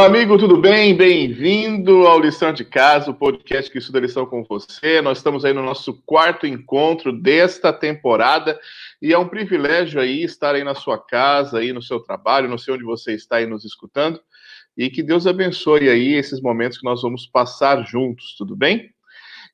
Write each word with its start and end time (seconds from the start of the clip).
Olá, 0.00 0.08
amigo, 0.08 0.38
tudo 0.38 0.56
bem? 0.56 0.96
Bem-vindo 0.96 2.06
ao 2.06 2.18
Lição 2.18 2.54
de 2.54 2.64
Casa, 2.64 3.10
o 3.10 3.14
podcast 3.14 3.70
que 3.70 3.76
estuda 3.76 4.00
lição 4.00 4.24
com 4.24 4.42
você. 4.42 5.02
Nós 5.02 5.18
estamos 5.18 5.44
aí 5.44 5.52
no 5.52 5.62
nosso 5.62 5.92
quarto 6.06 6.46
encontro 6.46 7.12
desta 7.12 7.70
temporada 7.70 8.58
e 9.02 9.12
é 9.12 9.18
um 9.18 9.28
privilégio 9.28 10.00
aí 10.00 10.22
estar 10.22 10.54
aí 10.54 10.64
na 10.64 10.74
sua 10.74 10.96
casa, 10.96 11.58
aí 11.58 11.70
no 11.70 11.82
seu 11.82 12.00
trabalho, 12.00 12.48
não 12.48 12.56
sei 12.56 12.72
onde 12.72 12.82
você 12.82 13.12
está 13.12 13.36
aí 13.36 13.46
nos 13.46 13.62
escutando. 13.62 14.18
E 14.74 14.88
que 14.88 15.02
Deus 15.02 15.26
abençoe 15.26 15.90
aí 15.90 16.14
esses 16.14 16.40
momentos 16.40 16.78
que 16.78 16.84
nós 16.86 17.02
vamos 17.02 17.26
passar 17.26 17.84
juntos, 17.84 18.34
tudo 18.38 18.56
bem? 18.56 18.90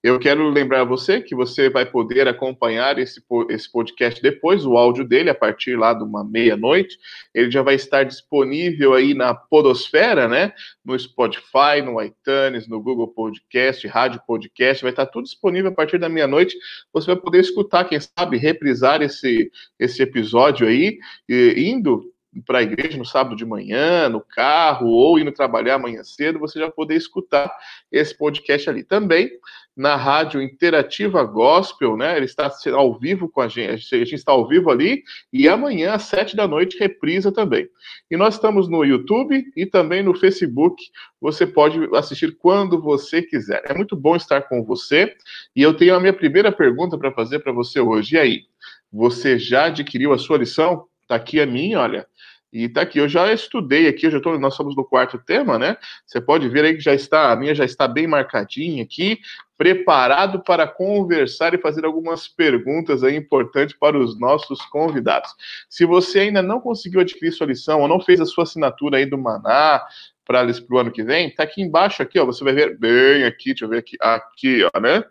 Eu 0.03 0.19
quero 0.19 0.49
lembrar 0.49 0.85
você 0.85 1.21
que 1.21 1.35
você 1.35 1.69
vai 1.69 1.85
poder 1.87 2.29
acompanhar 2.29 2.99
esse, 2.99 3.21
esse 3.51 3.71
podcast 3.71 4.23
depois, 4.23 4.65
o 4.65 4.77
áudio 4.77 5.05
dele, 5.05 5.31
a 5.31 5.35
partir 5.35 5.77
lá 5.77 5.93
de 5.93 6.05
uma 6.05 6.25
meia-noite. 6.25 6.99
Ele 7.35 7.51
já 7.51 7.63
vai 7.63 7.75
estar 7.75 8.05
disponível 8.05 8.95
aí 8.95 9.15
na 9.15 9.35
Podosfera, 9.35 10.29
né? 10.29 10.53
No 10.85 10.99
Spotify, 10.99 11.83
no 11.85 12.01
iTunes, 12.03 12.69
no 12.69 12.81
Google 12.81 13.09
Podcast, 13.09 13.87
Rádio 13.87 14.21
Podcast, 14.27 14.83
vai 14.83 14.93
estar 14.93 15.07
tudo 15.07 15.25
disponível 15.25 15.71
a 15.71 15.75
partir 15.75 15.99
da 15.99 16.09
meia-noite. 16.09 16.57
Você 16.93 17.07
vai 17.07 17.17
poder 17.17 17.41
escutar, 17.41 17.85
quem 17.85 17.99
sabe, 18.01 18.37
reprisar 18.37 19.03
esse, 19.03 19.51
esse 19.79 20.03
episódio 20.03 20.67
aí, 20.67 20.99
indo 21.29 22.13
para 22.45 22.59
a 22.59 22.63
igreja 22.63 22.99
no 22.99 23.05
sábado 23.05 23.37
de 23.37 23.45
manhã, 23.45 24.09
no 24.09 24.21
carro, 24.21 24.89
ou 24.89 25.19
indo 25.19 25.33
trabalhar 25.33 25.75
amanhã 25.75 26.03
cedo, 26.03 26.39
você 26.39 26.59
já 26.59 26.71
poder 26.71 26.97
escutar 26.97 27.51
esse 27.91 28.17
podcast 28.17 28.69
ali. 28.69 28.85
Também 28.85 29.31
na 29.77 29.95
rádio 29.95 30.41
Interativa 30.41 31.23
Gospel, 31.23 31.97
né? 31.97 32.17
Ele 32.17 32.25
está 32.25 32.51
ao 32.73 32.99
vivo 32.99 33.29
com 33.29 33.43
a 33.43 33.49
gente, 33.49 33.95
a 33.95 33.99
gente 33.99 34.15
está 34.15 34.33
ao 34.33 34.49
vivo 34.49 34.71
ali, 34.71 35.03
e 35.31 35.47
amanhã, 35.47 35.93
às 35.93 36.05
sete 36.05 36.35
da 36.35 36.49
noite, 36.49 36.79
reprisa 36.79 37.31
também. 37.31 37.69
E 38.11 38.17
nós 38.17 38.35
estamos 38.35 38.69
no 38.69 38.83
YouTube 38.85 39.45
e 39.55 39.67
também 39.67 40.03
no 40.03 40.15
Facebook. 40.15 40.83
Você 41.21 41.47
pode 41.47 41.79
assistir 41.95 42.37
quando 42.39 42.81
você 42.81 43.21
quiser. 43.21 43.63
É 43.67 43.75
muito 43.75 43.95
bom 43.95 44.17
estar 44.17 44.43
com 44.43 44.65
você. 44.65 45.15
E 45.55 45.61
eu 45.61 45.75
tenho 45.75 45.95
a 45.95 46.01
minha 46.01 46.13
primeira 46.13 46.51
pergunta 46.51 46.97
para 46.97 47.13
fazer 47.13 47.41
para 47.41 47.53
você 47.53 47.79
hoje. 47.79 48.17
E 48.17 48.19
aí? 48.19 48.43
Você 48.91 49.39
já 49.39 49.67
adquiriu 49.67 50.13
a 50.13 50.19
sua 50.19 50.39
lição? 50.39 50.87
Tá 51.07 51.17
aqui 51.17 51.39
a 51.39 51.47
minha, 51.47 51.81
olha. 51.81 52.07
E 52.57 52.71
tá 52.71 52.81
aqui, 52.81 52.99
eu 52.99 53.07
já 53.07 53.31
estudei 53.31 53.87
aqui, 53.87 54.07
eu 54.07 54.11
já 54.11 54.19
tô, 54.19 54.39
nós 54.39 54.55
estamos 54.55 54.75
no 54.75 54.83
quarto 54.83 55.19
tema, 55.19 55.59
né? 55.59 55.77
Você 56.07 56.23
pode 56.23 56.49
ver 56.49 56.65
aí 56.65 56.75
que 56.75 56.81
já 56.81 56.95
está, 56.95 57.31
a 57.31 57.37
minha 57.37 57.55
já 57.55 57.67
está 57.67 57.87
bem 57.87 58.07
marcadinha 58.07 58.83
aqui, 58.83 59.19
preparado 59.59 60.43
para 60.43 60.67
conversar 60.67 61.53
e 61.53 61.59
fazer 61.59 61.85
algumas 61.85 62.27
perguntas 62.27 63.05
aí 63.05 63.15
importantes 63.15 63.77
para 63.79 63.99
os 63.99 64.19
nossos 64.19 64.63
convidados. 64.71 65.31
Se 65.69 65.85
você 65.85 66.21
ainda 66.21 66.41
não 66.41 66.59
conseguiu 66.59 67.01
adquirir 67.01 67.31
sua 67.31 67.47
lição 67.47 67.83
ou 67.83 67.89
não 67.89 68.01
fez 68.01 68.23
a 68.23 68.25
sua 68.25 68.45
assinatura 68.45 68.97
aí 68.97 69.05
do 69.05 69.19
Maná 69.19 69.83
para 70.25 70.47
o 70.71 70.79
ano 70.79 70.91
que 70.91 71.03
vem, 71.03 71.35
tá 71.35 71.43
aqui 71.43 71.61
embaixo 71.61 72.03
aqui, 72.03 72.19
ó, 72.19 72.25
você 72.25 72.43
vai 72.43 72.55
ver 72.55 72.79
bem 72.79 73.25
aqui, 73.25 73.51
deixa 73.51 73.67
eu 73.67 73.69
ver 73.69 73.81
aqui, 73.81 73.99
aqui, 74.01 74.67
ó, 74.75 74.81
né? 74.81 75.05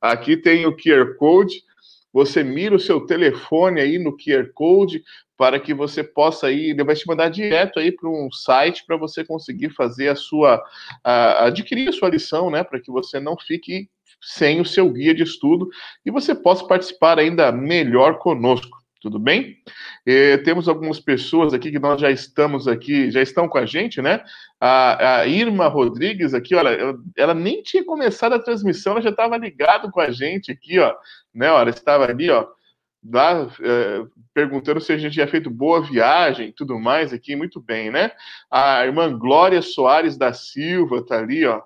Aqui 0.00 0.36
tem 0.36 0.66
o 0.66 0.76
QR 0.76 1.16
Code, 1.16 1.64
você 2.12 2.44
mira 2.44 2.74
o 2.74 2.80
seu 2.80 3.00
telefone 3.00 3.80
aí 3.80 3.98
no 3.98 4.16
QR 4.16 4.50
Code, 4.54 5.02
para 5.36 5.58
que 5.58 5.72
você 5.72 6.04
possa 6.04 6.52
ir, 6.52 6.70
ele 6.70 6.84
vai 6.84 6.94
te 6.94 7.06
mandar 7.06 7.28
direto 7.28 7.78
aí 7.78 7.90
para 7.90 8.08
um 8.08 8.30
site 8.30 8.84
para 8.86 8.96
você 8.96 9.24
conseguir 9.24 9.70
fazer 9.70 10.08
a 10.08 10.16
sua, 10.16 10.62
a, 11.02 11.46
adquirir 11.46 11.88
a 11.88 11.92
sua 11.92 12.10
lição, 12.10 12.50
né, 12.50 12.62
para 12.62 12.80
que 12.80 12.90
você 12.90 13.18
não 13.18 13.36
fique 13.36 13.88
sem 14.20 14.60
o 14.60 14.64
seu 14.64 14.88
guia 14.90 15.14
de 15.14 15.22
estudo 15.22 15.68
e 16.06 16.10
você 16.10 16.34
possa 16.34 16.66
participar 16.66 17.18
ainda 17.18 17.50
melhor 17.50 18.18
conosco. 18.18 18.81
Tudo 19.02 19.18
bem? 19.18 19.56
Temos 20.44 20.68
algumas 20.68 21.00
pessoas 21.00 21.52
aqui 21.52 21.72
que 21.72 21.78
nós 21.80 22.00
já 22.00 22.08
estamos 22.08 22.68
aqui, 22.68 23.10
já 23.10 23.20
estão 23.20 23.48
com 23.48 23.58
a 23.58 23.66
gente, 23.66 24.00
né? 24.00 24.22
A, 24.60 25.16
a 25.18 25.26
Irma 25.26 25.66
Rodrigues 25.66 26.32
aqui, 26.32 26.54
olha, 26.54 26.68
ela, 26.68 26.98
ela 27.16 27.34
nem 27.34 27.64
tinha 27.64 27.84
começado 27.84 28.34
a 28.34 28.38
transmissão, 28.38 28.92
ela 28.92 29.02
já 29.02 29.10
estava 29.10 29.36
ligado 29.36 29.90
com 29.90 30.00
a 30.00 30.12
gente 30.12 30.52
aqui, 30.52 30.78
ó, 30.78 30.94
né? 31.34 31.50
Olha, 31.50 31.70
estava 31.70 32.04
ali, 32.04 32.30
ó, 32.30 32.46
lá 33.12 33.48
é, 33.60 34.04
perguntando 34.32 34.80
se 34.80 34.92
a 34.92 34.96
gente 34.96 35.14
tinha 35.14 35.26
feito 35.26 35.50
boa 35.50 35.82
viagem 35.82 36.52
tudo 36.52 36.78
mais 36.78 37.12
aqui, 37.12 37.34
muito 37.34 37.60
bem, 37.60 37.90
né? 37.90 38.12
A 38.48 38.86
irmã 38.86 39.18
Glória 39.18 39.60
Soares 39.62 40.16
da 40.16 40.32
Silva 40.32 41.04
tá 41.04 41.18
ali, 41.18 41.44
ó. 41.44 41.60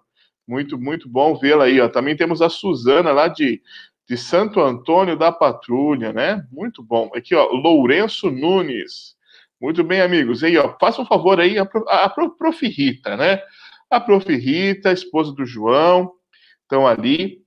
Muito, 0.48 0.78
muito 0.78 1.08
bom 1.08 1.36
vê-la 1.36 1.64
aí, 1.64 1.80
ó. 1.80 1.88
Também 1.88 2.16
temos 2.16 2.41
a 2.41 2.48
Suzana 2.48 3.10
lá 3.12 3.28
de, 3.28 3.60
de 4.09 4.17
Santo 4.17 4.61
Antônio 4.61 5.17
da 5.17 5.33
Patrulha, 5.33 6.12
né? 6.12 6.44
Muito 6.50 6.83
bom. 6.83 7.11
Aqui, 7.15 7.34
ó, 7.34 7.47
Lourenço 7.50 8.31
Nunes. 8.31 9.17
Muito 9.61 9.83
bem, 9.83 10.00
amigos. 10.00 10.43
E 10.43 10.47
aí, 10.47 10.59
ó, 10.59 10.77
faça 10.78 11.03
um 11.03 11.06
favor 11.06 11.41
aí, 11.41 11.59
a, 11.59 11.69
a, 11.89 12.05
a 12.05 12.09
Prof. 12.09 12.67
Rita, 12.67 13.17
né? 13.17 13.43
A 13.91 14.00
Prof. 14.00 14.33
Rita, 14.33 14.93
esposa 14.93 15.33
do 15.33 15.44
João, 15.44 16.12
estão 16.62 16.87
ali. 16.87 17.43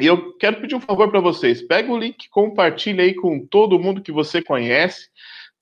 E 0.00 0.06
eu 0.06 0.36
quero 0.36 0.60
pedir 0.60 0.76
um 0.76 0.80
favor 0.80 1.10
para 1.10 1.20
vocês. 1.20 1.62
Pega 1.62 1.90
o 1.90 1.98
link, 1.98 2.28
compartilha 2.28 3.02
aí 3.02 3.14
com 3.14 3.44
todo 3.44 3.78
mundo 3.78 4.02
que 4.02 4.12
você 4.12 4.42
conhece, 4.42 5.08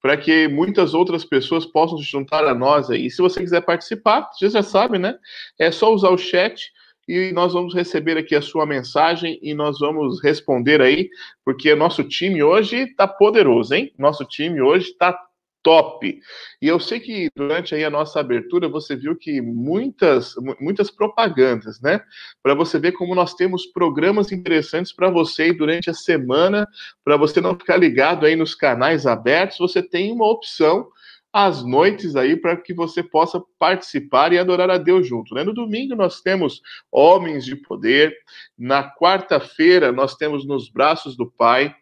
para 0.02 0.16
que 0.16 0.48
muitas 0.48 0.92
outras 0.92 1.24
pessoas 1.24 1.64
possam 1.64 1.96
se 1.96 2.04
juntar 2.04 2.44
a 2.44 2.54
nós 2.54 2.90
aí. 2.90 3.06
E 3.06 3.10
se 3.10 3.22
você 3.22 3.40
quiser 3.40 3.62
participar, 3.62 4.28
você 4.32 4.50
já 4.50 4.62
sabe, 4.62 4.98
né? 4.98 5.16
É 5.58 5.70
só 5.70 5.94
usar 5.94 6.10
o 6.10 6.18
chat 6.18 6.70
e 7.08 7.32
nós 7.32 7.52
vamos 7.52 7.74
receber 7.74 8.16
aqui 8.16 8.34
a 8.34 8.42
sua 8.42 8.66
mensagem 8.66 9.38
e 9.42 9.54
nós 9.54 9.78
vamos 9.78 10.22
responder 10.22 10.80
aí, 10.80 11.08
porque 11.44 11.74
nosso 11.74 12.04
time 12.04 12.42
hoje 12.42 12.76
está 12.76 13.06
poderoso, 13.06 13.74
hein? 13.74 13.92
Nosso 13.98 14.24
time 14.24 14.60
hoje 14.60 14.90
está 14.90 15.18
top. 15.64 16.20
E 16.60 16.68
eu 16.68 16.78
sei 16.78 17.00
que 17.00 17.28
durante 17.34 17.74
aí 17.74 17.82
a 17.84 17.90
nossa 17.90 18.20
abertura 18.20 18.68
você 18.68 18.94
viu 18.94 19.16
que 19.16 19.40
muitas 19.40 20.34
muitas 20.60 20.90
propagandas, 20.90 21.80
né? 21.80 22.00
Para 22.42 22.54
você 22.54 22.78
ver 22.78 22.92
como 22.92 23.14
nós 23.14 23.34
temos 23.34 23.66
programas 23.66 24.30
interessantes 24.30 24.92
para 24.92 25.10
você 25.10 25.52
durante 25.52 25.88
a 25.88 25.94
semana, 25.94 26.68
para 27.02 27.16
você 27.16 27.40
não 27.40 27.58
ficar 27.58 27.78
ligado 27.78 28.26
aí 28.26 28.36
nos 28.36 28.54
canais 28.54 29.06
abertos, 29.06 29.58
você 29.58 29.82
tem 29.82 30.12
uma 30.12 30.30
opção 30.30 30.88
às 31.34 31.64
noites 31.64 32.14
aí 32.14 32.36
para 32.36 32.56
que 32.56 32.72
você 32.72 33.02
possa 33.02 33.42
participar 33.58 34.32
e 34.32 34.38
adorar 34.38 34.70
a 34.70 34.78
Deus 34.78 35.04
junto. 35.04 35.34
Né? 35.34 35.42
No 35.42 35.52
domingo 35.52 35.96
nós 35.96 36.20
temos 36.20 36.62
Homens 36.92 37.44
de 37.44 37.56
Poder, 37.56 38.16
na 38.56 38.88
quarta-feira 38.88 39.90
nós 39.90 40.14
temos 40.14 40.46
Nos 40.46 40.70
Braços 40.70 41.16
do 41.16 41.28
Pai, 41.28 41.74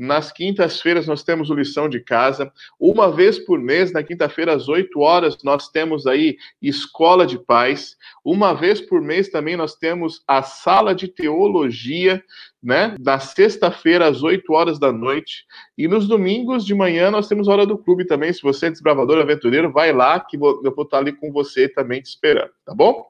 nas 0.00 0.32
quintas-feiras 0.32 1.06
nós 1.06 1.22
temos 1.22 1.50
o 1.50 1.54
Lição 1.54 1.86
de 1.86 2.00
Casa, 2.00 2.50
uma 2.78 3.12
vez 3.12 3.38
por 3.38 3.60
mês, 3.60 3.92
na 3.92 4.02
quinta-feira 4.02 4.54
às 4.54 4.66
8 4.66 4.98
horas, 4.98 5.36
nós 5.44 5.68
temos 5.68 6.06
aí 6.06 6.38
Escola 6.62 7.26
de 7.26 7.38
Paz, 7.38 7.98
uma 8.24 8.54
vez 8.54 8.80
por 8.80 9.02
mês 9.02 9.28
também 9.28 9.58
nós 9.58 9.74
temos 9.74 10.24
a 10.26 10.42
Sala 10.42 10.94
de 10.94 11.06
Teologia, 11.06 12.24
né? 12.62 12.96
Na 12.98 13.18
sexta-feira, 13.18 14.06
às 14.06 14.22
8 14.22 14.50
horas 14.54 14.78
da 14.78 14.90
noite. 14.90 15.44
E 15.76 15.86
nos 15.86 16.08
domingos 16.08 16.64
de 16.64 16.74
manhã 16.74 17.10
nós 17.10 17.28
temos 17.28 17.46
a 17.46 17.52
hora 17.52 17.66
do 17.66 17.76
clube 17.76 18.06
também. 18.06 18.32
Se 18.32 18.40
você 18.40 18.66
é 18.66 18.70
desbravador 18.70 19.20
aventureiro, 19.20 19.70
vai 19.70 19.92
lá 19.92 20.18
que 20.18 20.36
eu 20.36 20.74
vou 20.74 20.84
estar 20.84 20.98
ali 20.98 21.12
com 21.12 21.30
você 21.30 21.68
também 21.68 22.00
te 22.00 22.06
esperando, 22.06 22.50
tá 22.64 22.74
bom? 22.74 23.04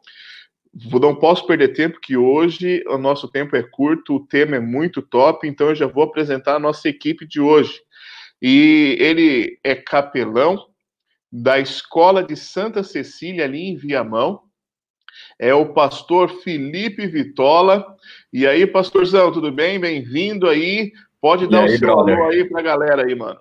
Não 0.73 1.15
posso 1.15 1.47
perder 1.47 1.69
tempo, 1.69 2.01
que 2.01 2.17
hoje 2.17 2.85
o 2.87 2.97
nosso 2.97 3.29
tempo 3.29 3.57
é 3.57 3.63
curto, 3.63 4.17
o 4.17 4.27
tema 4.27 4.57
é 4.57 4.61
muito 4.61 5.03
top, 5.03 5.47
então 5.47 5.69
eu 5.69 5.75
já 5.75 5.87
vou 5.87 6.05
apresentar 6.05 6.57
a 6.57 6.61
nossa 6.61 6.89
equipe 6.89 7.27
de 7.27 7.41
hoje. 7.41 7.81
E 8.41 8.97
ele 9.01 9.59
é 9.65 9.75
capelão 9.75 10.67
da 11.31 11.59
Escola 11.59 12.23
de 12.23 12.37
Santa 12.37 12.83
Cecília, 12.83 13.45
ali 13.45 13.69
em 13.69 13.77
Viamão, 13.77 14.43
é 15.39 15.55
o 15.55 15.73
pastor 15.73 16.29
Felipe 16.43 17.07
Vitola. 17.07 17.85
E 18.33 18.47
aí, 18.47 18.67
pastorzão, 18.67 19.33
tudo 19.33 19.51
bem? 19.51 19.79
Bem-vindo 19.79 20.49
aí. 20.49 20.93
Pode 21.21 21.49
dar 21.49 21.65
o 21.65 21.69
seu 21.69 21.99
alô 21.99 22.25
aí 22.29 22.49
para 22.49 22.61
a 22.61 22.65
galera 22.65 23.05
aí, 23.05 23.15
mano. 23.15 23.41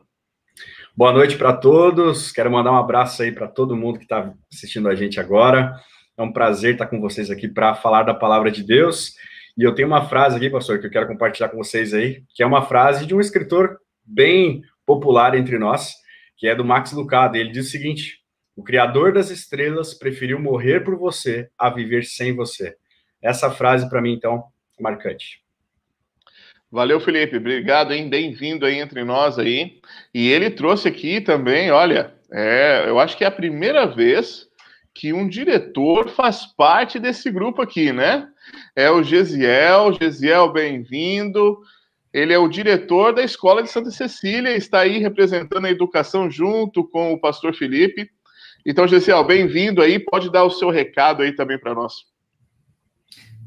Boa 0.95 1.13
noite 1.13 1.37
para 1.37 1.53
todos. 1.53 2.31
Quero 2.31 2.51
mandar 2.51 2.71
um 2.71 2.77
abraço 2.77 3.21
aí 3.21 3.31
para 3.31 3.47
todo 3.47 3.75
mundo 3.75 3.99
que 3.99 4.05
está 4.05 4.33
assistindo 4.51 4.89
a 4.89 4.95
gente 4.95 5.19
agora. 5.19 5.75
É 6.19 6.21
um 6.21 6.33
prazer 6.33 6.73
estar 6.73 6.87
com 6.87 6.99
vocês 6.99 7.31
aqui 7.31 7.47
para 7.47 7.73
falar 7.73 8.03
da 8.03 8.13
palavra 8.13 8.51
de 8.51 8.61
Deus. 8.61 9.15
E 9.57 9.63
eu 9.63 9.73
tenho 9.73 9.87
uma 9.87 10.09
frase 10.09 10.35
aqui, 10.35 10.49
pastor, 10.49 10.77
que 10.77 10.85
eu 10.85 10.91
quero 10.91 11.07
compartilhar 11.07 11.47
com 11.47 11.55
vocês 11.55 11.93
aí, 11.93 12.23
que 12.35 12.43
é 12.43 12.45
uma 12.45 12.61
frase 12.61 13.05
de 13.05 13.15
um 13.15 13.21
escritor 13.21 13.79
bem 14.03 14.61
popular 14.85 15.33
entre 15.33 15.57
nós, 15.57 15.93
que 16.35 16.45
é 16.45 16.53
do 16.53 16.65
Max 16.65 16.91
Lucado. 16.91 17.37
Ele 17.37 17.53
diz 17.53 17.67
o 17.67 17.69
seguinte: 17.69 18.19
o 18.53 18.61
Criador 18.61 19.13
das 19.13 19.29
estrelas 19.29 19.93
preferiu 19.93 20.37
morrer 20.37 20.81
por 20.81 20.97
você 20.97 21.49
a 21.57 21.69
viver 21.69 22.03
sem 22.03 22.35
você. 22.35 22.75
Essa 23.21 23.49
frase, 23.49 23.89
para 23.89 24.01
mim, 24.01 24.11
então, 24.11 24.43
é 24.77 24.83
marcante. 24.83 25.41
Valeu, 26.69 26.99
Felipe. 26.99 27.37
Obrigado, 27.37 27.93
hein? 27.93 28.09
Bem-vindo 28.09 28.65
aí 28.65 28.77
entre 28.77 29.05
nós 29.05 29.39
aí. 29.39 29.79
E 30.13 30.27
ele 30.27 30.49
trouxe 30.49 30.85
aqui 30.85 31.21
também, 31.21 31.71
olha, 31.71 32.13
é, 32.29 32.89
eu 32.89 32.99
acho 32.99 33.17
que 33.17 33.23
é 33.23 33.27
a 33.27 33.31
primeira 33.31 33.85
vez 33.85 34.48
que 34.99 35.13
um 35.13 35.29
diretor 35.29 36.09
faz 36.09 36.45
parte 36.45 36.99
desse 36.99 37.31
grupo 37.31 37.61
aqui, 37.61 37.93
né? 37.93 38.27
É 38.75 38.91
o 38.91 39.01
Gesiel. 39.01 39.93
Gesiel, 39.93 40.51
bem-vindo. 40.51 41.57
Ele 42.13 42.33
é 42.33 42.37
o 42.37 42.49
diretor 42.49 43.13
da 43.13 43.23
Escola 43.23 43.63
de 43.63 43.69
Santa 43.69 43.91
Cecília, 43.91 44.57
está 44.57 44.81
aí 44.81 44.97
representando 44.97 45.63
a 45.63 45.71
educação 45.71 46.29
junto 46.29 46.83
com 46.83 47.13
o 47.13 47.19
pastor 47.19 47.55
Felipe. 47.55 48.09
Então, 48.65 48.85
Gessiel, 48.89 49.23
bem-vindo 49.23 49.81
aí, 49.81 49.99
pode 49.99 50.29
dar 50.29 50.43
o 50.43 50.49
seu 50.49 50.69
recado 50.69 51.23
aí 51.23 51.33
também 51.33 51.57
para 51.57 51.73
nós. 51.73 51.93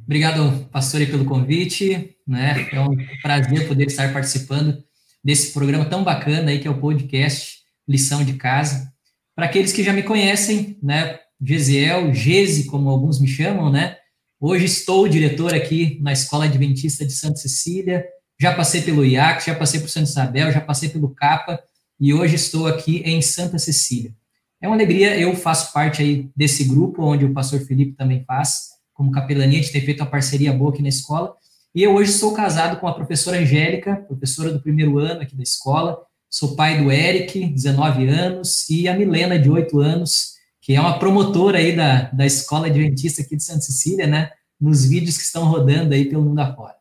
Obrigado, 0.07 0.71
pastor, 0.73 1.05
pelo 1.05 1.27
convite, 1.27 2.17
né? 2.27 2.67
É 2.73 2.81
um 2.81 2.97
prazer 3.21 3.69
poder 3.69 3.89
estar 3.89 4.11
participando 4.11 4.83
desse 5.23 5.53
programa 5.53 5.85
tão 5.85 6.03
bacana 6.03 6.51
aí 6.51 6.61
que 6.61 6.67
é 6.67 6.71
o 6.71 6.81
podcast 6.81 7.59
Lição 7.87 8.25
de 8.25 8.35
Casa. 8.35 8.91
Para 9.35 9.47
aqueles 9.47 9.71
que 9.73 9.83
já 9.83 9.93
me 9.93 10.03
conhecem, 10.03 10.79
né, 10.83 11.19
Gesiel, 11.45 12.15
Gese, 12.15 12.67
como 12.67 12.89
alguns 12.89 13.21
me 13.21 13.27
chamam, 13.27 13.69
né? 13.69 13.97
Hoje 14.41 14.65
estou 14.65 15.09
diretor 15.09 15.53
aqui 15.53 15.99
na 16.01 16.13
Escola 16.13 16.45
Adventista 16.45 17.05
de 17.05 17.13
Santa 17.13 17.37
Cecília, 17.37 18.07
já 18.41 18.55
passei 18.55 18.83
pelo 18.83 19.05
IAC, 19.05 19.47
já 19.47 19.55
passei 19.55 19.81
por 19.81 19.89
Santa 19.89 20.09
Isabel, 20.09 20.53
já 20.53 20.61
passei 20.61 20.89
pelo 20.89 21.09
CAPA 21.11 21.61
e 21.99 22.15
hoje 22.15 22.37
estou 22.37 22.69
aqui 22.69 22.99
em 23.05 23.21
Santa 23.21 23.59
Cecília. 23.59 24.15
É 24.61 24.69
uma 24.69 24.77
alegria, 24.77 25.19
eu 25.19 25.35
faço 25.35 25.73
parte 25.73 26.01
aí 26.01 26.31
desse 26.37 26.63
grupo, 26.63 27.03
onde 27.03 27.25
o 27.25 27.33
pastor 27.33 27.59
Felipe 27.61 27.97
também 27.97 28.25
faz, 28.25 28.69
como 28.95 29.11
capelania, 29.11 29.61
de 29.61 29.73
ter 29.73 29.81
feito 29.81 30.01
uma 30.01 30.11
parceria 30.11 30.53
boa 30.53 30.71
aqui 30.73 30.81
na 30.81 30.89
escola. 30.89 31.35
E 31.75 31.83
eu 31.83 31.95
hoje 31.95 32.13
sou 32.13 32.33
casado 32.33 32.79
com 32.79 32.87
a 32.87 32.95
professora 32.95 33.39
Angélica, 33.39 33.97
professora 34.07 34.53
do 34.53 34.63
primeiro 34.63 34.97
ano 34.99 35.23
aqui 35.23 35.35
da 35.35 35.43
escola. 35.43 35.99
Sou 36.31 36.55
pai 36.55 36.81
do 36.81 36.93
Eric, 36.93 37.47
19 37.47 38.07
anos, 38.07 38.71
e 38.71 38.87
a 38.87 38.97
Milena, 38.97 39.39
de 39.39 39.51
8 39.51 39.81
anos, 39.81 40.32
que 40.63 40.77
é 40.77 40.81
uma 40.81 40.97
promotora 40.97 41.59
aí 41.59 41.75
da, 41.75 42.03
da 42.13 42.25
Escola 42.25 42.69
Adventista 42.69 43.21
aqui 43.21 43.37
de 43.37 43.43
Santa 43.43 43.63
Cecília, 43.63 44.07
né? 44.07 44.31
Nos 44.61 44.87
vídeos 44.87 45.19
que 45.19 45.25
estão 45.25 45.45
rodando 45.45 45.93
aí 45.93 46.05
pelo 46.05 46.23
mundo 46.23 46.39
afora. 46.39 46.77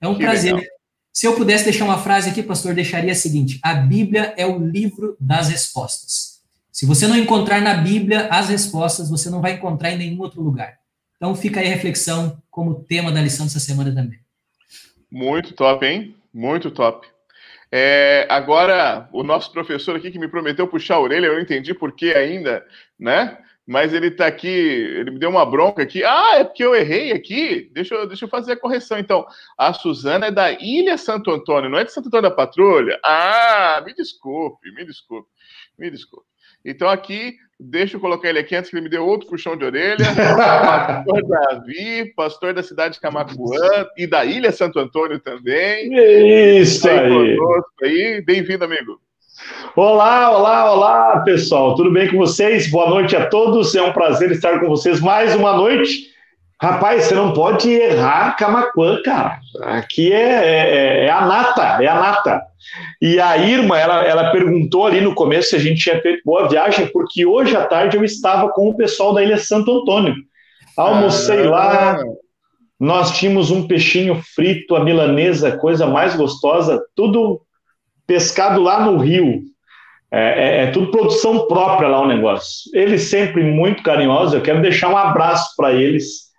É 0.00 0.06
um 0.06 0.14
que 0.14 0.22
prazer. 0.22 0.54
Legal. 0.54 0.70
Se 1.12 1.26
eu 1.26 1.34
pudesse 1.34 1.64
deixar 1.64 1.84
uma 1.84 1.98
frase 1.98 2.30
aqui, 2.30 2.44
pastor, 2.44 2.74
deixaria 2.74 3.10
a 3.10 3.14
seguinte: 3.14 3.58
a 3.60 3.74
Bíblia 3.74 4.32
é 4.36 4.46
o 4.46 4.58
livro 4.58 5.16
das 5.18 5.48
respostas. 5.48 6.40
Se 6.70 6.86
você 6.86 7.08
não 7.08 7.16
encontrar 7.16 7.60
na 7.60 7.74
Bíblia 7.74 8.28
as 8.28 8.48
respostas, 8.48 9.10
você 9.10 9.28
não 9.28 9.40
vai 9.40 9.54
encontrar 9.54 9.90
em 9.90 9.98
nenhum 9.98 10.20
outro 10.20 10.40
lugar. 10.40 10.78
Então 11.16 11.34
fica 11.34 11.60
aí 11.60 11.66
a 11.66 11.74
reflexão 11.74 12.40
como 12.50 12.74
tema 12.74 13.10
da 13.10 13.20
lição 13.20 13.46
dessa 13.46 13.60
semana 13.60 13.92
também. 13.92 14.20
Muito 15.10 15.54
top, 15.54 15.84
hein? 15.84 16.14
Muito 16.32 16.70
top. 16.70 17.06
É, 17.76 18.24
agora, 18.30 19.08
o 19.12 19.24
nosso 19.24 19.50
professor 19.50 19.96
aqui 19.96 20.08
que 20.08 20.18
me 20.18 20.28
prometeu 20.28 20.68
puxar 20.68 20.94
a 20.94 21.00
orelha, 21.00 21.26
eu 21.26 21.32
não 21.32 21.40
entendi 21.40 21.74
por 21.74 21.90
que 21.90 22.14
ainda, 22.14 22.64
né? 22.96 23.36
Mas 23.66 23.92
ele 23.92 24.06
está 24.06 24.28
aqui, 24.28 24.46
ele 24.46 25.10
me 25.10 25.18
deu 25.18 25.28
uma 25.28 25.44
bronca 25.44 25.82
aqui. 25.82 26.04
Ah, 26.04 26.36
é 26.36 26.44
porque 26.44 26.62
eu 26.62 26.72
errei 26.72 27.10
aqui. 27.10 27.68
Deixa 27.74 27.96
eu, 27.96 28.06
deixa 28.06 28.26
eu 28.26 28.28
fazer 28.28 28.52
a 28.52 28.56
correção. 28.56 28.96
Então, 28.96 29.26
a 29.58 29.72
Suzana 29.72 30.26
é 30.26 30.30
da 30.30 30.52
Ilha 30.52 30.96
Santo 30.96 31.32
Antônio, 31.32 31.68
não 31.68 31.76
é 31.76 31.82
de 31.82 31.92
Santo 31.92 32.06
Antônio 32.06 32.30
da 32.30 32.36
Patrulha? 32.36 32.96
Ah, 33.02 33.82
me 33.84 33.92
desculpe, 33.92 34.70
me 34.70 34.84
desculpe, 34.84 35.28
me 35.76 35.90
desculpe. 35.90 36.28
Então, 36.64 36.88
aqui, 36.88 37.36
deixa 37.64 37.96
eu 37.96 38.00
colocar 38.00 38.28
ele 38.28 38.38
aqui 38.38 38.54
antes 38.54 38.70
que 38.70 38.76
ele 38.76 38.84
me 38.84 38.90
dê 38.90 38.98
outro 38.98 39.28
puxão 39.28 39.56
de 39.56 39.64
orelha. 39.64 39.96
pastor 40.36 41.22
Davi, 41.26 42.12
pastor 42.14 42.54
da 42.54 42.62
cidade 42.62 42.94
de 42.94 43.00
Camacuã 43.00 43.86
e 43.96 44.06
da 44.06 44.24
Ilha 44.24 44.52
Santo 44.52 44.78
Antônio 44.78 45.18
também. 45.18 45.90
Isso 46.60 46.88
aí. 46.88 47.36
aí. 47.82 48.20
Bem-vindo, 48.22 48.64
amigo. 48.64 49.00
Olá, 49.74 50.30
olá, 50.36 50.72
olá, 50.72 51.20
pessoal. 51.20 51.74
Tudo 51.74 51.90
bem 51.90 52.08
com 52.08 52.18
vocês? 52.18 52.70
Boa 52.70 52.88
noite 52.88 53.16
a 53.16 53.26
todos. 53.26 53.74
É 53.74 53.82
um 53.82 53.92
prazer 53.92 54.30
estar 54.30 54.60
com 54.60 54.68
vocês 54.68 55.00
mais 55.00 55.34
uma 55.34 55.54
noite. 55.54 56.13
Rapaz, 56.64 57.04
você 57.04 57.14
não 57.14 57.34
pode 57.34 57.70
errar 57.70 58.38
Camacuã, 58.38 58.98
cara. 59.02 59.38
Aqui 59.64 60.10
é, 60.10 60.16
é, 60.16 61.04
é, 61.04 61.10
a 61.10 61.26
nata, 61.26 61.82
é 61.82 61.86
a 61.86 61.94
nata. 61.94 62.42
E 63.02 63.20
a 63.20 63.36
Irma, 63.36 63.78
ela, 63.78 64.02
ela 64.02 64.30
perguntou 64.30 64.86
ali 64.86 64.98
no 65.02 65.14
começo 65.14 65.50
se 65.50 65.56
a 65.56 65.58
gente 65.58 65.82
tinha 65.82 66.00
feito 66.00 66.22
boa 66.24 66.48
viagem, 66.48 66.86
porque 66.86 67.26
hoje 67.26 67.54
à 67.54 67.66
tarde 67.66 67.98
eu 67.98 68.02
estava 68.02 68.48
com 68.48 68.70
o 68.70 68.76
pessoal 68.78 69.12
da 69.12 69.22
Ilha 69.22 69.36
Santo 69.36 69.82
Antônio. 69.82 70.14
Almocei 70.74 71.46
ah. 71.46 71.50
lá, 71.50 71.98
nós 72.80 73.14
tínhamos 73.18 73.50
um 73.50 73.68
peixinho 73.68 74.22
frito, 74.34 74.74
a 74.74 74.82
milanesa, 74.82 75.58
coisa 75.58 75.86
mais 75.86 76.16
gostosa, 76.16 76.82
tudo 76.96 77.42
pescado 78.06 78.62
lá 78.62 78.80
no 78.86 78.96
rio. 78.96 79.42
É, 80.10 80.18
é, 80.18 80.62
é, 80.62 80.66
tudo 80.70 80.90
produção 80.90 81.46
própria 81.46 81.88
lá 81.88 82.00
o 82.00 82.08
negócio. 82.08 82.70
Eles 82.72 83.02
sempre 83.02 83.42
muito 83.42 83.82
carinhosos. 83.82 84.32
Eu 84.32 84.40
quero 84.40 84.62
deixar 84.62 84.88
um 84.88 84.96
abraço 84.96 85.54
para 85.58 85.74
eles, 85.74 86.32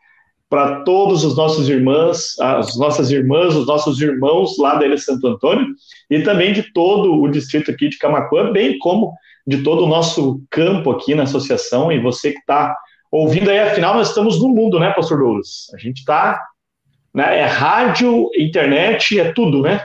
para 0.50 0.82
todos 0.84 1.24
os 1.24 1.36
nossos 1.36 1.68
irmãs, 1.70 2.38
as 2.40 2.78
nossas 2.78 3.12
irmãs, 3.12 3.56
os 3.56 3.66
nossos 3.66 4.00
irmãos 4.00 4.58
lá 4.58 4.76
da 4.76 4.86
Ilha 4.86 4.98
Santo 4.98 5.28
Antônio 5.28 5.68
e 6.10 6.22
também 6.22 6.54
de 6.54 6.72
todo 6.72 7.22
o 7.22 7.28
distrito 7.28 7.72
aqui 7.72 7.90
de 7.90 7.98
Camacuã, 7.98 8.52
bem 8.52 8.78
como 8.78 9.14
de 9.46 9.64
todo 9.64 9.84
o 9.84 9.88
nosso 9.88 10.42
campo 10.50 10.92
aqui 10.92 11.16
na 11.16 11.24
associação. 11.24 11.92
E 11.92 12.00
você 12.00 12.32
que 12.32 12.40
está 12.40 12.76
ouvindo 13.12 13.50
aí, 13.50 13.60
afinal, 13.60 13.96
nós 13.96 14.10
estamos 14.10 14.42
no 14.42 14.50
mundo, 14.50 14.80
né, 14.80 14.92
Pastor 14.92 15.20
Douglas? 15.20 15.68
A 15.74 15.78
gente 15.78 16.00
está. 16.00 16.42
Né, 17.14 17.40
é 17.40 17.46
rádio, 17.46 18.30
internet, 18.38 19.18
é 19.20 19.32
tudo, 19.32 19.62
né? 19.62 19.82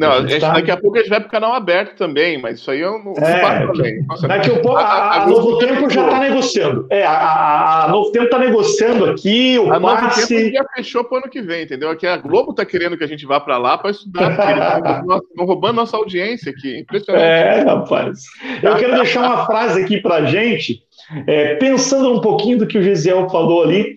Não, 0.00 0.12
a 0.12 0.26
gente, 0.26 0.40
tá... 0.40 0.54
daqui 0.54 0.70
a 0.70 0.78
pouco 0.78 0.96
a 0.96 1.00
gente 1.00 1.10
vai 1.10 1.20
para 1.20 1.28
o 1.28 1.30
canal 1.30 1.52
aberto 1.52 1.94
também, 1.94 2.40
mas 2.40 2.58
isso 2.58 2.70
aí 2.70 2.80
eu 2.80 2.92
não, 3.04 3.12
é, 3.22 3.66
não 3.66 4.28
Daqui 4.28 4.50
a 4.50 4.58
pouco 4.58 4.78
a, 4.78 4.82
a, 4.82 5.22
a 5.22 5.26
Novo 5.26 5.58
Tempo 5.58 5.90
já 5.90 6.06
está 6.06 6.18
negociando. 6.20 6.86
É, 6.88 7.04
a, 7.04 7.84
a, 7.84 7.88
Novo 7.88 8.10
Tempo 8.10 8.24
está 8.24 8.38
negociando 8.38 9.04
aqui 9.04 9.58
o 9.58 9.70
a 9.70 9.78
passe. 9.78 10.20
Novo 10.20 10.26
Tempo 10.26 10.56
já 10.56 10.64
fechou 10.74 11.04
para 11.04 11.16
o 11.16 11.18
ano 11.18 11.30
que 11.30 11.42
vem, 11.42 11.64
entendeu? 11.64 11.90
Aqui 11.90 12.06
a 12.06 12.16
Globo 12.16 12.52
está 12.52 12.64
querendo 12.64 12.96
que 12.96 13.04
a 13.04 13.06
gente 13.06 13.26
vá 13.26 13.38
para 13.38 13.58
lá 13.58 13.76
para 13.76 13.90
estudar, 13.90 14.34
porque 14.34 15.26
estão 15.28 15.44
roubando 15.44 15.76
nossa 15.76 15.98
audiência 15.98 16.50
aqui. 16.50 16.78
Impressionante. 16.78 17.22
É, 17.22 17.60
rapaz. 17.60 18.20
Eu 18.62 18.76
quero 18.76 18.94
deixar 18.94 19.20
uma 19.20 19.44
frase 19.44 19.82
aqui 19.82 20.00
para 20.00 20.14
a 20.14 20.24
gente, 20.24 20.80
é, 21.26 21.56
pensando 21.56 22.10
um 22.10 22.22
pouquinho 22.22 22.56
do 22.56 22.66
que 22.66 22.78
o 22.78 22.82
Gisiel 22.82 23.28
falou 23.28 23.64
ali. 23.64 23.96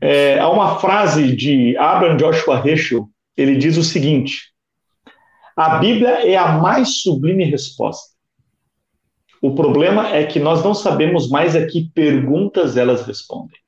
É, 0.00 0.38
há 0.38 0.48
uma 0.48 0.78
frase 0.78 1.36
de 1.36 1.76
Abraham 1.76 2.16
Joshua 2.16 2.62
Heschel, 2.64 3.06
ele 3.36 3.56
diz 3.56 3.76
o 3.76 3.82
seguinte 3.84 4.53
a 5.56 5.78
Bíblia 5.78 6.28
é 6.28 6.36
a 6.36 6.58
mais 6.58 7.02
sublime 7.02 7.44
resposta. 7.44 8.14
O 9.40 9.54
problema 9.54 10.08
é 10.08 10.24
que 10.24 10.40
nós 10.40 10.64
não 10.64 10.74
sabemos 10.74 11.28
mais 11.28 11.54
a 11.54 11.66
que 11.66 11.90
perguntas 11.94 12.76
elas 12.76 13.06
respondem. 13.06 13.58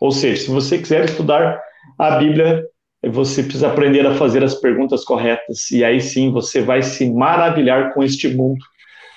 Ou 0.00 0.10
seja, 0.10 0.42
se 0.42 0.50
você 0.50 0.78
quiser 0.78 1.06
estudar 1.06 1.60
a 1.98 2.18
Bíblia, 2.18 2.64
você 3.02 3.42
precisa 3.42 3.68
aprender 3.68 4.06
a 4.06 4.14
fazer 4.14 4.44
as 4.44 4.54
perguntas 4.54 5.04
corretas. 5.04 5.70
E 5.70 5.84
aí 5.84 6.00
sim 6.00 6.30
você 6.30 6.60
vai 6.60 6.82
se 6.82 7.10
maravilhar 7.10 7.94
com 7.94 8.02
este 8.02 8.28
mundo 8.28 8.62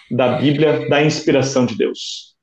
da 0.09 0.37
Bíblia, 0.37 0.87
da 0.89 1.03
inspiração 1.03 1.65
de 1.65 1.75
Deus. 1.75 2.35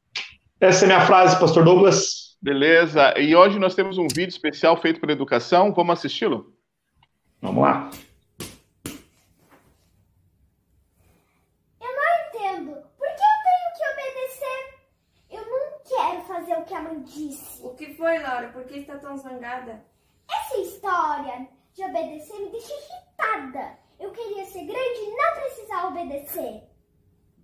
Essa 0.61 0.85
é 0.85 0.87
a 0.87 0.89
minha 0.89 1.07
frase, 1.07 1.39
Pastor 1.39 1.65
Douglas. 1.65 2.37
Beleza. 2.41 3.15
E 3.19 3.35
hoje 3.35 3.59
nós 3.59 3.75
temos 3.75 3.99
um 3.99 4.07
vídeo 4.09 4.29
especial 4.29 4.77
feito 4.77 5.01
para 5.01 5.13
educação. 5.13 5.73
Vamos 5.73 5.95
assisti-lo? 5.95 6.53
Vamos 7.41 7.63
lá. 7.63 7.91
Disse. 17.09 17.63
O 17.63 17.75
que 17.75 17.95
foi, 17.95 18.19
Laura? 18.19 18.49
Por 18.49 18.65
que 18.65 18.79
está 18.79 18.99
tão 18.99 19.17
zangada? 19.17 19.85
Essa 20.31 20.59
história 20.59 21.49
de 21.73 21.85
obedecer 21.85 22.39
me 22.39 22.51
deixa 22.51 22.73
irritada. 22.73 23.79
Eu 23.99 24.13
queria 24.13 24.45
ser 24.45 24.65
grande 24.65 25.01
e 25.01 25.17
não 25.17 25.35
precisar 25.35 25.89
obedecer. 25.89 26.63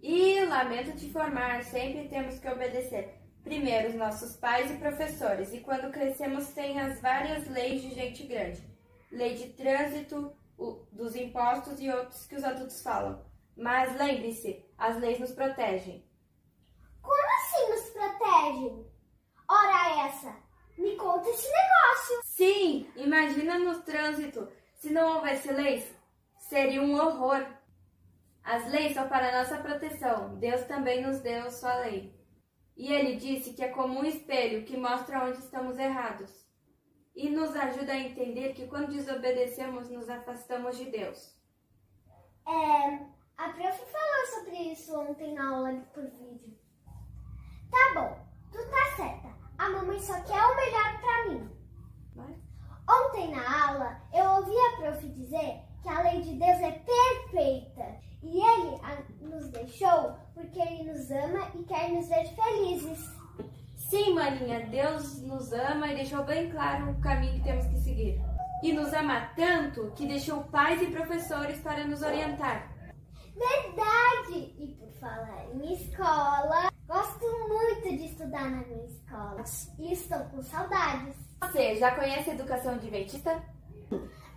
E 0.03 0.45
lamento 0.45 0.97
te 0.97 1.07
informar, 1.07 1.65
sempre 1.65 2.09
temos 2.09 2.39
que 2.39 2.49
obedecer. 2.49 3.19
Primeiro 3.43 3.89
os 3.89 3.95
nossos 3.95 4.37
pais 4.37 4.71
e 4.71 4.77
professores, 4.77 5.53
e 5.53 5.61
quando 5.61 5.91
crescemos 5.91 6.49
tem 6.49 6.79
as 6.81 7.01
várias 7.01 7.49
leis 7.49 7.83
de 7.83 7.95
gente 7.95 8.23
grande. 8.27 8.63
Lei 9.11 9.35
de 9.35 9.51
trânsito, 9.51 10.33
o, 10.57 10.87
dos 10.93 11.17
impostos 11.17 11.81
e 11.81 11.91
outros 11.91 12.27
que 12.27 12.37
os 12.37 12.45
adultos 12.45 12.83
falam. 12.83 13.25
Mas 13.57 13.97
lembre-se, 13.99 14.65
as 14.77 14.99
leis 14.99 15.19
nos 15.19 15.33
protegem. 15.33 16.05
Como 17.01 17.23
assim 17.39 17.71
nos 17.71 17.91
protegem? 17.91 18.94
Ora 19.49 20.07
essa, 20.07 20.35
me 20.79 20.97
conta 20.97 21.29
esse 21.29 21.47
negócio. 21.47 22.21
Sim, 22.25 22.91
imagina 22.97 23.59
no 23.59 23.81
trânsito. 23.83 24.49
Se 24.75 24.91
não 24.91 25.17
houvesse 25.17 25.53
leis, 25.53 25.95
seria 26.39 26.83
um 26.83 26.95
horror. 26.95 27.47
As 28.43 28.71
leis 28.71 28.95
são 28.95 29.09
para 29.09 29.39
nossa 29.39 29.59
proteção. 29.59 30.35
Deus 30.37 30.63
também 30.65 31.03
nos 31.03 31.21
deu 31.21 31.51
sua 31.51 31.75
lei. 31.81 32.15
E 32.77 32.93
ele 32.93 33.17
disse 33.17 33.55
que 33.55 33.63
é 33.63 33.69
como 33.69 34.01
um 34.01 34.05
espelho 34.05 34.65
que 34.65 34.77
mostra 34.77 35.25
onde 35.25 35.39
estamos 35.39 35.79
errados. 35.79 36.45
E 37.15 37.31
nos 37.31 37.55
ajuda 37.55 37.93
a 37.93 37.99
entender 37.99 38.53
que 38.55 38.67
quando 38.67 38.93
desobedecemos, 38.93 39.89
nos 39.89 40.09
afastamos 40.11 40.77
de 40.77 40.87
Deus. 40.87 41.35
É, 42.47 42.99
a 43.39 43.49
prof 43.51 43.85
falou 43.87 44.27
sobre 44.35 44.57
isso 44.73 44.99
ontem 44.99 45.33
na 45.33 45.49
aula 45.49 45.73
por 45.95 46.05
vídeo. 46.05 46.59
Tá 47.71 47.95
bom, 47.95 48.27
tu 48.55 48.71
tá 48.71 48.97
certa 48.97 49.35
a 49.59 49.71
mamãe 49.71 49.99
só 49.99 50.15
quer 50.21 50.41
o 50.41 50.57
melhor 50.57 51.01
para 51.01 51.29
mim. 51.29 51.51
Ontem 52.89 53.31
na 53.31 53.69
aula 53.69 54.01
eu 54.13 54.25
ouvi 54.31 54.53
a 54.53 54.77
prof 54.77 55.09
dizer 55.09 55.61
que 55.83 55.89
a 55.89 56.03
lei 56.03 56.23
de 56.23 56.35
Deus 56.35 56.61
é 56.61 56.73
perfeita 56.73 57.97
e 58.23 58.41
ele 58.41 58.81
nos 59.21 59.49
deixou 59.49 60.17
porque 60.35 60.61
ele 60.61 60.93
nos 60.93 61.11
ama 61.11 61.51
e 61.55 61.65
quer 61.65 61.91
nos 61.91 62.09
ver 62.09 62.27
felizes. 62.35 63.01
uma 64.09 64.31
linha. 64.31 64.67
Deus 64.67 65.23
nos 65.23 65.53
ama 65.53 65.89
e 65.89 65.97
deixou 65.97 66.25
bem 66.25 66.51
claro 66.51 66.91
o 66.91 67.01
caminho 67.01 67.35
que 67.35 67.45
temos 67.45 67.67
que 67.67 67.79
seguir. 67.79 68.21
E 68.63 68.73
nos 68.73 68.93
ama 68.93 69.31
tanto 69.37 69.93
que 69.93 70.07
deixou 70.07 70.45
pais 70.45 70.81
e 70.83 70.87
professores 70.87 71.61
para 71.61 71.87
nos 71.87 72.03
orientar. 72.03 72.71
Verdade! 73.35 74.55
E 74.59 74.77
por 74.79 74.91
falar 75.01 75.47
em 75.55 75.75
escola, 75.75 76.74
gosto 76.87 77.25
muito 77.49 77.97
de 77.97 78.07
estudar 78.07 78.51
na 78.51 78.67
minha 78.67 78.87
escola. 78.87 79.43
E 79.79 79.93
estou 79.93 80.19
com 80.31 80.43
saudades. 80.43 81.17
Você 81.41 81.77
já 81.77 81.95
conhece 81.95 82.31
a 82.31 82.35
educação 82.35 82.75
adventista? 82.75 83.43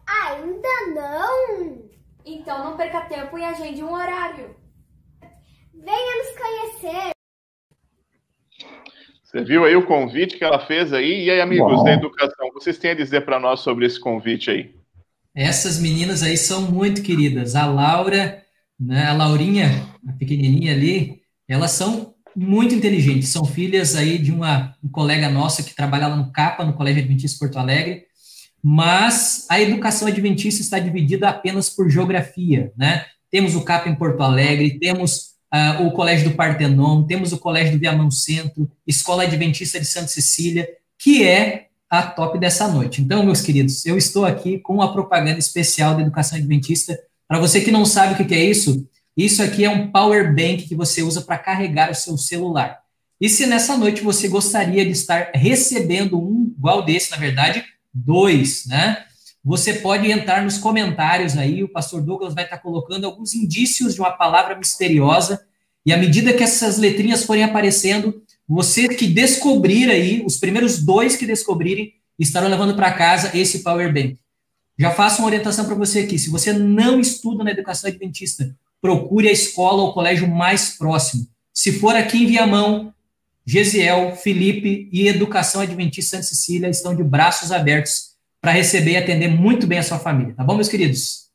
Ainda 0.06 0.88
não! 0.94 1.89
Então 2.25 2.63
não 2.63 2.77
perca 2.77 3.01
tempo 3.01 3.38
e 3.38 3.44
agende 3.44 3.84
um 3.84 3.94
horário. 3.94 4.56
Venha 5.74 6.18
nos 6.18 6.82
conhecer! 6.82 7.12
Você 9.24 9.44
viu 9.44 9.66
aí 9.66 9.75
o 9.75 9.86
convite 9.86 10.38
que 10.38 10.44
ela 10.44 10.66
fez 10.66 10.94
aí? 10.94 11.25
E 11.25 11.32
aí, 11.32 11.42
amigos 11.42 11.75
Bom. 11.75 11.84
da 11.84 11.94
educação, 11.94 12.50
vocês 12.54 12.77
têm 12.77 12.92
a 12.92 12.96
dizer 12.96 13.25
para 13.25 13.39
nós 13.39 13.60
sobre 13.60 13.86
esse 13.86 14.00
convite 14.00 14.50
aí? 14.50 14.74
Essas 15.36 15.80
meninas 15.80 16.24
aí 16.24 16.38
são 16.38 16.62
muito 16.62 17.04
queridas. 17.04 17.56
A 17.56 17.66
Laura, 17.66 18.44
né, 18.80 19.06
a 19.06 19.13
Laurinha, 19.13 19.68
a 20.08 20.13
pequenininha 20.13 20.74
ali, 20.74 21.22
elas 21.48 21.72
são 21.72 22.16
muito 22.38 22.75
inteligentes. 22.75 23.29
São 23.29 23.44
filhas 23.44 23.96
aí 23.96 24.20
de 24.20 24.32
uma 24.32 24.75
um 24.84 24.88
colega 24.88 25.27
nossa 25.27 25.63
que 25.63 25.75
trabalha 25.75 26.08
lá 26.08 26.15
no 26.15 26.32
CAPA, 26.32 26.63
no 26.63 26.74
Colégio 26.74 27.01
Adventista 27.01 27.39
Porto 27.39 27.58
Alegre. 27.58 28.06
Mas 28.62 29.48
a 29.50 29.60
educação 29.60 30.08
adventista 30.08 30.62
está 30.62 30.77
dividida 30.77 31.29
apenas 31.29 31.70
por 31.70 31.89
geografia, 31.89 32.72
né? 32.77 33.06
Temos 33.32 33.56
o 33.56 33.62
CAPA 33.62 33.89
em 33.89 33.96
Porto 33.96 34.22
Alegre, 34.22 34.77
temos 34.79 35.32
ah, 35.51 35.79
o 35.82 35.91
Colégio 35.91 36.29
do 36.29 36.36
Partenon, 36.36 37.03
temos 37.03 37.34
o 37.34 37.38
Colégio 37.38 37.74
do 37.74 37.79
Viamão 37.79 38.12
Centro, 38.12 38.70
Escola 38.86 39.24
Adventista 39.24 39.79
de 39.79 39.86
Santa 39.86 40.08
Cecília, 40.08 40.67
que 40.98 41.24
é 41.24 41.67
a 41.89 42.03
top 42.03 42.38
dessa 42.38 42.67
noite. 42.67 43.01
Então, 43.01 43.24
meus 43.24 43.41
queridos, 43.41 43.86
eu 43.86 43.98
estou 43.98 44.25
aqui 44.25 44.60
com 44.60 44.74
uma 44.75 44.91
propaganda 44.91 45.39
especial 45.39 45.96
da 45.96 46.01
educação 46.01 46.38
adventista. 46.38 47.00
Para 47.27 47.39
você 47.39 47.62
que 47.62 47.72
não 47.72 47.86
sabe 47.86 48.22
o 48.22 48.27
que 48.27 48.34
é 48.34 48.44
isso, 48.44 48.88
isso 49.25 49.41
aqui 49.41 49.65
é 49.65 49.69
um 49.69 49.91
power 49.91 50.33
bank 50.33 50.67
que 50.67 50.75
você 50.75 51.01
usa 51.01 51.21
para 51.21 51.38
carregar 51.38 51.89
o 51.89 51.95
seu 51.95 52.17
celular. 52.17 52.79
E 53.19 53.27
se 53.27 53.47
nessa 53.47 53.75
noite 53.75 54.03
você 54.03 54.27
gostaria 54.27 54.86
de 54.86 54.91
estar 54.91 55.31
recebendo 55.33 56.19
um 56.19 56.53
igual 56.55 56.86
desse, 56.86 57.09
na 57.09 57.17
verdade, 57.17 57.63
dois, 57.91 58.65
né? 58.67 59.03
Você 59.43 59.74
pode 59.75 60.12
entrar 60.12 60.43
nos 60.43 60.57
comentários 60.57 61.38
aí, 61.38 61.63
o 61.63 61.69
pastor 61.69 62.01
Douglas 62.01 62.36
vai 62.36 62.43
estar 62.43 62.57
colocando 62.57 63.05
alguns 63.05 63.33
indícios 63.33 63.95
de 63.95 64.01
uma 64.01 64.12
palavra 64.12 64.55
misteriosa, 64.55 65.41
e 65.86 65.93
à 65.93 65.97
medida 65.97 66.33
que 66.33 66.43
essas 66.43 66.77
letrinhas 66.77 67.24
forem 67.24 67.43
aparecendo, 67.43 68.21
você 68.47 68.88
que 68.88 69.07
descobrir 69.07 69.89
aí, 69.89 70.21
os 70.25 70.38
primeiros 70.38 70.83
dois 70.83 71.15
que 71.15 71.25
descobrirem, 71.25 71.93
estarão 72.19 72.50
levando 72.50 72.75
para 72.75 72.91
casa 72.91 73.31
esse 73.38 73.59
Power 73.63 73.91
Bank. 73.93 74.17
Já 74.77 74.91
faço 74.91 75.21
uma 75.21 75.27
orientação 75.27 75.65
para 75.65 75.75
você 75.75 76.00
aqui. 76.00 76.19
Se 76.19 76.29
você 76.29 76.53
não 76.53 77.00
estuda 77.00 77.43
na 77.43 77.51
educação 77.51 77.89
adventista, 77.89 78.55
procure 78.88 79.27
a 79.27 79.32
escola 79.34 79.84
ou 79.84 79.91
colégio 79.91 80.25
mais 80.29 80.77
próximo. 80.77 81.27
Se 81.53 81.74
for 81.74 81.94
aqui 81.94 82.24
em 82.24 82.25
Viamão, 82.25 82.94
Gesiel, 83.46 84.15
Felipe 84.15 84.88
e 84.94 85.10
Educação 85.10 85.60
Adventista 85.60 86.15
Santa 86.15 86.24
Cecília 86.24 86.70
estão 86.70 86.96
de 86.96 87.03
braços 87.03 87.51
abertos 87.51 88.15
para 88.39 88.53
receber 88.53 88.91
e 88.91 88.98
atender 88.98 89.27
muito 89.27 89.67
bem 89.67 89.79
a 89.79 89.84
sua 89.84 90.00
família. 90.00 90.34
Tá 90.36 90.41
bom, 90.41 90.56
meus 90.56 90.70
queridos? 90.70 91.27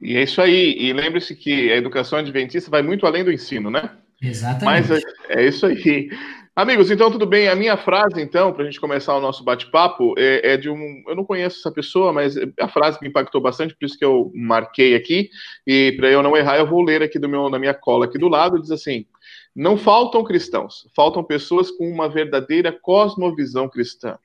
E 0.00 0.16
é 0.16 0.24
isso 0.24 0.42
aí. 0.42 0.74
E 0.80 0.92
lembre-se 0.92 1.32
que 1.36 1.70
a 1.70 1.76
educação 1.76 2.18
adventista 2.18 2.68
vai 2.68 2.82
muito 2.82 3.06
além 3.06 3.22
do 3.22 3.30
ensino, 3.30 3.70
né? 3.70 3.88
Exatamente. 4.20 4.88
Mas 4.88 5.02
é, 5.30 5.44
é 5.44 5.46
isso 5.46 5.64
aí. 5.64 6.10
Amigos, 6.56 6.88
então 6.88 7.10
tudo 7.10 7.26
bem. 7.26 7.48
A 7.48 7.56
minha 7.56 7.76
frase, 7.76 8.20
então, 8.20 8.52
para 8.52 8.62
a 8.62 8.64
gente 8.64 8.78
começar 8.78 9.16
o 9.16 9.20
nosso 9.20 9.42
bate-papo, 9.42 10.14
é, 10.16 10.52
é 10.52 10.56
de 10.56 10.70
um. 10.70 11.02
Eu 11.08 11.16
não 11.16 11.24
conheço 11.24 11.58
essa 11.58 11.72
pessoa, 11.72 12.12
mas 12.12 12.36
a 12.60 12.68
frase 12.68 12.96
me 13.02 13.08
impactou 13.08 13.40
bastante, 13.40 13.74
por 13.74 13.84
isso 13.84 13.98
que 13.98 14.04
eu 14.04 14.30
marquei 14.32 14.94
aqui. 14.94 15.30
E 15.66 15.92
para 15.96 16.08
eu 16.08 16.22
não 16.22 16.36
errar, 16.36 16.56
eu 16.58 16.66
vou 16.66 16.80
ler 16.80 17.02
aqui 17.02 17.18
do 17.18 17.28
meu, 17.28 17.50
na 17.50 17.58
minha 17.58 17.74
cola 17.74 18.04
aqui 18.04 18.18
do 18.18 18.28
lado. 18.28 18.60
Diz 18.60 18.70
assim: 18.70 19.04
Não 19.52 19.76
faltam 19.76 20.22
cristãos, 20.22 20.88
faltam 20.94 21.24
pessoas 21.24 21.72
com 21.72 21.90
uma 21.90 22.08
verdadeira 22.08 22.70
cosmovisão 22.70 23.68
cristã. 23.68 24.16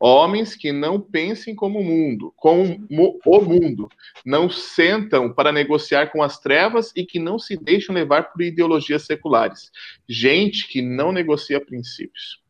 Homens 0.00 0.56
que 0.56 0.72
não 0.72 0.98
pensem 0.98 1.54
como 1.54 1.78
o 1.78 1.84
mundo, 1.84 2.32
como 2.36 2.88
o 3.26 3.40
mundo, 3.42 3.86
não 4.24 4.48
sentam 4.48 5.30
para 5.30 5.52
negociar 5.52 6.06
com 6.10 6.22
as 6.22 6.38
trevas 6.38 6.90
e 6.96 7.04
que 7.04 7.18
não 7.18 7.38
se 7.38 7.54
deixam 7.54 7.94
levar 7.94 8.32
por 8.32 8.40
ideologias 8.40 9.02
seculares. 9.02 9.70
Gente 10.08 10.66
que 10.66 10.80
não 10.80 11.12
negocia 11.12 11.60
princípios. 11.60 12.40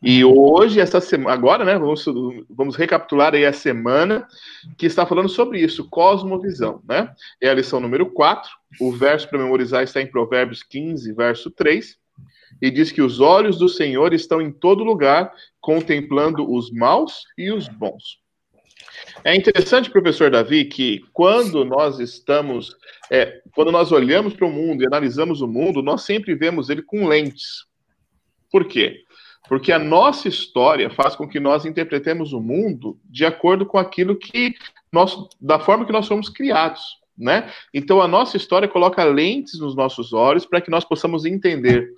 E 0.00 0.24
hoje, 0.24 0.78
essa 0.78 1.00
semana, 1.00 1.32
agora, 1.32 1.64
né, 1.64 1.76
vamos, 1.76 2.04
vamos 2.48 2.76
recapitular 2.76 3.34
aí 3.34 3.44
a 3.44 3.52
semana 3.52 4.26
que 4.76 4.86
está 4.86 5.04
falando 5.04 5.28
sobre 5.28 5.60
isso, 5.60 5.88
cosmovisão, 5.88 6.80
né? 6.88 7.12
É 7.40 7.48
a 7.48 7.54
lição 7.54 7.80
número 7.80 8.06
4, 8.12 8.50
o 8.80 8.92
verso 8.92 9.28
para 9.28 9.38
memorizar 9.38 9.82
está 9.82 10.00
em 10.00 10.06
Provérbios 10.06 10.62
15, 10.62 11.12
verso 11.12 11.50
3, 11.50 11.98
e 12.64 12.70
diz 12.70 12.90
que 12.90 13.02
os 13.02 13.20
olhos 13.20 13.58
do 13.58 13.68
Senhor 13.68 14.14
estão 14.14 14.40
em 14.40 14.50
todo 14.50 14.82
lugar, 14.82 15.30
contemplando 15.60 16.50
os 16.50 16.72
maus 16.72 17.26
e 17.36 17.52
os 17.52 17.68
bons. 17.68 18.20
É 19.22 19.36
interessante, 19.36 19.90
professor 19.90 20.30
Davi, 20.30 20.64
que 20.64 21.04
quando 21.12 21.62
nós 21.62 22.00
estamos, 22.00 22.74
é, 23.10 23.42
quando 23.54 23.70
nós 23.70 23.92
olhamos 23.92 24.32
para 24.32 24.46
o 24.46 24.50
mundo 24.50 24.82
e 24.82 24.86
analisamos 24.86 25.42
o 25.42 25.46
mundo, 25.46 25.82
nós 25.82 26.04
sempre 26.04 26.34
vemos 26.34 26.70
ele 26.70 26.80
com 26.80 27.06
lentes. 27.06 27.66
Por 28.50 28.64
quê? 28.64 29.02
Porque 29.46 29.70
a 29.70 29.78
nossa 29.78 30.26
história 30.26 30.88
faz 30.88 31.14
com 31.14 31.28
que 31.28 31.38
nós 31.38 31.66
interpretemos 31.66 32.32
o 32.32 32.40
mundo 32.40 32.98
de 33.04 33.26
acordo 33.26 33.66
com 33.66 33.76
aquilo 33.76 34.16
que 34.16 34.54
nós, 34.90 35.14
da 35.38 35.60
forma 35.60 35.84
que 35.84 35.92
nós 35.92 36.08
fomos 36.08 36.30
criados, 36.30 36.80
né? 37.16 37.52
Então 37.74 38.00
a 38.00 38.08
nossa 38.08 38.38
história 38.38 38.66
coloca 38.66 39.04
lentes 39.04 39.60
nos 39.60 39.76
nossos 39.76 40.14
olhos 40.14 40.46
para 40.46 40.62
que 40.62 40.70
nós 40.70 40.82
possamos 40.82 41.26
entender 41.26 41.92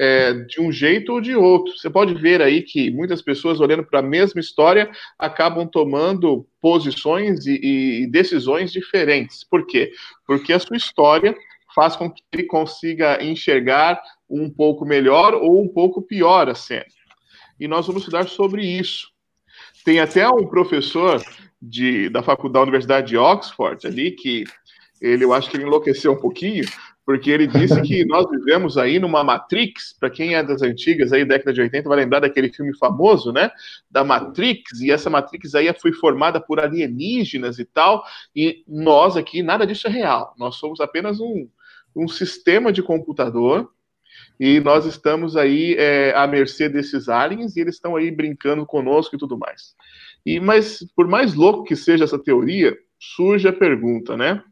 é, 0.00 0.32
de 0.32 0.58
um 0.62 0.72
jeito 0.72 1.12
ou 1.12 1.20
de 1.20 1.36
outro. 1.36 1.76
Você 1.76 1.90
pode 1.90 2.14
ver 2.14 2.40
aí 2.40 2.62
que 2.62 2.90
muitas 2.90 3.20
pessoas, 3.20 3.60
olhando 3.60 3.84
para 3.84 3.98
a 3.98 4.02
mesma 4.02 4.40
história, 4.40 4.90
acabam 5.18 5.68
tomando 5.68 6.46
posições 6.58 7.44
e, 7.44 7.60
e, 7.62 8.06
decisões 8.06 8.72
diferentes. 8.72 9.44
Por 9.44 9.66
quê? 9.66 9.92
Porque 10.26 10.54
a 10.54 10.58
sua 10.58 10.78
história 10.78 11.36
faz 11.74 11.96
com 11.96 12.10
que 12.10 12.22
ele 12.32 12.44
consiga 12.44 13.22
enxergar 13.22 14.00
um 14.28 14.48
pouco 14.48 14.86
melhor 14.86 15.34
ou 15.34 15.62
um 15.62 15.68
pouco 15.68 16.00
pior 16.00 16.48
a 16.48 16.54
cena. 16.54 16.86
E 17.58 17.68
nós 17.68 17.86
vamos 17.86 18.00
estudar 18.00 18.26
sobre 18.26 18.64
isso. 18.64 19.08
Tem 19.84 20.00
até 20.00 20.26
um 20.26 20.46
professor 20.46 21.22
de, 21.60 22.08
da 22.08 22.22
faculdade 22.22 22.54
da 22.54 22.62
Universidade 22.62 23.08
de 23.08 23.18
Oxford 23.18 23.86
ali 23.86 24.12
que 24.12 24.44
ele, 24.98 25.24
eu 25.24 25.34
acho 25.34 25.50
que 25.50 25.58
ele 25.58 25.64
enlouqueceu 25.64 26.12
um 26.12 26.20
pouquinho, 26.20 26.64
porque 27.10 27.28
ele 27.28 27.48
disse 27.48 27.82
que 27.82 28.04
nós 28.06 28.24
vivemos 28.30 28.78
aí 28.78 29.00
numa 29.00 29.24
Matrix, 29.24 29.92
para 29.98 30.08
quem 30.08 30.36
é 30.36 30.44
das 30.44 30.62
antigas, 30.62 31.12
aí 31.12 31.24
década 31.24 31.52
de 31.52 31.60
80, 31.60 31.88
vai 31.88 31.98
lembrar 31.98 32.20
daquele 32.20 32.52
filme 32.52 32.72
famoso, 32.78 33.32
né, 33.32 33.50
da 33.90 34.04
Matrix, 34.04 34.80
e 34.80 34.92
essa 34.92 35.10
Matrix 35.10 35.56
aí 35.56 35.74
foi 35.80 35.92
formada 35.92 36.40
por 36.40 36.60
alienígenas 36.60 37.58
e 37.58 37.64
tal, 37.64 38.04
e 38.34 38.62
nós 38.68 39.16
aqui, 39.16 39.42
nada 39.42 39.66
disso 39.66 39.88
é 39.88 39.90
real, 39.90 40.36
nós 40.38 40.54
somos 40.54 40.80
apenas 40.80 41.18
um, 41.18 41.48
um 41.96 42.06
sistema 42.06 42.72
de 42.72 42.80
computador, 42.80 43.68
e 44.38 44.60
nós 44.60 44.86
estamos 44.86 45.36
aí 45.36 45.74
é, 45.76 46.14
à 46.14 46.28
mercê 46.28 46.68
desses 46.68 47.08
aliens, 47.08 47.56
e 47.56 47.60
eles 47.60 47.74
estão 47.74 47.96
aí 47.96 48.08
brincando 48.08 48.64
conosco 48.64 49.16
e 49.16 49.18
tudo 49.18 49.36
mais. 49.36 49.74
E, 50.24 50.38
mas, 50.38 50.86
por 50.94 51.08
mais 51.08 51.34
louco 51.34 51.64
que 51.64 51.74
seja 51.74 52.04
essa 52.04 52.22
teoria, 52.22 52.78
surge 53.00 53.48
a 53.48 53.52
pergunta, 53.52 54.16
né, 54.16 54.44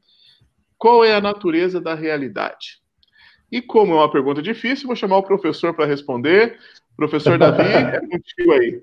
qual 0.79 1.05
é 1.05 1.15
a 1.15 1.21
natureza 1.21 1.81
da 1.81 1.95
realidade? 1.95 2.79
E 3.51 3.61
como 3.61 3.95
é 3.95 3.97
uma 3.97 4.11
pergunta 4.11 4.41
difícil, 4.41 4.87
vou 4.87 4.97
chamar 4.97 5.19
o 5.19 5.23
professor 5.23 5.75
para 5.75 5.87
responder. 5.87 6.57
Professor 6.97 7.37
Davi, 7.39 7.63
é 7.63 8.01
contigo 8.01 8.53
aí. 8.53 8.83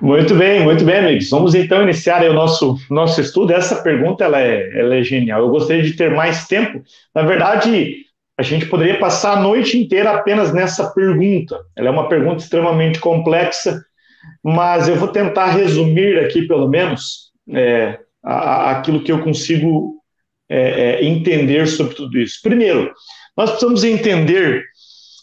Muito 0.00 0.34
bem, 0.34 0.62
muito 0.64 0.84
bem, 0.84 0.98
amigos. 0.98 1.30
Vamos 1.30 1.54
então 1.54 1.82
iniciar 1.82 2.22
o 2.28 2.32
nosso, 2.32 2.76
nosso 2.90 3.20
estudo. 3.20 3.52
Essa 3.52 3.82
pergunta 3.82 4.24
ela 4.24 4.40
é, 4.40 4.78
ela 4.78 4.96
é 4.96 5.02
genial. 5.02 5.40
Eu 5.40 5.50
gostaria 5.50 5.82
de 5.82 5.94
ter 5.94 6.10
mais 6.10 6.46
tempo. 6.46 6.82
Na 7.14 7.22
verdade, 7.22 7.96
a 8.36 8.42
gente 8.42 8.66
poderia 8.66 8.98
passar 8.98 9.38
a 9.38 9.40
noite 9.40 9.78
inteira 9.78 10.10
apenas 10.10 10.52
nessa 10.52 10.92
pergunta. 10.92 11.58
Ela 11.76 11.88
é 11.88 11.90
uma 11.90 12.08
pergunta 12.08 12.42
extremamente 12.42 12.98
complexa, 12.98 13.80
mas 14.42 14.88
eu 14.88 14.96
vou 14.96 15.08
tentar 15.08 15.46
resumir 15.46 16.18
aqui, 16.18 16.42
pelo 16.42 16.68
menos, 16.68 17.32
é, 17.50 17.98
aquilo 18.22 19.02
que 19.02 19.10
eu 19.10 19.22
consigo 19.22 19.97
é, 20.48 20.58
é, 20.58 21.04
entender 21.04 21.66
sobre 21.66 21.94
tudo 21.94 22.18
isso? 22.18 22.40
Primeiro, 22.42 22.92
nós 23.36 23.50
precisamos 23.50 23.84
entender 23.84 24.64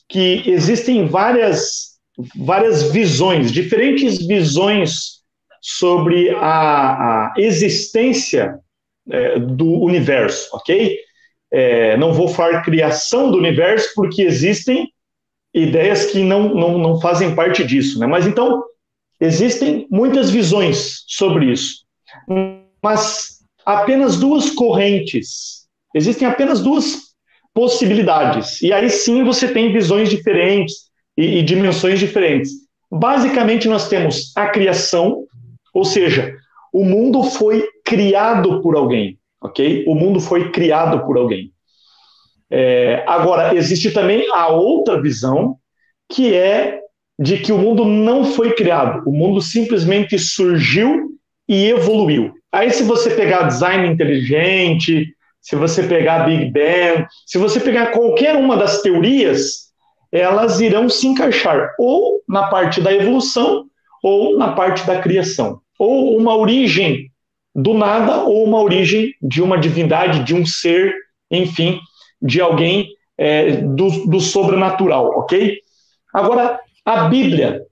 que 0.08 0.44
existem 0.46 1.08
várias, 1.08 1.96
várias 2.36 2.92
visões, 2.92 3.52
diferentes 3.52 4.26
visões 4.26 5.16
sobre 5.62 6.30
a, 6.30 7.32
a 7.32 7.34
existência 7.38 8.60
é, 9.10 9.40
do 9.40 9.82
universo, 9.82 10.50
ok? 10.54 10.98
É, 11.52 11.98
não 11.98 12.14
vou 12.14 12.28
falar 12.28 12.62
criação 12.62 13.32
do 13.32 13.38
universo, 13.38 13.90
porque 13.96 14.22
existem 14.22 14.90
ideias 15.54 16.08
que 16.08 16.22
não, 16.22 16.54
não, 16.54 16.78
não 16.78 17.00
fazem 17.00 17.34
parte 17.34 17.64
disso. 17.64 17.98
Né? 17.98 18.06
Mas 18.06 18.28
então, 18.28 18.64
existem 19.20 19.88
muitas 19.90 20.30
visões 20.30 21.04
sobre 21.08 21.52
isso. 21.52 21.86
Mas 22.84 23.35
apenas 23.66 24.18
duas 24.18 24.50
correntes. 24.52 25.66
Existem 25.94 26.28
apenas 26.28 26.62
duas 26.62 27.06
possibilidades. 27.54 28.62
E 28.62 28.72
aí 28.72 28.90
sim 28.90 29.24
você 29.24 29.48
tem 29.48 29.72
visões 29.72 30.10
diferentes 30.10 30.76
e, 31.18 31.40
e 31.40 31.44
dimensões 31.44 32.00
diferentes. 32.00 32.52
Basicamente, 32.92 33.68
nós 33.68 33.90
temos 33.90 34.32
a 34.36 34.48
criação, 34.48 35.24
ou 35.74 35.84
seja, 35.84 36.36
o 36.72 36.84
mundo 36.84 37.24
foi 37.24 37.68
criado 37.84 38.62
por 38.62 38.76
alguém, 38.76 39.18
ok? 39.42 39.86
O 39.88 39.96
mundo 39.96 40.20
foi 40.20 40.52
criado 40.52 41.06
por 41.06 41.18
alguém. 41.18 41.52
É, 42.52 43.04
agora, 43.08 43.56
existe 43.56 43.92
também 43.92 44.28
a 44.32 44.50
outra 44.50 45.02
visão, 45.02 45.58
que 46.10 46.34
é 46.34 46.80
de 47.18 47.38
que 47.38 47.52
o 47.52 47.58
mundo 47.58 47.86
não 47.86 48.26
foi 48.26 48.54
criado, 48.54 49.08
o 49.08 49.12
mundo 49.12 49.42
simplesmente 49.42 50.20
surgiu 50.20 51.12
e 51.48 51.70
evoluiu. 51.70 52.34
Aí, 52.56 52.72
se 52.72 52.84
você 52.84 53.10
pegar 53.10 53.50
design 53.50 53.86
inteligente, 53.86 55.14
se 55.42 55.58
você 55.58 55.84
pegar 55.84 56.20
Big 56.20 56.54
Bang, 56.54 57.06
se 57.26 57.38
você 57.38 57.60
pegar 57.60 57.88
qualquer 57.88 58.38
uma 58.38 58.56
das 58.56 58.82
teorias, 58.82 59.74
elas 60.10 60.62
irão 60.62 60.88
se 60.88 61.06
encaixar 61.06 61.76
ou 61.78 62.22
na 62.30 62.48
parte 62.48 62.80
da 62.80 62.94
evolução 62.94 63.66
ou 64.02 64.38
na 64.38 64.54
parte 64.54 64.88
da 64.88 65.02
criação, 65.02 65.60
ou 65.78 66.18
uma 66.18 66.34
origem 66.34 67.12
do 67.54 67.74
nada 67.74 68.24
ou 68.24 68.46
uma 68.46 68.62
origem 68.62 69.14
de 69.22 69.42
uma 69.42 69.58
divindade, 69.58 70.24
de 70.24 70.34
um 70.34 70.46
ser, 70.46 70.94
enfim, 71.30 71.78
de 72.22 72.40
alguém 72.40 72.88
é, 73.18 73.52
do, 73.58 74.08
do 74.08 74.22
sobrenatural, 74.22 75.10
ok? 75.10 75.58
Agora, 76.14 76.58
a 76.86 77.10
Bíblia, 77.10 77.66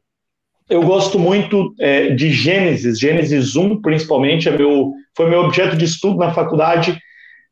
eu 0.73 0.81
gosto 0.81 1.19
muito 1.19 1.75
é, 1.79 2.09
de 2.09 2.31
Gênesis, 2.31 2.97
Gênesis 2.97 3.55
1, 3.55 3.79
principalmente, 3.79 4.49
é 4.49 4.57
meu, 4.57 4.91
foi 5.15 5.29
meu 5.29 5.41
objeto 5.41 5.77
de 5.77 5.85
estudo 5.85 6.17
na 6.17 6.33
faculdade, 6.33 6.99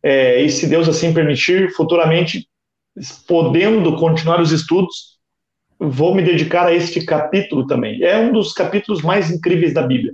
é, 0.02 0.42
e 0.42 0.50
se 0.50 0.66
Deus 0.66 0.90
assim 0.90 1.14
permitir, 1.14 1.72
futuramente, 1.76 2.48
podendo 3.28 3.96
continuar 3.96 4.42
os 4.42 4.52
estudos, 4.52 5.20
vou 5.80 6.16
me 6.16 6.24
dedicar 6.24 6.66
a 6.66 6.74
este 6.74 7.06
capítulo 7.06 7.68
também. 7.68 8.02
É 8.02 8.18
um 8.18 8.34
dos 8.34 8.54
capítulos 8.54 9.04
mais 9.04 9.30
incríveis 9.30 9.72
da 9.72 9.84
Bíblia. 9.84 10.14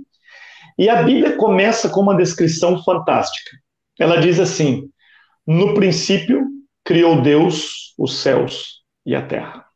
E 0.76 0.90
a 0.90 1.02
Bíblia 1.02 1.34
começa 1.34 1.88
com 1.88 2.02
uma 2.02 2.14
descrição 2.14 2.84
fantástica. 2.84 3.56
Ela 3.98 4.20
diz 4.20 4.38
assim: 4.38 4.84
No 5.46 5.72
princípio 5.72 6.46
criou 6.84 7.22
Deus 7.22 7.94
os 7.98 8.18
céus 8.18 8.82
e 9.06 9.14
a 9.14 9.22
terra. 9.22 9.67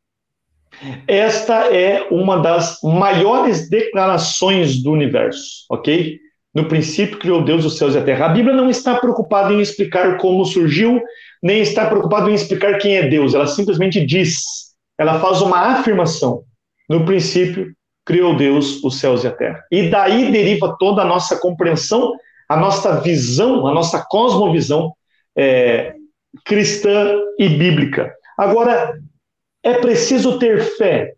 Esta 1.06 1.74
é 1.74 2.06
uma 2.10 2.38
das 2.38 2.78
maiores 2.82 3.68
declarações 3.68 4.82
do 4.82 4.90
universo, 4.90 5.64
ok? 5.70 6.18
No 6.54 6.66
princípio 6.66 7.18
criou 7.18 7.42
Deus 7.42 7.64
os 7.64 7.78
céus 7.78 7.94
e 7.94 7.98
a 7.98 8.04
terra. 8.04 8.26
A 8.26 8.28
Bíblia 8.28 8.54
não 8.54 8.68
está 8.68 8.96
preocupada 8.96 9.52
em 9.52 9.60
explicar 9.60 10.18
como 10.18 10.44
surgiu, 10.44 11.00
nem 11.42 11.60
está 11.60 11.86
preocupada 11.86 12.30
em 12.30 12.34
explicar 12.34 12.78
quem 12.78 12.96
é 12.96 13.08
Deus. 13.08 13.34
Ela 13.34 13.46
simplesmente 13.46 14.04
diz, 14.04 14.42
ela 14.98 15.18
faz 15.18 15.40
uma 15.40 15.58
afirmação. 15.58 16.42
No 16.88 17.04
princípio 17.04 17.72
criou 18.04 18.36
Deus 18.36 18.82
os 18.84 18.98
céus 18.98 19.24
e 19.24 19.28
a 19.28 19.32
terra. 19.32 19.62
E 19.70 19.88
daí 19.88 20.30
deriva 20.30 20.76
toda 20.78 21.02
a 21.02 21.06
nossa 21.06 21.38
compreensão, 21.38 22.12
a 22.48 22.56
nossa 22.56 23.00
visão, 23.00 23.66
a 23.66 23.72
nossa 23.72 24.04
cosmovisão 24.08 24.92
é, 25.36 25.94
cristã 26.44 27.16
e 27.38 27.48
bíblica. 27.48 28.12
Agora, 28.36 28.98
é 29.62 29.74
preciso 29.74 30.38
ter 30.38 30.60
fé, 30.76 31.14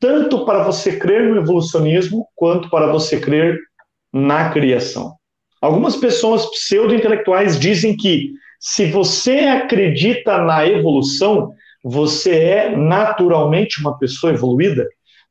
tanto 0.00 0.44
para 0.44 0.64
você 0.64 0.96
crer 0.96 1.28
no 1.28 1.40
evolucionismo, 1.40 2.26
quanto 2.34 2.68
para 2.68 2.86
você 2.88 3.20
crer 3.20 3.58
na 4.12 4.50
criação. 4.50 5.14
Algumas 5.60 5.96
pessoas 5.96 6.46
pseudo-intelectuais 6.50 7.58
dizem 7.58 7.96
que 7.96 8.32
se 8.60 8.86
você 8.86 9.40
acredita 9.40 10.38
na 10.38 10.66
evolução, 10.66 11.52
você 11.82 12.36
é 12.36 12.76
naturalmente 12.76 13.80
uma 13.80 13.98
pessoa 13.98 14.32
evoluída, 14.32 14.86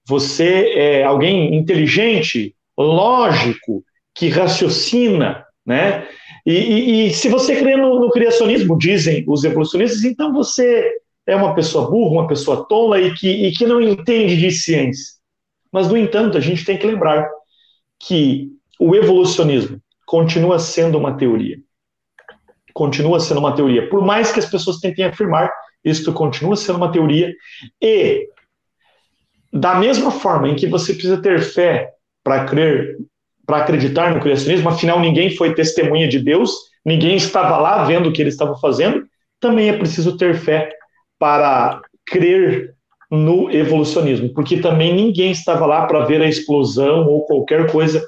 você 0.07 0.71
é 0.75 1.03
alguém 1.03 1.55
inteligente, 1.55 2.55
lógico, 2.77 3.83
que 4.13 4.29
raciocina, 4.29 5.43
né? 5.65 6.07
E, 6.45 6.53
e, 6.53 7.07
e 7.07 7.09
se 7.13 7.27
você 7.27 7.55
crê 7.55 7.75
no, 7.75 7.99
no, 7.99 8.11
criacionismo, 8.11 8.77
dizem 8.77 9.25
os 9.27 9.43
evolucionistas, 9.43 10.03
então 10.03 10.31
você 10.31 10.91
é 11.27 11.35
uma 11.35 11.55
pessoa 11.55 11.89
burra, 11.89 12.21
uma 12.21 12.27
pessoa 12.27 12.67
tola 12.67 12.99
e 12.99 13.13
que, 13.13 13.29
e 13.29 13.51
que 13.51 13.65
não 13.65 13.81
entende 13.81 14.37
de 14.37 14.51
ciência. 14.51 15.15
Mas, 15.71 15.87
no 15.87 15.97
entanto, 15.97 16.37
a 16.37 16.41
gente 16.41 16.63
tem 16.63 16.77
que 16.77 16.87
lembrar 16.87 17.29
que 17.99 18.49
o 18.79 18.95
evolucionismo 18.95 19.79
continua 20.05 20.59
sendo 20.59 20.97
uma 20.97 21.17
teoria. 21.17 21.57
Continua 22.73 23.19
sendo 23.19 23.39
uma 23.39 23.55
teoria. 23.55 23.89
Por 23.89 24.05
mais 24.05 24.31
que 24.31 24.39
as 24.39 24.45
pessoas 24.45 24.79
tentem 24.79 25.05
afirmar, 25.05 25.51
isto 25.83 26.13
continua 26.13 26.55
sendo 26.55 26.77
uma 26.77 26.91
teoria. 26.91 27.33
E, 27.81 28.29
da 29.51 29.75
mesma 29.75 30.11
forma 30.11 30.49
em 30.49 30.55
que 30.55 30.67
você 30.67 30.93
precisa 30.93 31.21
ter 31.21 31.41
fé 31.41 31.91
para 32.23 32.45
crer, 32.45 32.97
para 33.45 33.57
acreditar 33.57 34.13
no 34.13 34.21
criacionismo, 34.21 34.69
afinal 34.69 34.99
ninguém 34.99 35.35
foi 35.35 35.53
testemunha 35.53 36.07
de 36.07 36.19
Deus, 36.19 36.51
ninguém 36.83 37.15
estava 37.15 37.57
lá 37.57 37.83
vendo 37.85 38.09
o 38.09 38.13
que 38.13 38.21
ele 38.21 38.29
estava 38.29 38.57
fazendo, 38.57 39.07
também 39.39 39.69
é 39.69 39.77
preciso 39.77 40.17
ter 40.17 40.35
fé 40.35 40.71
para 41.19 41.81
crer 42.05 42.75
no 43.09 43.51
evolucionismo, 43.51 44.33
porque 44.33 44.57
também 44.57 44.93
ninguém 44.93 45.31
estava 45.31 45.65
lá 45.65 45.85
para 45.85 46.05
ver 46.05 46.21
a 46.21 46.27
explosão 46.27 47.07
ou 47.07 47.25
qualquer 47.25 47.71
coisa 47.71 48.05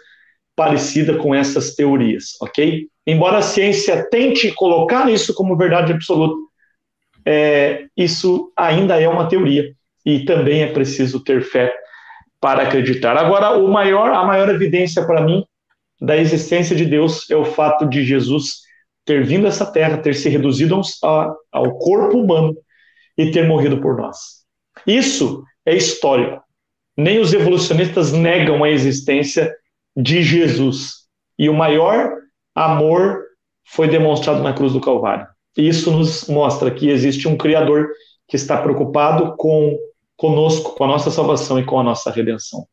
parecida 0.56 1.16
com 1.16 1.36
essas 1.36 1.76
teorias, 1.76 2.32
ok? 2.42 2.88
Embora 3.06 3.38
a 3.38 3.44
ciência 3.44 4.08
tente 4.10 4.52
colocar 4.52 5.10
isso 5.10 5.34
como 5.34 5.56
verdade 5.56 5.94
absoluta, 5.94 6.36
é, 7.26 7.86
isso 7.96 8.52
ainda 8.56 9.00
é 9.00 9.08
uma 9.08 9.28
teoria 9.28 9.72
e 10.06 10.26
também 10.26 10.64
é 10.64 10.68
preciso 10.68 11.24
ter 11.24 11.42
fé 11.44 11.74
para 12.40 12.64
acreditar. 12.64 13.18
Agora, 13.18 13.58
o 13.58 13.68
maior, 13.68 14.12
a 14.12 14.24
maior 14.24 14.50
evidência 14.50 15.06
para 15.06 15.22
mim 15.22 15.46
da 16.02 16.18
existência 16.18 16.76
de 16.76 16.86
Deus 16.86 17.30
é 17.30 17.36
o 17.36 17.46
fato 17.46 17.88
de 17.88 18.04
Jesus 18.04 18.62
ter 19.06 19.26
vindo 19.26 19.46
a 19.46 19.50
essa 19.50 19.66
terra, 19.66 19.98
ter 19.98 20.14
se 20.16 20.28
reduzido 20.30 20.80
ao 21.52 21.78
corpo 21.78 22.20
humano 22.20 22.56
e 23.18 23.32
ter 23.32 23.48
morrido 23.48 23.82
por 23.82 23.98
nós. 23.98 24.46
Isso 24.86 25.44
é 25.66 25.76
histórico. 25.76 26.42
Nem 26.96 27.20
os 27.20 27.34
evolucionistas 27.34 28.12
negam 28.12 28.64
a 28.64 28.70
existência 28.70 29.54
de 29.96 30.22
Jesus. 30.24 31.08
E 31.38 31.50
o 31.50 31.54
maior 31.54 32.18
amor 32.56 33.24
foi 33.66 33.88
demonstrado 33.88 34.42
na 34.42 34.54
cruz 34.54 34.74
do 34.74 34.82
Calvário. 34.82 35.28
E 35.58 35.68
isso 35.68 35.92
nos 35.92 36.28
mostra 36.28 36.72
que 36.72 36.90
existe 36.90 37.28
um 37.28 37.38
Criador 37.38 37.90
que 38.28 38.36
está 38.36 38.62
preocupado 38.62 39.36
com 39.38 39.78
conosco, 40.16 40.76
com 40.76 40.84
a 40.84 40.88
nossa 40.88 41.12
salvação 41.12 41.60
e 41.60 41.64
com 41.64 41.80
a 41.80 41.84
nossa 41.84 42.12
redenção. 42.12 42.66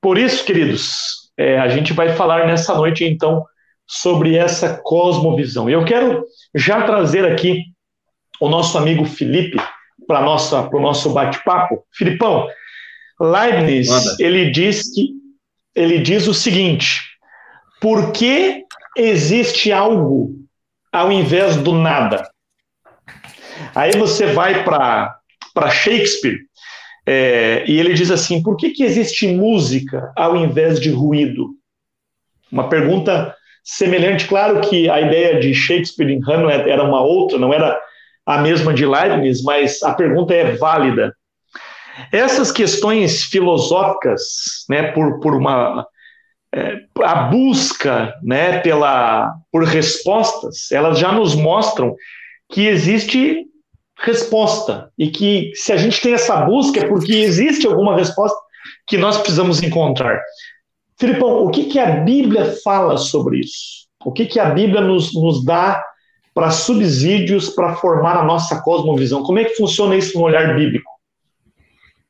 Por 0.00 0.16
isso, 0.16 0.44
queridos, 0.44 1.30
é, 1.36 1.58
a 1.58 1.68
gente 1.68 1.92
vai 1.92 2.14
falar 2.14 2.46
nessa 2.46 2.74
noite, 2.74 3.04
então, 3.04 3.44
sobre 3.86 4.36
essa 4.36 4.80
cosmovisão. 4.82 5.68
Eu 5.68 5.84
quero 5.84 6.24
já 6.54 6.82
trazer 6.82 7.24
aqui 7.24 7.64
o 8.40 8.48
nosso 8.48 8.76
amigo 8.78 9.04
Felipe 9.04 9.58
para 10.06 10.20
o 10.20 10.80
nosso 10.80 11.12
bate-papo. 11.12 11.84
Filipão, 11.92 12.46
Leibniz, 13.20 13.88
Manda. 13.88 14.16
ele 14.18 14.50
diz 14.50 14.94
que 14.94 15.10
ele 15.74 15.98
diz 15.98 16.26
o 16.26 16.34
seguinte: 16.34 17.02
por 17.80 18.12
que 18.12 18.64
existe 18.96 19.72
algo 19.72 20.34
ao 20.92 21.12
invés 21.12 21.56
do 21.56 21.72
nada? 21.72 22.28
Aí 23.74 23.92
você 23.92 24.26
vai 24.26 24.64
para 24.64 25.20
Shakespeare 25.70 26.40
é, 27.06 27.64
e 27.66 27.78
ele 27.78 27.94
diz 27.94 28.10
assim: 28.10 28.42
por 28.42 28.56
que, 28.56 28.70
que 28.70 28.82
existe 28.82 29.28
música 29.28 30.12
ao 30.16 30.36
invés 30.36 30.80
de 30.80 30.90
ruído? 30.90 31.50
Uma 32.50 32.68
pergunta 32.68 33.34
semelhante, 33.62 34.26
claro 34.26 34.60
que 34.60 34.88
a 34.88 35.00
ideia 35.00 35.40
de 35.40 35.52
Shakespeare 35.54 36.10
em 36.10 36.20
Hamlet 36.22 36.68
era 36.68 36.84
uma 36.84 37.00
outra, 37.00 37.38
não 37.38 37.52
era 37.52 37.78
a 38.26 38.38
mesma 38.38 38.74
de 38.74 38.84
Leibniz, 38.84 39.42
mas 39.42 39.82
a 39.82 39.94
pergunta 39.94 40.34
é 40.34 40.56
válida. 40.56 41.14
Essas 42.12 42.50
questões 42.50 43.22
filosóficas, 43.24 44.22
né, 44.68 44.90
por, 44.92 45.20
por 45.20 45.34
uma 45.34 45.86
é, 46.52 46.80
a 47.02 47.24
busca, 47.24 48.14
né, 48.22 48.58
pela 48.60 49.32
por 49.50 49.64
respostas, 49.64 50.70
elas 50.72 50.98
já 50.98 51.12
nos 51.12 51.34
mostram 51.34 51.94
que 52.50 52.66
existe 52.66 53.46
resposta 53.98 54.90
e 54.98 55.08
que 55.10 55.52
se 55.54 55.72
a 55.72 55.76
gente 55.76 56.00
tem 56.00 56.12
essa 56.12 56.36
busca 56.44 56.80
é 56.80 56.88
porque 56.88 57.12
existe 57.12 57.66
alguma 57.66 57.96
resposta 57.96 58.36
que 58.86 58.98
nós 58.98 59.16
precisamos 59.16 59.62
encontrar. 59.62 60.20
Filipão, 60.98 61.44
o 61.44 61.50
que, 61.50 61.64
que 61.64 61.78
a 61.78 62.00
Bíblia 62.00 62.54
fala 62.62 62.96
sobre 62.96 63.40
isso? 63.40 63.86
O 64.04 64.12
que, 64.12 64.26
que 64.26 64.38
a 64.38 64.50
Bíblia 64.50 64.80
nos, 64.80 65.14
nos 65.14 65.44
dá 65.44 65.82
para 66.36 66.50
subsídios 66.50 67.48
para 67.48 67.76
formar 67.76 68.18
a 68.18 68.22
nossa 68.22 68.60
cosmovisão? 68.60 69.22
Como 69.22 69.38
é 69.38 69.44
que 69.46 69.56
funciona 69.56 69.96
isso 69.96 70.18
no 70.18 70.24
olhar 70.24 70.54
bíblico? 70.54 70.90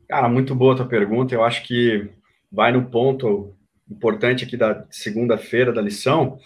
Cara, 0.09 0.29
muito 0.29 0.53
boa 0.53 0.75
a 0.75 0.77
tua 0.79 0.89
pergunta. 0.89 1.33
Eu 1.33 1.45
acho 1.45 1.63
que 1.63 2.11
vai 2.51 2.73
no 2.73 2.87
ponto 2.91 3.55
importante 3.89 4.45
aqui 4.45 4.57
da 4.57 4.85
segunda-feira 4.91 5.73
da 5.73 5.81
lição. 5.81 6.41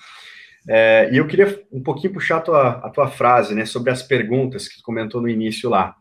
É, 0.69 1.09
e 1.11 1.17
eu 1.17 1.27
queria 1.27 1.59
um 1.73 1.83
pouquinho 1.83 2.13
puxar 2.13 2.37
a 2.37 2.41
tua, 2.43 2.69
a 2.69 2.91
tua 2.91 3.09
frase, 3.09 3.55
né, 3.55 3.65
sobre 3.65 3.91
as 3.91 4.03
perguntas 4.03 4.69
que 4.69 4.77
tu 4.77 4.83
comentou 4.83 5.23
no 5.23 5.29
início 5.29 5.71
lá. 5.71 5.97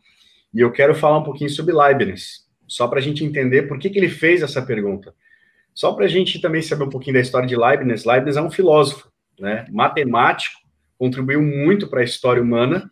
E 0.53 0.59
eu 0.59 0.73
quero 0.73 0.93
falar 0.93 1.19
um 1.19 1.23
pouquinho 1.23 1.49
sobre 1.49 1.73
Leibniz, 1.73 2.45
só 2.67 2.89
para 2.89 2.99
a 2.99 3.01
gente 3.01 3.23
entender 3.23 3.69
por 3.69 3.79
que, 3.79 3.89
que 3.89 3.97
ele 3.97 4.09
fez 4.09 4.41
essa 4.41 4.61
pergunta. 4.61 5.13
Só 5.73 5.93
para 5.93 6.03
a 6.03 6.09
gente 6.09 6.41
também 6.41 6.61
saber 6.61 6.83
um 6.83 6.89
pouquinho 6.89 7.13
da 7.13 7.21
história 7.21 7.47
de 7.47 7.55
Leibniz. 7.55 8.03
Leibniz 8.03 8.35
é 8.35 8.41
um 8.41 8.51
filósofo, 8.51 9.09
né, 9.39 9.65
matemático, 9.71 10.59
contribuiu 10.99 11.41
muito 11.41 11.87
para 11.87 12.01
a 12.01 12.03
história 12.03 12.43
humana. 12.43 12.91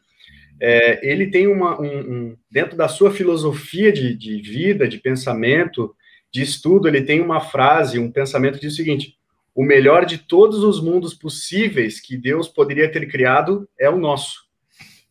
É, 0.59 1.07
ele 1.07 1.27
tem 1.27 1.45
uma, 1.45 1.79
um, 1.79 1.99
um, 1.99 2.37
dentro 2.49 2.75
da 2.75 2.87
sua 2.87 3.11
filosofia 3.11 3.91
de, 3.91 4.15
de 4.15 4.41
vida, 4.41 4.87
de 4.87 4.97
pensamento, 4.97 5.93
de 6.31 6.41
estudo, 6.41 6.87
ele 6.87 7.01
tem 7.01 7.21
uma 7.21 7.39
frase, 7.39 7.99
um 7.99 8.11
pensamento 8.11 8.55
que 8.55 8.61
diz 8.61 8.73
o 8.73 8.77
seguinte: 8.77 9.17
o 9.53 9.63
melhor 9.63 10.05
de 10.05 10.17
todos 10.17 10.63
os 10.63 10.81
mundos 10.81 11.13
possíveis 11.13 11.99
que 11.99 12.17
Deus 12.17 12.47
poderia 12.47 12.91
ter 12.91 13.07
criado 13.07 13.67
é 13.79 13.89
o 13.89 13.97
nosso. 13.97 14.47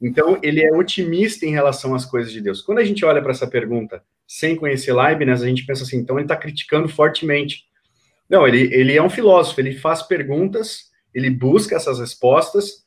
Então, 0.01 0.39
ele 0.43 0.63
é 0.63 0.73
otimista 0.73 1.47
em 1.47 1.51
relação 1.51 1.95
às 1.95 2.05
coisas 2.05 2.31
de 2.33 2.41
Deus. 2.41 2.61
Quando 2.61 2.79
a 2.79 2.85
gente 2.85 3.05
olha 3.05 3.23
para 3.23 3.31
essa 3.31 3.47
pergunta 3.47 4.03
sem 4.27 4.55
conhecer 4.55 4.93
Leibniz, 4.93 5.43
a 5.43 5.47
gente 5.47 5.65
pensa 5.65 5.85
assim, 5.85 5.97
então 5.99 6.17
ele 6.17 6.25
está 6.25 6.37
criticando 6.37 6.89
fortemente. 6.89 7.65
Não, 8.29 8.47
ele, 8.47 8.73
ele 8.75 8.95
é 8.97 9.03
um 9.03 9.09
filósofo, 9.09 9.61
ele 9.61 9.73
faz 9.73 10.03
perguntas, 10.03 10.91
ele 11.15 11.31
busca 11.31 11.77
essas 11.77 11.99
respostas. 11.99 12.86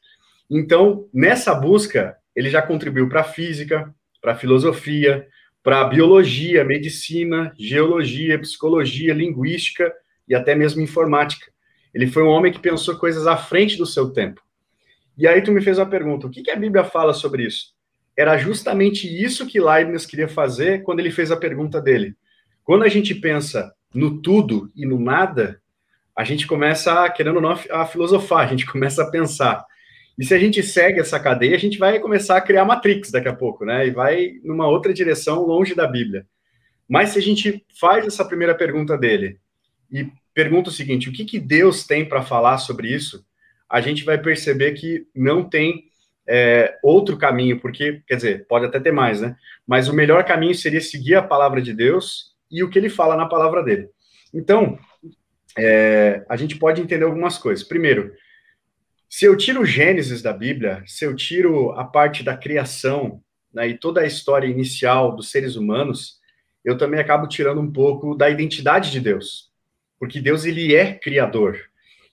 Então, 0.50 1.08
nessa 1.14 1.54
busca, 1.54 2.18
ele 2.36 2.50
já 2.50 2.62
contribuiu 2.62 3.08
para 3.08 3.22
a 3.22 3.26
física, 3.26 3.94
para 4.22 4.34
a 4.34 4.36
filosofia, 4.36 5.28
para 5.64 5.84
biologia, 5.84 6.64
medicina, 6.64 7.54
geologia, 7.58 8.40
psicologia, 8.40 9.14
linguística 9.14 9.94
e 10.28 10.34
até 10.34 10.56
mesmo 10.56 10.82
informática. 10.82 11.52
Ele 11.94 12.08
foi 12.08 12.24
um 12.24 12.30
homem 12.30 12.52
que 12.52 12.60
pensou 12.60 12.98
coisas 12.98 13.28
à 13.28 13.36
frente 13.36 13.78
do 13.78 13.86
seu 13.86 14.12
tempo. 14.12 14.42
E 15.18 15.28
aí 15.28 15.42
tu 15.42 15.52
me 15.52 15.62
fez 15.62 15.78
uma 15.78 15.86
pergunta, 15.86 16.28
o 16.28 16.30
que, 16.30 16.42
que 16.42 16.52
a 16.52 16.56
Bíblia 16.56 16.84
fala 16.84 17.14
sobre 17.14 17.44
isso? 17.44 17.74
Era 18.18 18.38
justamente 18.38 19.08
isso 19.08 19.46
que 19.46 19.60
Leibniz 19.60 20.06
queria 20.06 20.28
fazer 20.28 20.84
quando 20.84 21.00
ele 21.00 21.12
fez 21.12 21.32
a 21.32 21.38
pergunta 21.38 21.82
dele. 21.82 22.16
Quando 22.64 22.84
a 22.84 22.88
gente 22.88 23.14
pensa 23.16 23.74
no 23.94 24.22
tudo 24.22 24.72
e 24.76 24.86
no 24.86 25.00
nada, 25.00 25.62
a 26.16 26.24
gente 26.24 26.46
começa, 26.46 27.10
querendo 27.10 27.42
não, 27.42 27.58
a 27.72 27.86
filosofar, 27.86 28.46
a 28.46 28.48
gente 28.48 28.66
começa 28.66 29.04
a 29.04 29.10
pensar. 29.10 29.66
E 30.20 30.26
se 30.26 30.34
a 30.34 30.38
gente 30.38 30.62
segue 30.62 31.00
essa 31.00 31.18
cadeia, 31.18 31.56
a 31.56 31.60
gente 31.60 31.78
vai 31.78 31.98
começar 31.98 32.36
a 32.36 32.42
criar 32.42 32.66
Matrix 32.66 33.10
daqui 33.10 33.30
a 33.30 33.34
pouco, 33.34 33.64
né? 33.64 33.88
E 33.88 33.92
vai 33.92 34.34
numa 34.44 34.68
outra 34.68 34.94
direção 34.94 35.46
longe 35.46 35.74
da 35.74 35.88
Bíblia. 35.88 36.28
Mas 36.90 37.12
se 37.12 37.20
a 37.20 37.22
gente 37.22 37.66
faz 37.80 38.06
essa 38.06 38.26
primeira 38.26 38.54
pergunta 38.54 38.98
dele 38.98 39.40
e 39.90 40.12
pergunta 40.34 40.70
o 40.70 40.74
seguinte: 40.74 41.08
o 41.08 41.14
que, 41.14 41.24
que 41.24 41.40
Deus 41.40 41.88
tem 41.88 42.04
para 42.04 42.22
falar 42.22 42.58
sobre 42.58 42.94
isso? 42.94 43.26
A 43.70 43.80
gente 43.80 44.04
vai 44.04 44.18
perceber 44.18 44.74
que 44.74 45.08
não 45.16 45.42
tem 45.42 45.86
é, 46.28 46.78
outro 46.84 47.18
caminho, 47.18 47.58
porque, 47.62 48.02
quer 48.06 48.16
dizer, 48.16 48.46
pode 48.46 48.66
até 48.66 48.78
ter 48.78 48.92
mais, 48.92 49.22
né? 49.22 49.38
Mas 49.66 49.88
o 49.88 49.94
melhor 49.94 50.26
caminho 50.26 50.54
seria 50.54 50.82
seguir 50.82 51.16
a 51.16 51.24
palavra 51.24 51.62
de 51.62 51.74
Deus 51.74 52.36
e 52.52 52.62
o 52.62 52.70
que 52.70 52.78
ele 52.78 52.90
fala 52.90 53.16
na 53.16 53.26
palavra 53.26 53.64
dele. 53.64 53.88
Então, 54.34 54.78
é, 55.58 56.26
a 56.28 56.36
gente 56.36 56.58
pode 56.58 56.82
entender 56.82 57.06
algumas 57.06 57.38
coisas. 57.38 57.66
Primeiro, 57.66 58.12
se 59.10 59.26
eu 59.26 59.36
tiro 59.36 59.66
Gênesis 59.66 60.22
da 60.22 60.32
Bíblia, 60.32 60.84
se 60.86 61.04
eu 61.04 61.16
tiro 61.16 61.72
a 61.72 61.84
parte 61.84 62.24
da 62.24 62.38
criação 62.38 63.22
né, 63.52 63.68
e 63.68 63.78
toda 63.78 64.02
a 64.02 64.06
história 64.06 64.46
inicial 64.46 65.16
dos 65.16 65.32
seres 65.32 65.56
humanos, 65.56 66.20
eu 66.64 66.78
também 66.78 67.00
acabo 67.00 67.28
tirando 67.28 67.60
um 67.60 67.72
pouco 67.72 68.14
da 68.14 68.30
identidade 68.30 68.92
de 68.92 69.00
Deus, 69.00 69.52
porque 69.98 70.22
Deus 70.22 70.46
ele 70.46 70.76
é 70.76 70.94
criador. 70.94 71.60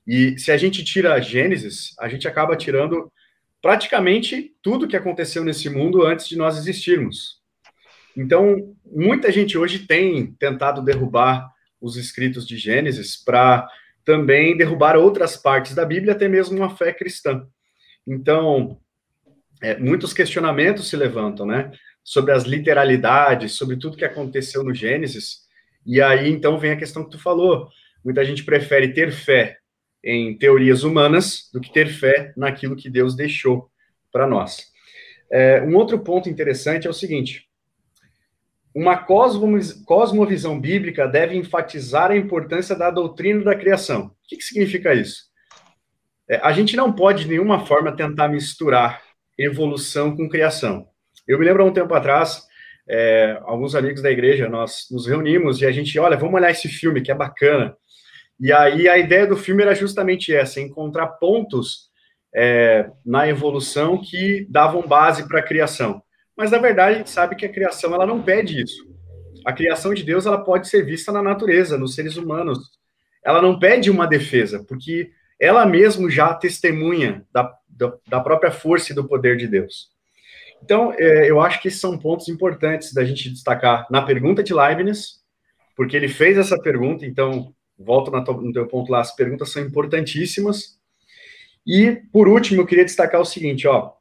E 0.07 0.39
se 0.39 0.51
a 0.51 0.57
gente 0.57 0.83
tira 0.83 1.21
Gênesis, 1.21 1.95
a 1.99 2.09
gente 2.09 2.27
acaba 2.27 2.57
tirando 2.57 3.13
praticamente 3.61 4.55
tudo 4.63 4.89
que 4.89 4.97
aconteceu 4.97 5.45
nesse 5.45 5.69
mundo 5.69 6.03
antes 6.03 6.27
de 6.27 6.37
nós 6.37 6.57
existirmos. 6.57 7.43
Então, 8.17 8.75
muita 8.85 9.31
gente 9.31 9.59
hoje 9.59 9.81
tem 9.81 10.33
tentado 10.39 10.81
derrubar 10.81 11.51
os 11.79 11.97
escritos 11.97 12.47
de 12.47 12.57
Gênesis 12.57 13.17
para 13.17 13.69
também 14.07 14.57
derrubar 14.57 14.97
outras 14.97 15.37
partes 15.37 15.75
da 15.75 15.85
Bíblia, 15.85 16.15
até 16.15 16.29
mesmo 16.29 16.57
uma 16.57 16.75
fé 16.75 16.93
cristã. 16.93 17.45
Então, 18.07 18.81
é, 19.61 19.77
muitos 19.77 20.15
questionamentos 20.15 20.89
se 20.89 20.97
levantam, 20.97 21.45
né? 21.45 21.73
Sobre 22.05 22.33
as 22.33 22.45
literalidades, 22.45 23.55
sobre 23.55 23.77
tudo 23.77 23.97
que 23.97 24.05
aconteceu 24.05 24.63
no 24.63 24.73
Gênesis. 24.73 25.41
E 25.85 26.01
aí, 26.01 26.31
então, 26.31 26.57
vem 26.57 26.71
a 26.71 26.77
questão 26.77 27.03
que 27.03 27.11
tu 27.11 27.19
falou. 27.19 27.69
Muita 28.05 28.25
gente 28.25 28.45
prefere 28.45 28.95
ter 28.95 29.11
fé 29.11 29.59
em 30.05 30.39
teorias 30.39 30.85
humanas 30.85 31.51
do 31.53 31.61
que 31.61 31.73
ter 31.73 31.89
fé 31.89 32.33
naquilo 32.37 32.77
que 32.77 32.89
Deus 32.89 33.17
deixou 33.17 33.69
para 34.13 34.25
nós. 34.25 34.69
É, 35.33 35.61
um 35.63 35.75
outro 35.75 35.99
ponto 35.99 36.29
interessante 36.29 36.87
é 36.87 36.91
o 36.91 36.95
seguinte: 36.95 37.46
uma 38.77 38.99
cosmovisão 38.99 40.61
bíblica 40.61 41.09
deve 41.09 41.35
enfatizar 41.35 42.11
a 42.11 42.17
importância 42.17 42.77
da 42.77 42.91
doutrina 42.91 43.43
da 43.43 43.55
criação. 43.55 44.09
O 44.09 44.13
que, 44.29 44.37
que 44.37 44.45
significa 44.45 44.93
isso? 44.93 45.23
É, 46.29 46.37
a 46.43 46.53
gente 46.53 46.77
não 46.77 46.93
pode, 46.93 47.23
de 47.25 47.31
nenhuma 47.31 47.65
forma, 47.65 47.97
tentar 47.97 48.29
misturar 48.29 49.01
evolução 49.39 50.15
com 50.15 50.29
criação. 50.29 50.87
Eu 51.27 51.39
me 51.39 51.47
lembro 51.47 51.63
há 51.63 51.67
um 51.67 51.73
tempo 51.73 51.95
atrás, 51.95 52.43
é, 52.87 53.41
alguns 53.45 53.75
amigos 53.75 54.03
da 54.03 54.11
igreja, 54.11 54.47
nós 54.47 54.89
nos 54.91 55.07
reunimos 55.07 55.63
e 55.63 55.65
a 55.65 55.73
gente, 55.73 55.99
olha, 55.99 56.19
vamos 56.19 56.35
olhar 56.35 56.51
esse 56.51 56.69
filme 56.69 57.01
que 57.01 57.11
é 57.11 57.15
bacana. 57.15 57.75
E 58.39 58.53
aí 58.53 58.91
a 58.91 58.99
ideia 58.99 59.27
do 59.27 59.39
filme 59.39 59.63
era 59.63 59.75
justamente 59.75 60.35
essa, 60.35 60.61
encontrar 60.61 61.07
pontos 61.07 61.89
é, 62.35 62.91
na 63.07 63.27
evolução 63.27 63.99
que 64.03 64.47
davam 64.51 64.87
base 64.87 65.27
para 65.27 65.39
a 65.39 65.43
criação. 65.43 66.03
Mas 66.37 66.51
na 66.51 66.59
verdade 66.59 66.95
a 66.95 66.99
gente 66.99 67.11
sabe 67.11 67.35
que 67.35 67.47
a 67.47 67.53
criação 67.53 67.95
ela 67.95 68.07
não 68.07 68.23
pede 68.23 68.63
isso. 68.63 68.87
A 69.45 69.53
criação 69.53 69.95
de 69.95 70.03
Deus 70.03 70.27
ela 70.27 70.43
pode 70.43 70.69
ser 70.69 70.85
vista 70.85 71.11
na 71.13 71.23
natureza, 71.23 71.79
nos 71.79 71.95
seres 71.95 72.17
humanos. 72.17 72.71
Ela 73.25 73.41
não 73.41 73.59
pede 73.59 73.91
uma 73.91 74.07
defesa, 74.07 74.65
porque 74.69 75.11
ela 75.41 75.65
mesmo 75.67 76.11
já 76.11 76.35
testemunha 76.35 77.25
da, 77.33 77.53
da, 78.09 78.21
própria 78.21 78.51
força 78.51 78.93
e 78.93 78.95
do 78.95 79.07
poder 79.07 79.37
de 79.37 79.47
Deus. 79.47 79.91
Então, 80.63 80.93
é, 80.97 81.31
eu 81.31 81.41
acho 81.41 81.61
que 81.61 81.71
são 81.71 81.99
pontos 81.99 82.29
importantes 82.29 82.93
da 82.93 83.05
gente 83.05 83.31
destacar 83.31 83.87
na 83.91 84.03
pergunta 84.03 84.43
de 84.43 84.55
Leibniz, 84.55 85.21
porque 85.77 85.97
ele 85.97 86.09
fez 86.09 86.39
essa 86.39 86.59
pergunta, 86.59 87.05
então, 87.05 87.55
volto 87.79 88.11
no 88.11 88.53
teu 88.53 88.67
ponto 88.67 88.91
lá, 88.91 89.01
as 89.01 89.15
perguntas 89.15 89.51
são 89.51 89.63
importantíssimas. 89.63 90.79
E, 91.67 91.93
por 92.13 92.29
último, 92.29 92.63
eu 92.63 92.67
queria 92.67 92.85
destacar 92.85 93.21
o 93.21 93.25
seguinte, 93.25 93.69
ó, 93.69 93.93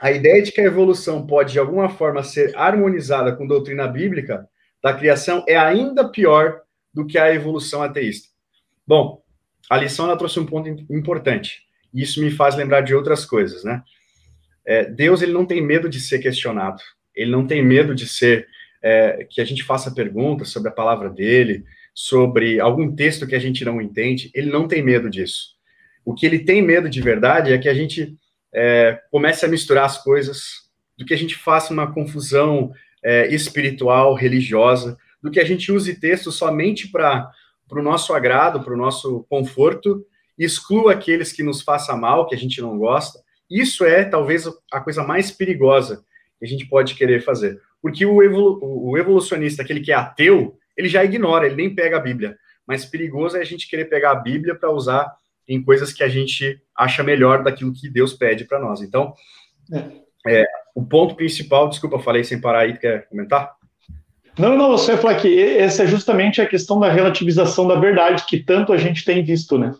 a 0.00 0.10
ideia 0.10 0.42
de 0.42 0.52
que 0.52 0.60
a 0.60 0.64
evolução 0.64 1.26
pode, 1.26 1.52
de 1.52 1.58
alguma 1.58 1.88
forma, 1.88 2.22
ser 2.22 2.56
harmonizada 2.56 3.34
com 3.34 3.46
doutrina 3.46 3.86
bíblica 3.86 4.48
da 4.82 4.92
criação 4.92 5.44
é 5.48 5.56
ainda 5.56 6.08
pior 6.08 6.60
do 6.92 7.06
que 7.06 7.18
a 7.18 7.32
evolução 7.34 7.82
ateísta. 7.82 8.28
Bom, 8.86 9.22
a 9.68 9.76
lição 9.76 10.06
ela 10.06 10.16
trouxe 10.16 10.38
um 10.38 10.46
ponto 10.46 10.68
importante. 10.90 11.62
E 11.92 12.02
isso 12.02 12.22
me 12.22 12.30
faz 12.30 12.54
lembrar 12.54 12.82
de 12.82 12.94
outras 12.94 13.24
coisas, 13.24 13.64
né? 13.64 13.82
É, 14.64 14.84
Deus 14.84 15.22
ele 15.22 15.32
não 15.32 15.46
tem 15.46 15.62
medo 15.62 15.88
de 15.88 16.00
ser 16.00 16.18
questionado. 16.18 16.82
Ele 17.14 17.30
não 17.30 17.46
tem 17.46 17.64
medo 17.64 17.94
de 17.94 18.06
ser 18.06 18.46
é, 18.82 19.26
que 19.28 19.40
a 19.40 19.44
gente 19.44 19.64
faça 19.64 19.90
perguntas 19.90 20.48
sobre 20.48 20.68
a 20.68 20.72
palavra 20.72 21.08
dele, 21.08 21.64
sobre 21.94 22.60
algum 22.60 22.94
texto 22.94 23.26
que 23.26 23.34
a 23.34 23.38
gente 23.38 23.64
não 23.64 23.80
entende. 23.80 24.30
Ele 24.34 24.50
não 24.50 24.68
tem 24.68 24.82
medo 24.82 25.08
disso. 25.08 25.56
O 26.04 26.14
que 26.14 26.26
ele 26.26 26.40
tem 26.40 26.62
medo 26.62 26.88
de 26.88 27.00
verdade 27.00 27.52
é 27.52 27.58
que 27.58 27.68
a 27.68 27.74
gente 27.74 28.16
é, 28.56 28.98
comece 29.10 29.44
a 29.44 29.48
misturar 29.48 29.84
as 29.84 30.02
coisas, 30.02 30.66
do 30.96 31.04
que 31.04 31.12
a 31.12 31.18
gente 31.18 31.36
faça 31.36 31.74
uma 31.74 31.92
confusão 31.92 32.72
é, 33.04 33.26
espiritual, 33.28 34.14
religiosa, 34.14 34.96
do 35.22 35.30
que 35.30 35.38
a 35.38 35.44
gente 35.44 35.70
use 35.70 36.00
texto 36.00 36.32
somente 36.32 36.88
para 36.88 37.30
o 37.70 37.82
nosso 37.82 38.14
agrado, 38.14 38.62
para 38.62 38.72
o 38.72 38.76
nosso 38.76 39.26
conforto, 39.28 40.06
exclua 40.38 40.92
aqueles 40.92 41.32
que 41.32 41.42
nos 41.42 41.60
façam 41.60 41.98
mal, 41.98 42.26
que 42.26 42.34
a 42.34 42.38
gente 42.38 42.60
não 42.62 42.78
gosta. 42.78 43.20
Isso 43.50 43.84
é 43.84 44.04
talvez 44.04 44.46
a 44.72 44.80
coisa 44.80 45.02
mais 45.02 45.30
perigosa 45.30 46.02
que 46.38 46.44
a 46.44 46.48
gente 46.48 46.66
pode 46.66 46.94
querer 46.94 47.22
fazer. 47.22 47.60
Porque 47.82 48.06
o, 48.06 48.22
evolu 48.22 48.58
o 48.62 48.96
evolucionista, 48.96 49.62
aquele 49.62 49.80
que 49.80 49.92
é 49.92 49.94
ateu, 49.94 50.56
ele 50.76 50.88
já 50.88 51.04
ignora, 51.04 51.46
ele 51.46 51.56
nem 51.56 51.74
pega 51.74 51.98
a 51.98 52.00
Bíblia. 52.00 52.38
Mas 52.66 52.84
perigoso 52.84 53.36
é 53.36 53.40
a 53.40 53.44
gente 53.44 53.68
querer 53.68 53.84
pegar 53.84 54.12
a 54.12 54.16
Bíblia 54.16 54.54
para 54.54 54.70
usar 54.70 55.14
em 55.48 55.62
coisas 55.62 55.92
que 55.92 56.02
a 56.02 56.08
gente 56.08 56.60
acha 56.74 57.02
melhor 57.02 57.42
daquilo 57.42 57.72
que 57.72 57.88
Deus 57.88 58.12
pede 58.12 58.44
para 58.44 58.58
nós. 58.58 58.80
Então, 58.82 59.14
é. 59.72 60.06
É, 60.26 60.44
o 60.74 60.84
ponto 60.84 61.14
principal, 61.14 61.68
desculpa, 61.68 62.00
falei 62.00 62.24
sem 62.24 62.40
parar 62.40 62.60
aí, 62.60 62.76
quer 62.76 63.08
comentar? 63.08 63.54
Não, 64.38 64.56
não, 64.56 64.72
você 64.72 64.92
ia 64.92 64.98
falar 64.98 65.14
que 65.14 65.40
essa 65.40 65.84
é 65.84 65.86
justamente 65.86 66.42
a 66.42 66.46
questão 66.46 66.78
da 66.78 66.90
relativização 66.90 67.66
da 67.66 67.76
verdade 67.76 68.24
que 68.26 68.38
tanto 68.38 68.72
a 68.72 68.76
gente 68.76 69.04
tem 69.04 69.24
visto, 69.24 69.56
né? 69.56 69.72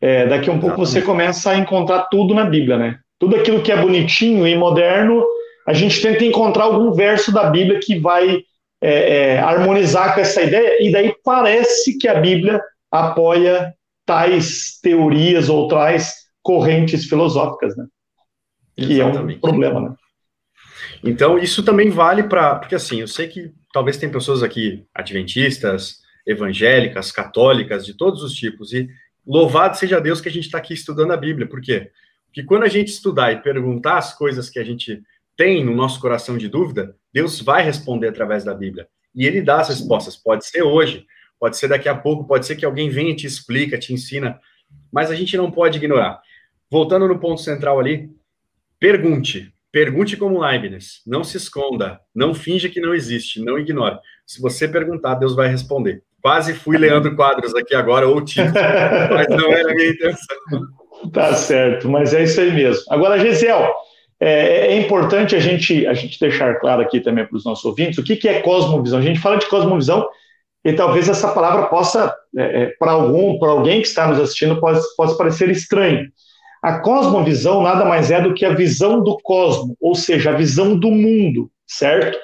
É, 0.00 0.26
daqui 0.26 0.50
a 0.50 0.52
um 0.52 0.58
pouco 0.58 0.76
você 0.76 1.00
começa 1.00 1.50
a 1.50 1.56
encontrar 1.56 2.08
tudo 2.10 2.34
na 2.34 2.44
Bíblia, 2.44 2.76
né? 2.76 2.98
Tudo 3.18 3.36
aquilo 3.36 3.62
que 3.62 3.70
é 3.70 3.76
bonitinho 3.76 4.46
e 4.46 4.56
moderno, 4.56 5.24
a 5.66 5.72
gente 5.72 6.00
tenta 6.02 6.24
encontrar 6.24 6.64
algum 6.64 6.92
verso 6.92 7.32
da 7.32 7.48
Bíblia 7.48 7.80
que 7.80 7.98
vai 7.98 8.42
é, 8.82 9.34
é, 9.34 9.38
harmonizar 9.38 10.14
com 10.14 10.20
essa 10.20 10.42
ideia, 10.42 10.82
e 10.82 10.90
daí 10.90 11.14
parece 11.22 11.98
que 11.98 12.08
a 12.08 12.14
Bíblia 12.14 12.60
apoia 12.90 13.74
tais 14.10 14.76
teorias 14.82 15.48
ou 15.48 15.68
tais 15.68 16.14
correntes 16.42 17.04
filosóficas, 17.04 17.76
né? 17.76 17.86
Que 18.76 18.94
Exatamente. 18.94 19.34
é 19.34 19.36
um 19.36 19.40
problema, 19.40 19.80
né? 19.80 19.94
Então, 21.04 21.38
isso 21.38 21.62
também 21.62 21.90
vale 21.90 22.24
para. 22.24 22.56
Porque, 22.56 22.74
assim, 22.74 23.00
eu 23.00 23.06
sei 23.06 23.28
que 23.28 23.52
talvez 23.72 23.98
tem 23.98 24.10
pessoas 24.10 24.42
aqui, 24.42 24.84
adventistas, 24.92 26.00
evangélicas, 26.26 27.12
católicas, 27.12 27.86
de 27.86 27.94
todos 27.96 28.24
os 28.24 28.32
tipos, 28.32 28.72
e 28.72 28.88
louvado 29.24 29.76
seja 29.76 30.00
Deus 30.00 30.20
que 30.20 30.28
a 30.28 30.32
gente 30.32 30.46
está 30.46 30.58
aqui 30.58 30.74
estudando 30.74 31.12
a 31.12 31.16
Bíblia. 31.16 31.46
Por 31.46 31.60
quê? 31.60 31.92
Porque 32.26 32.42
quando 32.42 32.64
a 32.64 32.68
gente 32.68 32.88
estudar 32.88 33.30
e 33.30 33.40
perguntar 33.40 33.98
as 33.98 34.12
coisas 34.12 34.50
que 34.50 34.58
a 34.58 34.64
gente 34.64 35.00
tem 35.36 35.64
no 35.64 35.72
nosso 35.72 36.00
coração 36.00 36.36
de 36.36 36.48
dúvida, 36.48 36.96
Deus 37.12 37.40
vai 37.40 37.62
responder 37.62 38.08
através 38.08 38.42
da 38.42 38.54
Bíblia. 38.54 38.88
E 39.14 39.24
ele 39.24 39.40
dá 39.40 39.60
as 39.60 39.68
respostas. 39.68 40.16
Pode 40.16 40.44
ser 40.46 40.62
hoje, 40.62 41.06
pode 41.40 41.56
ser 41.56 41.68
daqui 41.68 41.88
a 41.88 41.94
pouco, 41.94 42.26
pode 42.26 42.46
ser 42.46 42.54
que 42.54 42.66
alguém 42.66 42.90
venha 42.90 43.12
e 43.12 43.16
te 43.16 43.26
explica, 43.26 43.78
te 43.78 43.94
ensina, 43.94 44.38
mas 44.92 45.10
a 45.10 45.14
gente 45.14 45.36
não 45.36 45.50
pode 45.50 45.78
ignorar. 45.78 46.20
Voltando 46.70 47.08
no 47.08 47.18
ponto 47.18 47.40
central 47.40 47.80
ali, 47.80 48.10
pergunte. 48.78 49.52
Pergunte 49.72 50.16
como 50.16 50.40
Leibniz. 50.40 51.00
Não 51.06 51.24
se 51.24 51.36
esconda. 51.36 52.00
Não 52.14 52.34
finja 52.34 52.68
que 52.68 52.80
não 52.80 52.94
existe. 52.94 53.40
Não 53.40 53.58
ignore. 53.58 53.98
Se 54.26 54.40
você 54.40 54.68
perguntar, 54.68 55.14
Deus 55.14 55.34
vai 55.34 55.48
responder. 55.48 56.02
Quase 56.20 56.52
fui 56.54 56.76
Leandro 56.76 57.16
Quadros 57.16 57.54
aqui 57.54 57.74
agora, 57.74 58.06
ou 58.06 58.22
Tito, 58.22 58.52
mas 59.10 59.28
não 59.28 59.50
era 59.50 59.72
a 59.72 59.74
minha 59.74 59.90
intenção. 59.90 60.36
Tá 61.12 61.34
certo, 61.34 61.88
mas 61.88 62.12
é 62.12 62.24
isso 62.24 62.40
aí 62.40 62.52
mesmo. 62.52 62.82
Agora, 62.90 63.18
Gisel, 63.18 63.72
é, 64.20 64.74
é, 64.74 64.78
importante 64.78 65.34
a 65.34 65.40
gente, 65.40 65.86
a 65.86 65.94
gente 65.94 66.20
deixar 66.20 66.56
claro 66.56 66.82
aqui 66.82 67.00
também 67.00 67.24
para 67.24 67.36
os 67.36 67.44
nossos 67.44 67.64
ouvintes 67.64 67.98
o 67.98 68.04
que, 68.04 68.16
que 68.16 68.28
é 68.28 68.42
cosmovisão. 68.42 68.98
A 68.98 69.02
gente 69.02 69.18
fala 69.18 69.38
de 69.38 69.48
cosmovisão 69.48 70.06
e 70.64 70.72
talvez 70.72 71.08
essa 71.08 71.28
palavra 71.28 71.66
possa, 71.66 72.14
é, 72.36 72.62
é 72.62 72.66
para 72.78 72.92
algum, 72.92 73.38
para 73.38 73.50
alguém 73.50 73.80
que 73.80 73.88
está 73.88 74.06
nos 74.06 74.20
assistindo, 74.20 74.60
possa, 74.60 74.86
possa 74.96 75.16
parecer 75.16 75.50
estranho. 75.50 76.10
A 76.62 76.80
cosmovisão 76.80 77.62
nada 77.62 77.84
mais 77.84 78.10
é 78.10 78.20
do 78.20 78.34
que 78.34 78.44
a 78.44 78.54
visão 78.54 79.02
do 79.02 79.16
cosmo, 79.22 79.74
ou 79.80 79.94
seja, 79.94 80.30
a 80.30 80.36
visão 80.36 80.78
do 80.78 80.90
mundo, 80.90 81.50
certo? 81.66 82.18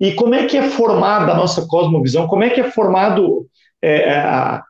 E 0.00 0.12
como 0.12 0.34
é 0.34 0.46
que 0.46 0.56
é 0.56 0.70
formada 0.70 1.32
a 1.32 1.36
nossa 1.36 1.66
cosmovisão? 1.66 2.28
Como 2.28 2.44
é 2.44 2.50
que 2.50 2.60
é 2.60 2.70
formado 2.70 3.46
é, 3.82 4.02
é 4.02 4.18
a, 4.18 4.62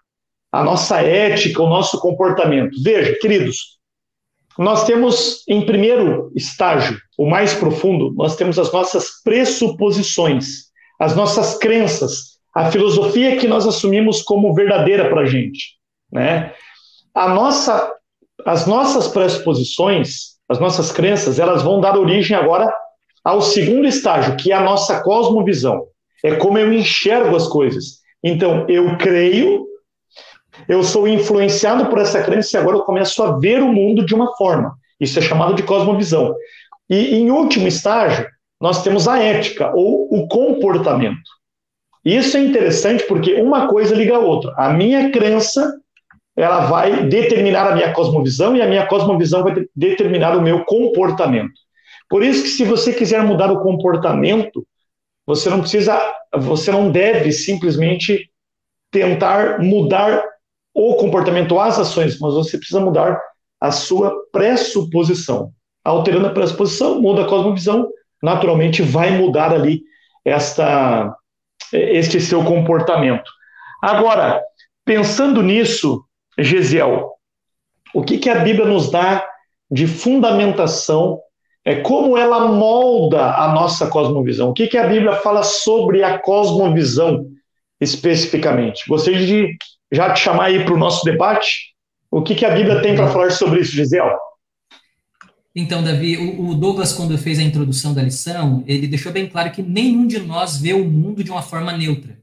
a 0.51 0.65
nossa 0.65 1.01
ética, 1.01 1.63
o 1.63 1.69
nosso 1.69 2.01
comportamento? 2.01 2.83
Veja, 2.83 3.15
queridos, 3.21 3.79
nós 4.59 4.85
temos, 4.85 5.45
em 5.49 5.65
primeiro 5.65 6.31
estágio, 6.35 6.99
o 7.19 7.29
mais 7.29 7.55
profundo, 7.55 8.13
nós 8.15 8.37
temos 8.37 8.59
as 8.59 8.73
nossas 8.73 9.23
pressuposições, 9.23 10.71
as 10.99 11.17
nossas 11.17 11.57
crenças, 11.59 12.32
a 12.55 12.71
filosofia 12.71 13.37
que 13.37 13.49
nós 13.49 13.67
assumimos 13.67 14.23
como 14.23 14.55
verdadeira 14.55 15.09
para 15.09 15.23
a 15.23 15.27
gente. 15.27 15.77
Né? 16.11 16.53
A 17.15 17.29
nossa, 17.29 17.93
as 18.45 18.67
nossas 18.67 19.09
pressuposições, 19.09 20.33
as 20.49 20.59
nossas 20.59 20.93
crenças, 20.93 21.39
elas 21.39 21.63
vão 21.63 21.81
dar 21.81 21.99
origem 21.99 22.37
agora 22.37 22.73
ao 23.25 23.41
segundo 23.41 23.87
estágio, 23.87 24.37
que 24.37 24.53
é 24.53 24.55
a 24.55 24.63
nossa 24.63 25.03
cosmovisão. 25.03 25.87
É 26.23 26.37
como 26.37 26.59
eu 26.59 26.73
enxergo 26.73 27.35
as 27.35 27.49
coisas. 27.49 28.01
Então, 28.23 28.67
eu 28.69 28.97
creio 28.99 29.67
eu 30.69 30.83
sou 30.83 31.09
influenciado 31.09 31.87
por 31.87 31.99
essa 31.99 32.23
crença 32.23 32.57
e 32.57 32.61
agora 32.61 32.77
eu 32.77 32.83
começo 32.83 33.23
a 33.23 33.39
ver 33.39 33.63
o 33.63 33.73
mundo 33.73 34.05
de 34.05 34.15
uma 34.15 34.35
forma. 34.37 34.75
Isso 35.01 35.19
é 35.19 35.23
chamado 35.23 35.55
de 35.55 35.63
cosmovisão. 35.63 36.35
E, 36.89 37.17
em 37.17 37.31
último 37.31 37.67
estágio, 37.67 38.27
nós 38.61 38.83
temos 38.83 39.09
a 39.09 39.19
ética, 39.19 39.73
ou 39.75 40.09
o 40.15 40.29
comportamento. 40.29 41.21
Isso 42.05 42.37
é 42.37 42.41
interessante 42.41 43.05
porque 43.05 43.35
uma 43.41 43.69
coisa 43.69 43.95
liga 43.95 44.17
a 44.17 44.19
outra. 44.19 44.53
A 44.57 44.73
minha 44.73 45.11
crença 45.11 45.73
ela 46.37 46.67
vai 46.67 47.07
determinar 47.07 47.69
a 47.69 47.75
minha 47.75 47.93
cosmovisão 47.93 48.57
e 48.57 48.63
a 48.63 48.67
minha 48.67 48.87
cosmovisão 48.87 49.43
vai 49.43 49.67
determinar 49.77 50.37
o 50.37 50.43
meu 50.43 50.65
comportamento. 50.65 51.53
Por 52.09 52.23
isso 52.23 52.43
que 52.43 52.49
se 52.49 52.65
você 52.65 52.93
quiser 52.93 53.23
mudar 53.23 53.51
o 53.51 53.63
comportamento, 53.63 54.67
você 55.27 55.49
não 55.49 55.61
precisa, 55.61 56.01
você 56.35 56.71
não 56.73 56.91
deve 56.91 57.33
simplesmente 57.33 58.31
tentar 58.91 59.61
mudar 59.61 60.23
o 60.75 60.95
comportamento, 60.97 61.59
as 61.59 61.79
ações, 61.79 62.19
mas 62.19 62.35
você 62.35 62.57
precisa 62.57 62.81
mudar 62.81 63.21
a 63.61 63.71
sua 63.71 64.13
pressuposição. 64.33 65.53
Alterando 65.85 66.27
a 66.27 66.33
pressuposição, 66.33 67.01
muda 67.01 67.23
a 67.23 67.29
cosmovisão, 67.29 67.89
naturalmente 68.23 68.83
vai 68.83 69.11
mudar 69.19 69.53
ali 69.53 69.83
esta, 70.25 71.15
este 71.73 72.21
seu 72.21 72.45
comportamento. 72.45 73.31
Agora, 73.83 74.43
pensando 74.85 75.43
nisso, 75.43 76.05
Gesiel, 76.39 77.11
o 77.95 78.03
que, 78.03 78.19
que 78.19 78.31
a 78.31 78.37
Bíblia 78.37 78.67
nos 78.67 78.91
dá 78.91 79.25
de 79.71 79.87
fundamentação, 79.87 81.21
é 81.65 81.77
como 81.77 82.17
ela 82.17 82.49
molda 82.49 83.35
a 83.37 83.53
nossa 83.53 83.87
cosmovisão? 83.87 84.51
O 84.51 84.55
que, 84.55 84.67
que 84.67 84.77
a 84.77 84.87
Bíblia 84.87 85.15
fala 85.15 85.43
sobre 85.43 86.03
a 86.03 86.19
cosmovisão 86.19 87.25
especificamente? 87.81 88.83
Gostaria 88.89 89.25
de 89.25 89.57
já 89.91 90.13
te 90.13 90.21
chamar 90.21 90.47
aí 90.47 90.65
para 90.65 90.75
o 90.75 90.79
nosso 90.79 91.05
debate. 91.05 91.73
O 92.11 92.23
que, 92.23 92.35
que 92.35 92.45
a 92.45 92.51
Bíblia 92.51 92.83
tem 92.83 92.95
para 92.95 93.09
falar 93.09 93.31
sobre 93.31 93.61
isso, 93.61 93.73
Gisele? 93.73 94.11
Então, 95.55 95.83
Davi, 95.83 96.17
o, 96.17 96.55
Douglas, 96.55 96.95
quando 96.95 97.17
fez 97.19 97.39
a 97.39 97.43
introdução 97.43 97.93
da 97.93 98.03
lição, 98.03 98.65
ele 98.67 98.87
deixou 98.87 99.13
bem 99.13 99.29
claro 99.29 99.51
que 99.51 99.63
nenhum 99.63 100.07
de 100.07 100.19
nós 100.19 100.57
vê 100.57 100.73
o 100.73 100.89
mundo 100.89 101.23
de 101.23 101.31
uma 101.31 101.43
forma 101.43 101.77
neutra. 101.77 102.19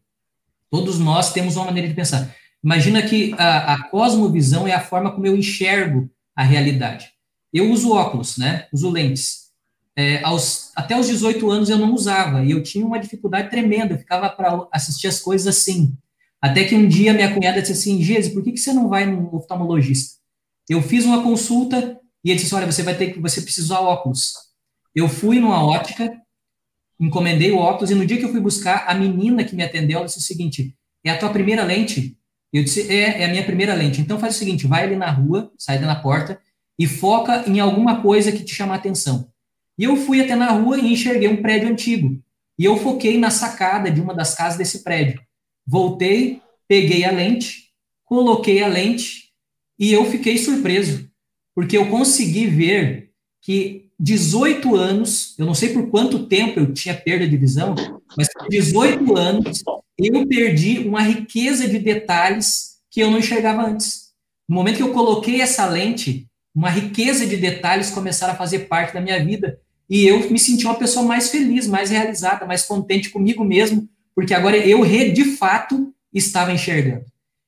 Todos 0.70 1.00
nós 1.00 1.32
temos 1.32 1.56
uma 1.56 1.65
maneira 1.65 1.88
de 1.88 1.94
pensar. 1.94 2.36
Imagina 2.63 3.02
que 3.02 3.34
a, 3.38 3.74
a 3.74 3.84
cosmovisão 3.89 4.68
é 4.68 4.74
a 4.74 4.82
forma 4.82 5.12
como 5.12 5.28
eu 5.28 5.38
enxergo 5.38 6.10
a 6.36 6.44
realidade. 6.44 7.12
Eu 7.54 7.72
uso 7.72 7.94
óculos, 7.94 8.38
né? 8.38 8.68
Uso 8.74 8.89
lentes. 8.89 9.50
É, 9.96 10.24
aos, 10.24 10.72
até 10.76 10.98
os 10.98 11.08
18 11.08 11.50
anos 11.50 11.70
eu 11.70 11.78
não 11.78 11.94
usava 11.94 12.44
e 12.44 12.52
eu 12.52 12.63
tinha 12.63 12.86
uma 12.86 13.00
dificuldade 13.00 13.50
tremenda. 13.50 13.94
Eu 13.94 14.00
ficava 14.00 14.30
para 14.30 14.68
assistir 14.72 15.08
as 15.08 15.20
coisas 15.20 15.48
assim. 15.48 15.96
Até 16.42 16.63
que 16.63 16.76
um 16.76 16.88
dia 16.88 17.13
minha 17.13 17.34
cunhada 17.34 17.62
disse 17.62 17.74
assim, 17.74 18.02
Gese, 18.02 18.32
por 18.32 18.44
que, 18.44 18.54
que 18.54 18.60
você 18.60 18.74
não 18.74 18.88
vai 18.88 19.06
no 19.06 19.36
oftalmologista? 19.36 20.18
Eu 20.68 20.82
fiz 20.82 21.06
uma 21.06 21.22
consulta 21.22 22.00
ele 22.32 22.39
disse, 22.39 22.54
olha, 22.54 22.65
você 22.65 22.84
vai 22.84 22.96
ter 22.96 23.13
que, 23.13 23.20
você 23.20 23.42
precisa 23.42 23.65
usar 23.65 23.80
óculos. 23.80 24.34
Eu 24.96 25.08
fui 25.08 25.39
numa 25.39 25.63
ótica, 25.63 26.12
encomendei 27.00 27.52
o 27.52 27.58
óculos 27.58 27.92
e 27.92 27.96
no 27.96 28.06
dia 28.06 28.18
que 28.18 28.26
eu 28.26 28.32
fui 28.32 28.42
buscar, 28.42 28.86
a 28.88 28.94
menina 28.94 29.44
que 29.44 29.56
me 29.56 29.63
atendeu, 29.63 30.04
disse 30.04 30.18
o 30.18 30.22
seguinte, 30.22 30.76
é 31.04 31.12
a 31.12 31.18
tua 31.18 31.30
primeira 31.30 31.63
lente? 31.63 32.18
Eu 32.52 32.63
disse, 32.63 32.92
é, 32.92 33.22
é 33.22 33.26
a 33.26 33.30
minha 33.30 33.44
primeira 33.44 33.74
lente. 33.74 34.02
Então 34.02 34.20
faz 34.20 34.36
o 34.36 34.39
seguinte, 34.39 34.68
vai 34.68 34.84
ali 34.84 34.96
na 34.96 35.10
rua, 35.10 35.52
sai 35.58 35.80
da 35.80 35.96
porta 35.96 36.39
e 36.78 36.88
foca 36.88 37.44
em 37.48 37.60
alguma 37.60 38.02
coisa 38.02 38.32
que 38.32 38.44
te 38.44 38.54
chama 38.54 38.74
a 38.74 38.78
atenção. 38.78 39.30
E 39.78 39.84
eu 39.84 39.96
fui 39.96 40.22
até 40.22 40.36
na 40.36 40.52
rua 40.52 40.78
e 40.78 40.92
enxerguei 40.92 41.30
um 41.30 41.42
prédio 41.42 41.70
antigo. 41.70 42.22
E 42.58 42.65
eu 42.65 42.78
foquei 42.78 43.18
na 43.18 43.30
sacada 43.30 43.89
de 43.89 44.02
uma 44.02 44.13
das 44.13 44.36
casas 44.36 44.58
desse 44.58 44.84
prédio. 44.84 45.22
Voltei, 45.65 46.42
peguei 46.68 47.06
a 47.06 47.12
lente, 47.12 47.70
coloquei 48.04 48.62
a 48.62 48.68
lente 48.68 49.30
e 49.78 49.94
eu 49.94 50.04
fiquei 50.06 50.38
surpreso, 50.38 51.09
porque 51.60 51.78
eu 51.78 51.88
consegui 51.88 52.48
ver 52.48 53.10
que 53.41 53.89
18 54.00 54.78
anos, 54.78 55.36
eu 55.38 55.45
não 55.45 55.54
sei 55.54 55.74
por 55.74 55.89
quanto 55.89 56.26
tempo 56.26 56.58
eu 56.58 56.74
tinha 56.74 56.95
perda 56.95 57.28
de 57.28 57.36
visão, 57.36 57.76
mas 58.15 58.30
por 58.32 58.48
18 58.48 59.17
anos 59.17 59.62
eu 59.98 60.26
perdi 60.26 60.80
uma 60.88 61.02
riqueza 61.02 61.67
de 61.67 61.78
detalhes 61.78 62.78
que 62.89 63.02
eu 63.02 63.12
não 63.12 63.19
enxergava 63.19 63.67
antes. 63.67 64.13
No 64.48 64.56
momento 64.56 64.78
que 64.78 64.84
eu 64.84 64.93
coloquei 64.93 65.41
essa 65.41 65.65
lente, 65.65 66.30
uma 66.56 66.69
riqueza 66.69 67.26
de 67.26 67.36
detalhes 67.36 67.91
começaram 67.91 68.36
a 68.36 68.38
fazer 68.38 68.60
parte 68.60 68.93
da 68.93 69.02
minha 69.02 69.22
vida 69.22 69.60
e 69.89 70.08
eu 70.08 70.32
me 70.32 70.39
senti 70.39 70.63
uma 70.63 70.76
pessoa 70.76 71.06
mais 71.06 71.30
feliz, 71.30 71.67
mais 71.67 71.89
realizada, 71.89 72.45
mais 72.45 72.63
contente 72.63 73.10
comigo 73.10 73.43
mesmo, 73.43 73.86
porque 74.15 74.34
agora 74.34 74.56
eu 74.56 74.86
de 74.86 75.36
fato 75.36 75.93
estava 76.13 76.54
enxergando. 76.54 77.04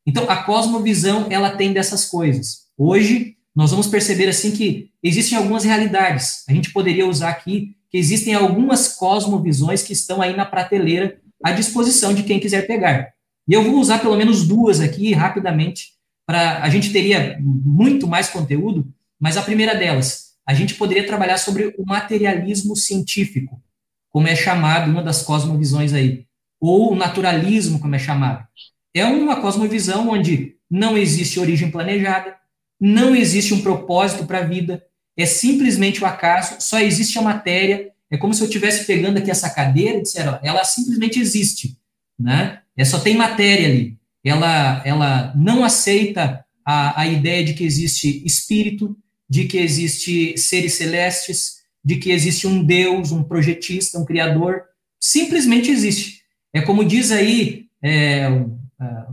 Então, 0.06 0.30
a 0.30 0.44
cosmovisão, 0.44 1.28
ela 1.30 1.52
tem 1.52 1.72
dessas 1.72 2.04
coisas. 2.04 2.66
Hoje, 2.78 3.38
nós 3.56 3.72
vamos 3.72 3.88
perceber 3.88 4.30
assim 4.30 4.52
que 4.52 4.90
existem 5.04 5.38
algumas 5.38 5.64
realidades. 5.64 6.44
A 6.48 6.54
gente 6.54 6.72
poderia 6.72 7.08
usar 7.08 7.30
aqui 7.30 7.76
que 7.90 7.98
existem 7.98 8.34
algumas 8.34 8.90
cosmovisões 8.90 9.84
que 9.84 9.94
estão 9.94 10.22
aí 10.22 10.36
na 10.36 10.46
prateleira 10.46 11.20
à 11.44 11.52
disposição 11.52 12.14
de 12.14 12.24
quem 12.24 12.40
quiser 12.40 12.66
pegar. 12.66 13.14
E 13.48 13.54
eu 13.54 13.64
vou 13.64 13.80
usar 13.80 14.00
pelo 14.00 14.16
menos 14.16 14.48
duas 14.48 14.80
aqui 14.80 15.14
rapidamente 15.14 15.90
para 16.26 16.64
a 16.64 16.70
gente 16.70 16.94
teria 16.94 17.38
muito 17.42 18.08
mais 18.08 18.30
conteúdo, 18.30 18.88
mas 19.20 19.36
a 19.36 19.42
primeira 19.42 19.76
delas, 19.76 20.36
a 20.48 20.54
gente 20.54 20.76
poderia 20.76 21.06
trabalhar 21.06 21.38
sobre 21.38 21.76
o 21.78 21.86
materialismo 21.86 22.76
científico, 22.76 23.62
como 24.10 24.28
é 24.28 24.36
chamado 24.36 24.90
uma 24.90 25.04
das 25.04 25.24
cosmovisões 25.24 25.94
aí 25.94 26.26
ou 26.60 26.96
naturalismo, 26.96 27.80
como 27.80 27.96
é 27.96 28.00
chamado. 28.00 28.48
É 28.94 29.04
uma 29.06 29.42
cosmovisão 29.42 30.10
onde 30.10 30.56
não 30.70 30.98
existe 30.98 31.40
origem 31.40 31.72
planejada, 31.72 32.36
não 32.82 33.16
existe 33.16 33.54
um 33.54 33.62
propósito 33.62 34.26
para 34.26 34.40
a 34.40 34.46
vida, 34.46 34.84
é 35.16 35.26
simplesmente 35.28 36.04
o 36.04 36.08
acaso, 36.08 36.56
só 36.60 36.80
existe 36.80 37.20
a 37.20 37.22
matéria, 37.22 37.92
é 38.10 38.18
como 38.18 38.34
se 38.34 38.42
eu 38.42 38.48
estivesse 38.48 38.86
pegando 38.86 39.18
aqui 39.18 39.30
essa 39.30 39.52
cadeira 39.52 40.00
e 40.00 40.02
disser, 40.02 40.40
ela 40.42 40.64
simplesmente 40.64 41.20
existe, 41.20 41.78
né? 42.20 42.60
É 42.76 42.84
só 42.84 43.00
tem 43.00 43.16
matéria 43.16 43.68
ali. 43.68 43.98
Ela, 44.24 44.82
ela 44.84 45.34
não 45.36 45.64
aceita 45.64 46.44
a, 46.66 47.02
a 47.02 47.08
ideia 47.08 47.44
de 47.44 47.54
que 47.54 47.64
existe 47.64 48.26
espírito, 48.26 48.98
de 49.30 49.46
que 49.46 49.58
existe 49.58 50.38
seres 50.38 50.74
celestes, 50.74 51.62
de 51.84 51.98
que 51.98 52.12
existe 52.12 52.48
um 52.48 52.64
Deus, 52.64 53.12
um 53.12 53.24
projetista, 53.24 54.00
um 54.00 54.06
criador. 54.06 54.64
Simplesmente 55.00 55.70
existe. 55.72 56.22
É 56.54 56.62
como 56.62 56.84
diz 56.84 57.12
aí, 57.12 57.68
é, 57.84 58.28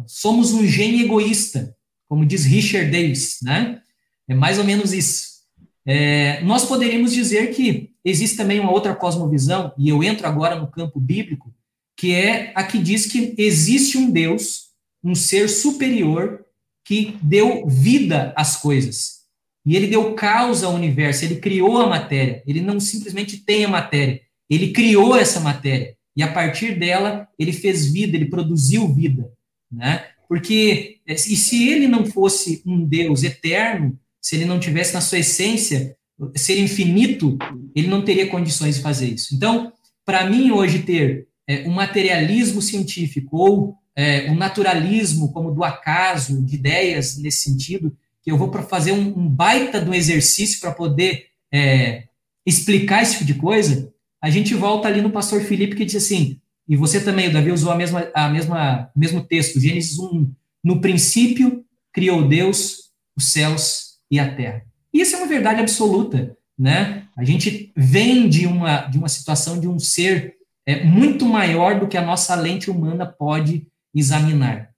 somos 0.06 0.52
um 0.52 0.66
gene 0.66 1.04
egoísta, 1.04 1.74
como 2.08 2.24
diz 2.24 2.44
Richard 2.44 2.90
Davis, 2.90 3.38
né? 3.42 3.80
É 4.26 4.34
mais 4.34 4.58
ou 4.58 4.64
menos 4.64 4.92
isso. 4.92 5.38
É, 5.86 6.42
nós 6.42 6.64
poderíamos 6.64 7.12
dizer 7.12 7.54
que 7.54 7.90
existe 8.04 8.36
também 8.36 8.60
uma 8.60 8.72
outra 8.72 8.94
cosmovisão, 8.94 9.72
e 9.78 9.88
eu 9.88 10.02
entro 10.02 10.26
agora 10.26 10.56
no 10.56 10.70
campo 10.70 10.98
bíblico, 10.98 11.52
que 11.96 12.14
é 12.14 12.52
a 12.54 12.62
que 12.62 12.78
diz 12.78 13.06
que 13.06 13.34
existe 13.36 13.98
um 13.98 14.10
Deus, 14.10 14.68
um 15.02 15.14
ser 15.14 15.48
superior, 15.48 16.44
que 16.84 17.18
deu 17.22 17.66
vida 17.66 18.32
às 18.36 18.56
coisas. 18.56 19.18
E 19.66 19.76
ele 19.76 19.86
deu 19.86 20.14
causa 20.14 20.66
ao 20.66 20.74
universo, 20.74 21.24
ele 21.24 21.36
criou 21.36 21.78
a 21.80 21.86
matéria. 21.86 22.42
Ele 22.46 22.62
não 22.62 22.80
simplesmente 22.80 23.38
tem 23.38 23.64
a 23.64 23.68
matéria, 23.68 24.20
ele 24.48 24.72
criou 24.72 25.14
essa 25.14 25.40
matéria. 25.40 25.94
E 26.16 26.22
a 26.22 26.32
partir 26.32 26.78
dela, 26.78 27.28
ele 27.38 27.52
fez 27.52 27.92
vida, 27.92 28.16
ele 28.16 28.30
produziu 28.30 28.88
vida. 28.88 29.30
Né? 29.70 30.04
Porque, 30.28 30.97
e 31.14 31.36
se 31.36 31.68
ele 31.68 31.88
não 31.88 32.04
fosse 32.04 32.62
um 32.66 32.84
Deus 32.84 33.22
eterno, 33.22 33.98
se 34.20 34.36
ele 34.36 34.44
não 34.44 34.60
tivesse 34.60 34.92
na 34.92 35.00
sua 35.00 35.18
essência 35.18 35.96
ser 36.36 36.58
infinito, 36.60 37.38
ele 37.74 37.88
não 37.88 38.04
teria 38.04 38.26
condições 38.26 38.76
de 38.76 38.82
fazer 38.82 39.08
isso. 39.08 39.34
Então, 39.34 39.72
para 40.04 40.28
mim, 40.28 40.50
hoje, 40.50 40.80
ter 40.80 41.28
é, 41.46 41.66
um 41.66 41.72
materialismo 41.72 42.60
científico 42.60 43.36
ou 43.36 43.74
é, 43.96 44.30
um 44.30 44.34
naturalismo 44.34 45.32
como 45.32 45.50
do 45.50 45.64
acaso, 45.64 46.44
de 46.44 46.56
ideias 46.56 47.16
nesse 47.16 47.42
sentido, 47.42 47.96
que 48.22 48.30
eu 48.30 48.36
vou 48.36 48.52
fazer 48.64 48.92
um, 48.92 49.18
um, 49.18 49.28
baita 49.28 49.80
do 49.80 49.94
exercício 49.94 50.60
para 50.60 50.72
poder 50.72 51.26
é, 51.52 52.04
explicar 52.44 53.02
esse 53.02 53.12
tipo 53.12 53.24
de 53.24 53.34
coisa, 53.34 53.92
a 54.20 54.28
gente 54.28 54.54
volta 54.54 54.88
ali 54.88 55.00
no 55.00 55.10
pastor 55.10 55.40
Felipe 55.42 55.76
que 55.76 55.84
diz 55.84 55.96
assim, 55.96 56.40
e 56.68 56.76
você 56.76 57.00
também, 57.00 57.28
o 57.28 57.32
Davi 57.32 57.50
usou 57.50 57.72
a 57.72 57.76
mesma, 57.76 58.10
a 58.14 58.28
mesma, 58.28 58.90
mesmo 58.94 59.24
texto, 59.24 59.58
Gênesis 59.58 59.98
1, 59.98 60.30
no 60.68 60.82
princípio 60.82 61.64
criou 61.94 62.28
Deus 62.28 62.90
os 63.16 63.32
céus 63.32 63.98
e 64.10 64.20
a 64.20 64.36
terra. 64.36 64.66
Isso 64.92 65.16
é 65.16 65.18
uma 65.18 65.26
verdade 65.26 65.62
absoluta, 65.62 66.36
né? 66.58 67.08
A 67.16 67.24
gente 67.24 67.72
vem 67.74 68.28
de 68.28 68.46
uma, 68.46 68.82
de 68.82 68.98
uma 68.98 69.08
situação 69.08 69.58
de 69.58 69.66
um 69.66 69.78
ser 69.78 70.34
é, 70.66 70.84
muito 70.84 71.24
maior 71.24 71.80
do 71.80 71.88
que 71.88 71.96
a 71.96 72.04
nossa 72.04 72.34
lente 72.34 72.70
humana 72.70 73.06
pode 73.06 73.66
examinar. 73.94 74.68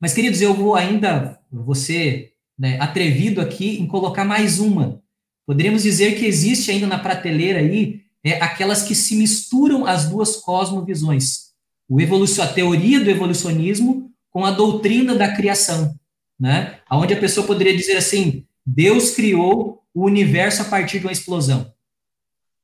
Mas, 0.00 0.14
queridos, 0.14 0.40
eu 0.40 0.54
vou 0.54 0.74
ainda, 0.74 1.38
você 1.52 2.30
né, 2.58 2.80
atrevido 2.80 3.42
aqui 3.42 3.78
em 3.78 3.86
colocar 3.86 4.24
mais 4.24 4.58
uma. 4.58 5.02
Poderíamos 5.46 5.82
dizer 5.82 6.18
que 6.18 6.24
existe 6.24 6.70
ainda 6.70 6.86
na 6.86 6.98
prateleira 6.98 7.58
aí 7.58 8.00
é, 8.24 8.42
aquelas 8.42 8.82
que 8.82 8.94
se 8.94 9.16
misturam 9.16 9.84
as 9.84 10.08
duas 10.08 10.36
cosmovisões. 10.36 11.52
O 11.86 12.00
evolucio, 12.00 12.42
a 12.42 12.46
teoria 12.46 13.04
do 13.04 13.10
evolucionismo 13.10 14.03
com 14.34 14.44
a 14.44 14.50
doutrina 14.50 15.14
da 15.14 15.34
criação 15.34 15.98
né? 16.38 16.78
Onde 16.90 17.14
a 17.14 17.20
pessoa 17.20 17.46
poderia 17.46 17.76
dizer 17.76 17.96
assim: 17.96 18.44
Deus 18.64 19.10
criou 19.12 19.82
o 19.94 20.04
universo 20.04 20.62
a 20.62 20.64
partir 20.66 20.98
de 20.98 21.06
uma 21.06 21.12
explosão, 21.12 21.72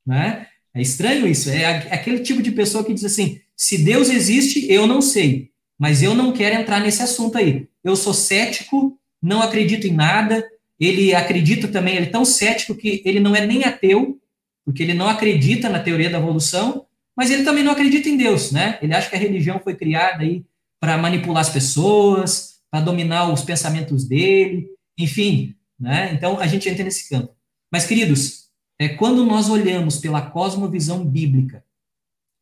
né? 0.06 0.46
É 0.74 0.80
estranho 0.80 1.26
isso. 1.26 1.50
É 1.50 1.66
aquele 1.92 2.20
tipo 2.20 2.42
de 2.42 2.52
pessoa 2.52 2.84
que 2.84 2.94
diz 2.94 3.04
assim: 3.04 3.40
se 3.56 3.78
Deus 3.78 4.08
existe, 4.08 4.70
eu 4.70 4.86
não 4.86 5.00
sei, 5.00 5.50
mas 5.78 6.02
eu 6.02 6.14
não 6.14 6.32
quero 6.32 6.60
entrar 6.60 6.80
nesse 6.80 7.02
assunto 7.02 7.38
aí. 7.38 7.68
Eu 7.82 7.96
sou 7.96 8.12
cético, 8.12 8.98
não 9.22 9.42
acredito 9.42 9.86
em 9.86 9.92
nada. 9.92 10.46
Ele 10.78 11.14
acredita 11.14 11.68
também, 11.68 11.96
ele 11.96 12.06
é 12.06 12.10
tão 12.10 12.24
cético 12.24 12.74
que 12.74 13.02
ele 13.04 13.20
não 13.20 13.36
é 13.36 13.46
nem 13.46 13.64
ateu, 13.64 14.18
porque 14.64 14.82
ele 14.82 14.94
não 14.94 15.08
acredita 15.08 15.68
na 15.68 15.78
teoria 15.78 16.08
da 16.08 16.18
evolução, 16.18 16.86
mas 17.14 17.30
ele 17.30 17.44
também 17.44 17.62
não 17.62 17.72
acredita 17.72 18.08
em 18.08 18.16
Deus, 18.16 18.50
né? 18.50 18.78
Ele 18.80 18.94
acha 18.94 19.10
que 19.10 19.16
a 19.16 19.18
religião 19.18 19.60
foi 19.62 19.74
criada 19.74 20.22
aí 20.22 20.42
para 20.80 20.96
manipular 20.96 21.42
as 21.42 21.50
pessoas, 21.50 22.60
para 22.70 22.80
dominar 22.80 23.30
os 23.32 23.42
pensamentos 23.42 24.04
dele, 24.04 24.68
enfim, 24.98 25.54
né? 25.78 26.12
Então 26.14 26.40
a 26.40 26.46
gente 26.46 26.68
entra 26.68 26.84
nesse 26.84 27.08
campo. 27.08 27.34
Mas, 27.70 27.86
queridos, 27.86 28.48
é, 28.78 28.88
quando 28.88 29.24
nós 29.24 29.48
olhamos 29.50 29.98
pela 29.98 30.22
cosmovisão 30.22 31.04
bíblica, 31.04 31.62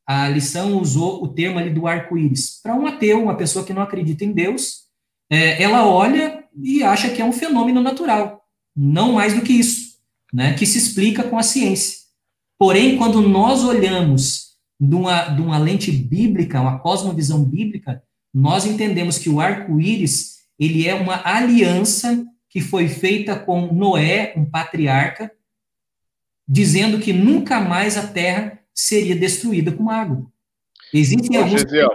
a 0.06 0.28
lição 0.28 0.78
usou 0.78 1.22
o 1.22 1.28
termo 1.28 1.58
ali 1.58 1.68
do 1.68 1.86
arco-íris. 1.86 2.60
Para 2.62 2.74
um 2.74 2.86
ateu, 2.86 3.22
uma 3.22 3.36
pessoa 3.36 3.64
que 3.64 3.74
não 3.74 3.82
acredita 3.82 4.24
em 4.24 4.32
Deus, 4.32 4.84
é, 5.30 5.62
ela 5.62 5.86
olha 5.86 6.44
e 6.56 6.82
acha 6.82 7.10
que 7.10 7.20
é 7.20 7.24
um 7.24 7.32
fenômeno 7.32 7.80
natural, 7.82 8.42
não 8.74 9.12
mais 9.12 9.34
do 9.34 9.42
que 9.42 9.52
isso, 9.52 9.98
né? 10.32 10.54
Que 10.54 10.64
se 10.64 10.78
explica 10.78 11.22
com 11.22 11.36
a 11.36 11.42
ciência. 11.42 11.98
Porém, 12.58 12.96
quando 12.96 13.20
nós 13.20 13.62
olhamos 13.62 14.56
de 14.80 14.94
uma, 14.94 15.28
de 15.28 15.42
uma 15.42 15.58
lente 15.58 15.92
bíblica, 15.92 16.60
uma 16.60 16.78
cosmovisão 16.78 17.44
bíblica, 17.44 18.02
nós 18.32 18.66
entendemos 18.66 19.18
que 19.18 19.28
o 19.28 19.40
arco-íris 19.40 20.38
ele 20.58 20.86
é 20.86 20.94
uma 20.94 21.20
aliança 21.24 22.24
que 22.48 22.60
foi 22.60 22.88
feita 22.88 23.38
com 23.38 23.72
Noé, 23.72 24.32
um 24.36 24.44
patriarca, 24.44 25.30
dizendo 26.46 26.98
que 26.98 27.12
nunca 27.12 27.60
mais 27.60 27.96
a 27.96 28.06
terra 28.06 28.58
seria 28.74 29.14
destruída 29.14 29.70
com 29.70 29.90
água. 29.90 30.26
Existem 30.92 31.36
Ô, 31.36 31.42
alguns. 31.42 31.60
Gisele, 31.60 31.88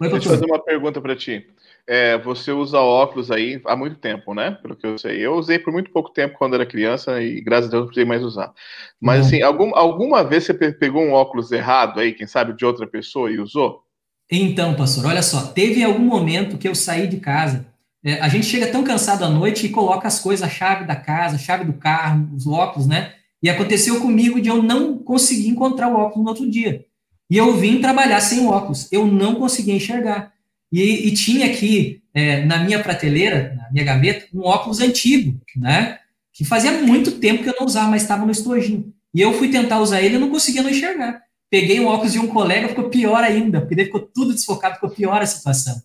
deixa 0.00 0.16
eu 0.16 0.22
fazer 0.22 0.46
uma 0.46 0.62
pergunta 0.62 1.00
para 1.00 1.16
ti. 1.16 1.46
É, 1.86 2.16
você 2.16 2.50
usa 2.50 2.78
óculos 2.78 3.30
aí 3.30 3.60
há 3.66 3.76
muito 3.76 3.96
tempo, 3.96 4.32
né? 4.32 4.52
Pelo 4.62 4.74
que 4.74 4.86
eu 4.86 4.96
sei. 4.96 5.18
Eu 5.18 5.34
usei 5.34 5.58
por 5.58 5.72
muito 5.72 5.90
pouco 5.90 6.10
tempo 6.10 6.38
quando 6.38 6.54
era 6.54 6.64
criança 6.64 7.20
e 7.20 7.42
graças 7.42 7.66
a 7.66 7.70
Deus 7.70 7.80
não 7.82 7.86
precisei 7.88 8.08
mais 8.08 8.22
usar. 8.22 8.54
Mas 8.98 9.26
assim, 9.26 9.42
algum, 9.42 9.74
alguma 9.76 10.24
vez 10.24 10.44
você 10.44 10.54
pegou 10.54 11.02
um 11.02 11.12
óculos 11.12 11.52
errado 11.52 12.00
aí, 12.00 12.14
quem 12.14 12.26
sabe 12.26 12.56
de 12.56 12.64
outra 12.64 12.86
pessoa 12.86 13.30
e 13.30 13.38
usou? 13.38 13.84
Então, 14.30 14.74
pastor, 14.74 15.06
olha 15.06 15.22
só, 15.22 15.48
teve 15.48 15.82
algum 15.82 16.04
momento 16.04 16.58
que 16.58 16.66
eu 16.66 16.74
saí 16.74 17.06
de 17.06 17.18
casa. 17.18 17.66
É, 18.04 18.20
a 18.20 18.28
gente 18.28 18.46
chega 18.46 18.66
tão 18.66 18.84
cansado 18.84 19.24
à 19.24 19.28
noite 19.28 19.66
e 19.66 19.70
coloca 19.70 20.06
as 20.06 20.20
coisas, 20.20 20.46
a 20.46 20.50
chave 20.50 20.84
da 20.84 20.96
casa, 20.96 21.36
a 21.36 21.38
chave 21.38 21.64
do 21.64 21.72
carro, 21.72 22.28
os 22.34 22.46
óculos, 22.46 22.86
né? 22.86 23.14
E 23.42 23.48
aconteceu 23.48 24.00
comigo 24.00 24.40
de 24.40 24.48
eu 24.48 24.62
não 24.62 24.98
conseguir 24.98 25.48
encontrar 25.48 25.88
o 25.88 25.96
óculos 25.96 26.24
no 26.24 26.30
outro 26.30 26.50
dia. 26.50 26.84
E 27.30 27.36
eu 27.36 27.56
vim 27.56 27.80
trabalhar 27.80 28.20
sem 28.20 28.46
óculos, 28.46 28.88
eu 28.92 29.06
não 29.06 29.36
conseguia 29.36 29.74
enxergar. 29.74 30.32
E, 30.70 31.08
e 31.08 31.14
tinha 31.14 31.46
aqui 31.46 32.02
é, 32.12 32.44
na 32.44 32.58
minha 32.58 32.82
prateleira, 32.82 33.54
na 33.56 33.70
minha 33.72 33.84
gaveta, 33.84 34.26
um 34.34 34.40
óculos 34.40 34.80
antigo, 34.80 35.40
né? 35.56 35.98
Que 36.32 36.44
fazia 36.44 36.72
muito 36.82 37.12
tempo 37.12 37.42
que 37.42 37.48
eu 37.48 37.54
não 37.58 37.66
usava, 37.66 37.90
mas 37.90 38.02
estava 38.02 38.24
no 38.24 38.32
estojinho. 38.32 38.92
E 39.14 39.20
eu 39.20 39.32
fui 39.32 39.48
tentar 39.48 39.80
usar 39.80 40.02
ele 40.02 40.16
e 40.16 40.18
não 40.18 40.30
conseguia 40.30 40.62
não 40.62 40.70
enxergar. 40.70 41.22
Peguei 41.50 41.80
o 41.80 41.86
óculos 41.86 42.12
de 42.12 42.18
um 42.18 42.28
colega, 42.28 42.68
ficou 42.68 42.88
pior 42.88 43.22
ainda, 43.22 43.60
porque 43.60 43.76
daí 43.76 43.84
ficou 43.86 44.00
tudo 44.00 44.32
desfocado, 44.32 44.74
ficou 44.74 44.90
pior 44.90 45.22
a 45.22 45.26
situação. 45.26 45.80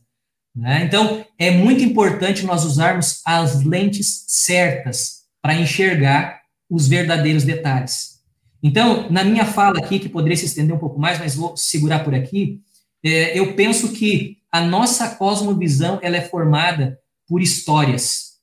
Né? 0.56 0.84
Então, 0.84 1.26
é 1.38 1.52
muito 1.52 1.84
importante 1.84 2.46
nós 2.46 2.66
usarmos 2.66 3.22
as 3.26 3.64
lentes 3.64 4.26
certas 4.28 5.20
para 5.42 5.54
enxergar 5.54 6.42
os 6.70 6.88
verdadeiros 6.88 7.44
detalhes. 7.44 8.20
Então, 8.62 9.10
na 9.10 9.24
minha 9.24 9.46
fala 9.46 9.80
aqui, 9.80 10.00
que 10.00 10.10
poderia 10.10 10.36
se 10.36 10.46
estender 10.46 10.76
um 10.76 10.80
pouco 10.80 11.00
mais, 11.00 11.18
mas 11.18 11.36
vou 11.36 11.56
segurar 11.56 12.04
por 12.04 12.14
aqui, 12.14 12.62
é, 13.04 13.38
eu 13.38 13.56
penso 13.56 13.94
que 13.94 14.38
a 14.52 14.62
nossa 14.62 15.16
cosmovisão 15.16 16.00
ela 16.02 16.18
é 16.18 16.22
formada 16.22 17.00
por 17.28 17.42
histórias. 17.42 18.34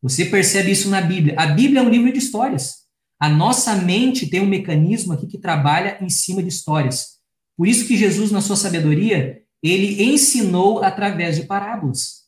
Você 0.00 0.24
percebe 0.24 0.70
isso 0.70 0.88
na 0.88 1.00
Bíblia. 1.00 1.34
A 1.36 1.46
Bíblia 1.46 1.80
é 1.80 1.82
um 1.82 1.90
livro 1.90 2.10
de 2.12 2.18
histórias. 2.18 2.87
A 3.20 3.28
nossa 3.28 3.74
mente 3.74 4.28
tem 4.28 4.40
um 4.40 4.46
mecanismo 4.46 5.12
aqui 5.12 5.26
que 5.26 5.38
trabalha 5.38 5.98
em 6.00 6.08
cima 6.08 6.42
de 6.42 6.48
histórias. 6.48 7.18
Por 7.56 7.66
isso 7.66 7.86
que 7.86 7.96
Jesus, 7.96 8.30
na 8.30 8.40
sua 8.40 8.54
sabedoria, 8.54 9.42
ele 9.62 10.04
ensinou 10.04 10.82
através 10.84 11.36
de 11.36 11.42
parábolas. 11.42 12.22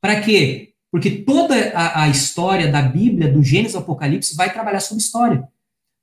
Para 0.00 0.20
quê? 0.20 0.74
Porque 0.92 1.10
toda 1.10 1.54
a, 1.74 2.04
a, 2.04 2.08
história 2.08 2.70
da 2.70 2.80
Bíblia, 2.80 3.30
do 3.30 3.42
Gênesis 3.42 3.74
ao 3.74 3.82
Apocalipse, 3.82 4.36
vai 4.36 4.52
trabalhar 4.52 4.80
sobre 4.80 5.02
história. 5.02 5.46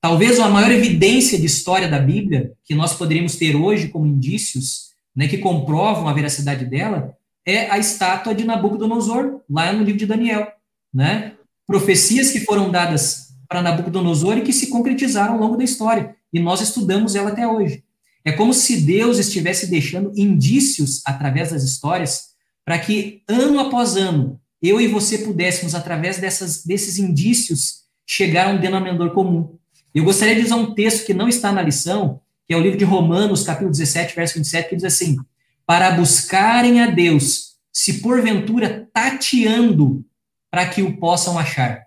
Talvez 0.02 0.40
a 0.40 0.50
maior 0.50 0.70
evidência 0.70 1.40
de 1.40 1.46
história 1.46 1.88
da 1.88 1.98
Bíblia 1.98 2.52
que 2.64 2.76
nós 2.76 2.94
poderíamos 2.94 3.38
ter 3.38 3.56
hoje 3.56 3.88
como 3.88 4.06
indícios, 4.06 4.90
né, 5.16 5.28
que 5.28 5.38
comprovam 5.38 6.08
a 6.08 6.14
veracidade 6.14 6.66
dela, 6.66 7.16
é 7.46 7.70
a 7.72 7.80
estátua 7.80 8.36
de 8.36 8.44
Nabucodonosor, 8.44 9.42
lá 9.50 9.72
no 9.72 9.84
livro 9.84 10.00
de 10.00 10.06
Daniel. 10.06 10.52
Né? 10.94 11.34
Profecias 11.66 12.32
que 12.32 12.42
foram 12.42 12.70
dadas 12.70 13.25
para 13.48 13.62
Nabucodonosor 13.62 14.38
e 14.38 14.42
que 14.42 14.54
se 14.54 14.68
concretizaram 14.68 15.34
ao 15.34 15.40
longo 15.40 15.58
da 15.58 15.64
história. 15.64 16.16
E 16.34 16.40
nós 16.40 16.62
estudamos 16.62 17.16
ela 17.16 17.30
até 17.30 17.48
hoje. 17.48 17.84
É 18.24 18.32
como 18.32 18.54
se 18.54 18.82
Deus 18.82 19.20
estivesse 19.20 19.68
deixando 19.70 20.12
indícios 20.16 21.02
através 21.06 21.52
das 21.52 21.64
histórias 21.64 22.36
para 22.66 22.80
que, 22.80 23.22
ano 23.28 23.60
após 23.60 23.96
ano, 23.96 24.42
eu 24.62 24.82
e 24.82 24.88
você 24.88 25.20
pudéssemos, 25.20 25.76
através 25.76 26.18
dessas, 26.18 26.66
desses 26.66 26.98
indícios, 26.98 27.84
chegar 28.06 28.48
a 28.48 28.52
um 28.52 28.60
denominador 28.60 29.12
comum. 29.12 29.56
Eu 29.94 30.04
gostaria 30.04 30.36
de 30.36 30.42
usar 30.42 30.56
um 30.56 30.74
texto 30.74 31.06
que 31.06 31.14
não 31.14 31.30
está 31.30 31.52
na 31.52 31.62
lição, 31.62 32.20
que 32.48 32.54
é 32.54 32.58
o 32.58 32.62
livro 32.62 32.78
de 32.78 32.84
Romanos, 32.84 33.44
capítulo 33.44 33.72
17, 33.72 34.16
verso 34.16 34.36
27, 34.36 34.70
que 34.70 34.76
diz 34.76 34.86
assim: 34.86 35.18
Para 35.66 35.92
buscarem 35.92 36.82
a 36.82 36.88
Deus, 36.88 37.56
se 37.72 38.02
porventura 38.02 38.90
tateando, 38.92 40.04
para 40.50 40.68
que 40.68 40.82
o 40.82 40.98
possam 40.98 41.38
achar. 41.38 41.85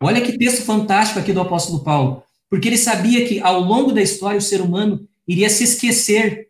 Olha 0.00 0.20
que 0.20 0.36
texto 0.36 0.62
fantástico 0.62 1.18
aqui 1.18 1.32
do 1.32 1.40
apóstolo 1.40 1.82
Paulo, 1.82 2.22
porque 2.50 2.68
ele 2.68 2.76
sabia 2.76 3.26
que 3.26 3.40
ao 3.40 3.60
longo 3.60 3.92
da 3.92 4.02
história 4.02 4.38
o 4.38 4.42
ser 4.42 4.60
humano 4.60 5.06
iria 5.26 5.48
se 5.48 5.64
esquecer, 5.64 6.48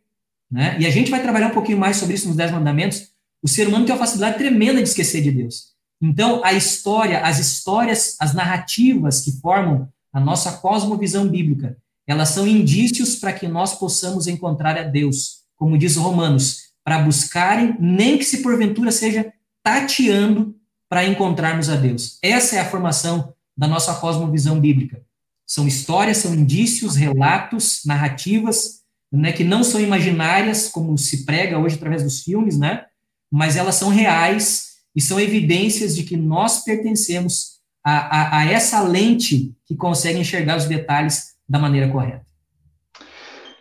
né? 0.51 0.77
E 0.81 0.87
a 0.87 0.91
gente 0.91 1.11
vai 1.11 1.23
trabalhar 1.23 1.49
um 1.49 1.55
pouquinho 1.55 1.79
mais 1.79 1.97
sobre 1.97 2.15
isso 2.15 2.29
nos 2.29 2.37
Dez 2.37 2.51
Mandamentos. 2.51 3.11
O 3.43 3.49
ser 3.49 3.69
humano 3.69 3.85
tem 3.85 3.95
uma 3.95 4.01
facilidade 4.01 4.39
tremenda 4.39 4.83
de 4.83 4.89
esquecer 4.89 5.23
de 5.23 5.31
Deus. 5.31 5.75
Então, 6.01 6.45
a 6.45 6.53
história, 6.53 7.21
as 7.21 7.39
histórias, 7.39 8.17
as 8.21 8.35
narrativas 8.35 9.21
que 9.21 9.33
formam 9.41 9.89
a 10.13 10.21
nossa 10.21 10.53
cosmovisão 10.53 11.27
bíblica, 11.29 11.77
elas 12.07 12.31
são 12.31 12.47
indícios 12.47 13.17
para 13.17 13.33
que 13.33 13.49
nós 13.49 13.79
possamos 13.79 14.27
encontrar 14.27 14.79
a 14.79 14.83
Deus, 14.83 15.43
como 15.57 15.79
diz 15.79 15.97
Romanos, 15.97 16.67
para 16.85 17.01
buscarem, 17.01 17.77
nem 17.81 18.17
que 18.17 18.25
se 18.25 18.43
porventura 18.43 18.93
seja 18.93 19.33
tateando 19.63 20.55
para 20.89 21.05
encontrarmos 21.05 21.69
a 21.69 21.77
Deus. 21.77 22.19
Essa 22.23 22.57
é 22.57 22.61
a 22.61 22.71
formação 22.71 23.35
da 23.57 23.67
nossa 23.67 23.95
cosmovisão 23.95 24.61
bíblica. 24.61 25.03
São 25.47 25.67
histórias, 25.67 26.19
são 26.19 26.35
indícios, 26.35 26.97
relatos, 26.97 27.83
narrativas, 27.87 28.81
né, 29.13 29.33
que 29.33 29.45
não 29.45 29.63
são 29.63 29.81
imaginárias, 29.81 30.69
como 30.69 30.99
se 30.99 31.25
prega 31.25 31.59
hoje 31.59 31.77
através 31.77 32.03
dos 32.03 32.23
filmes, 32.23 32.59
né, 32.59 32.85
mas 33.31 33.57
elas 33.57 33.77
são 33.77 33.89
reais 33.89 34.77
e 34.95 35.01
são 35.01 35.21
evidências 35.21 35.95
de 35.95 36.03
que 36.03 36.17
nós 36.17 36.65
pertencemos 36.65 37.57
a, 37.85 37.93
a, 37.93 38.39
a 38.41 38.45
essa 38.47 38.83
lente 38.83 39.55
que 39.65 39.77
consegue 39.77 40.19
enxergar 40.19 40.57
os 40.57 40.65
detalhes 40.65 41.37
da 41.49 41.59
maneira 41.59 41.89
correta. 41.89 42.27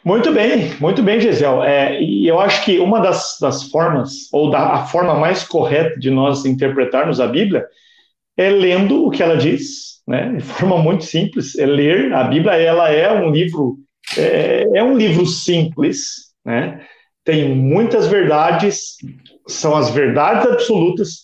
Muito 0.03 0.31
bem, 0.31 0.75
muito 0.79 1.01
bem, 1.01 1.19
Gisel. 1.19 1.63
É, 1.63 1.99
e 1.99 2.27
eu 2.27 2.39
acho 2.39 2.63
que 2.63 2.77
uma 2.77 2.99
das, 2.99 3.37
das 3.41 3.63
formas, 3.63 4.31
ou 4.31 4.51
da 4.51 4.73
a 4.73 4.85
forma 4.85 5.15
mais 5.15 5.43
correta 5.43 5.99
de 5.99 6.11
nós 6.11 6.45
interpretarmos 6.45 7.19
a 7.19 7.27
Bíblia, 7.27 7.65
é 8.37 8.49
lendo 8.49 9.05
o 9.05 9.11
que 9.11 9.23
ela 9.23 9.37
diz, 9.37 10.01
né? 10.07 10.33
De 10.33 10.43
forma 10.43 10.77
muito 10.77 11.03
simples, 11.03 11.57
é 11.57 11.65
ler. 11.65 12.13
A 12.13 12.23
Bíblia, 12.23 12.53
ela 12.53 12.91
é 12.91 13.11
um 13.11 13.31
livro, 13.31 13.77
é, 14.17 14.65
é 14.75 14.83
um 14.83 14.97
livro 14.97 15.25
simples, 15.25 16.33
né? 16.45 16.81
Tem 17.23 17.55
muitas 17.55 18.07
verdades 18.07 18.97
são 19.47 19.75
as 19.75 19.89
verdades 19.89 20.45
absolutas, 20.45 21.21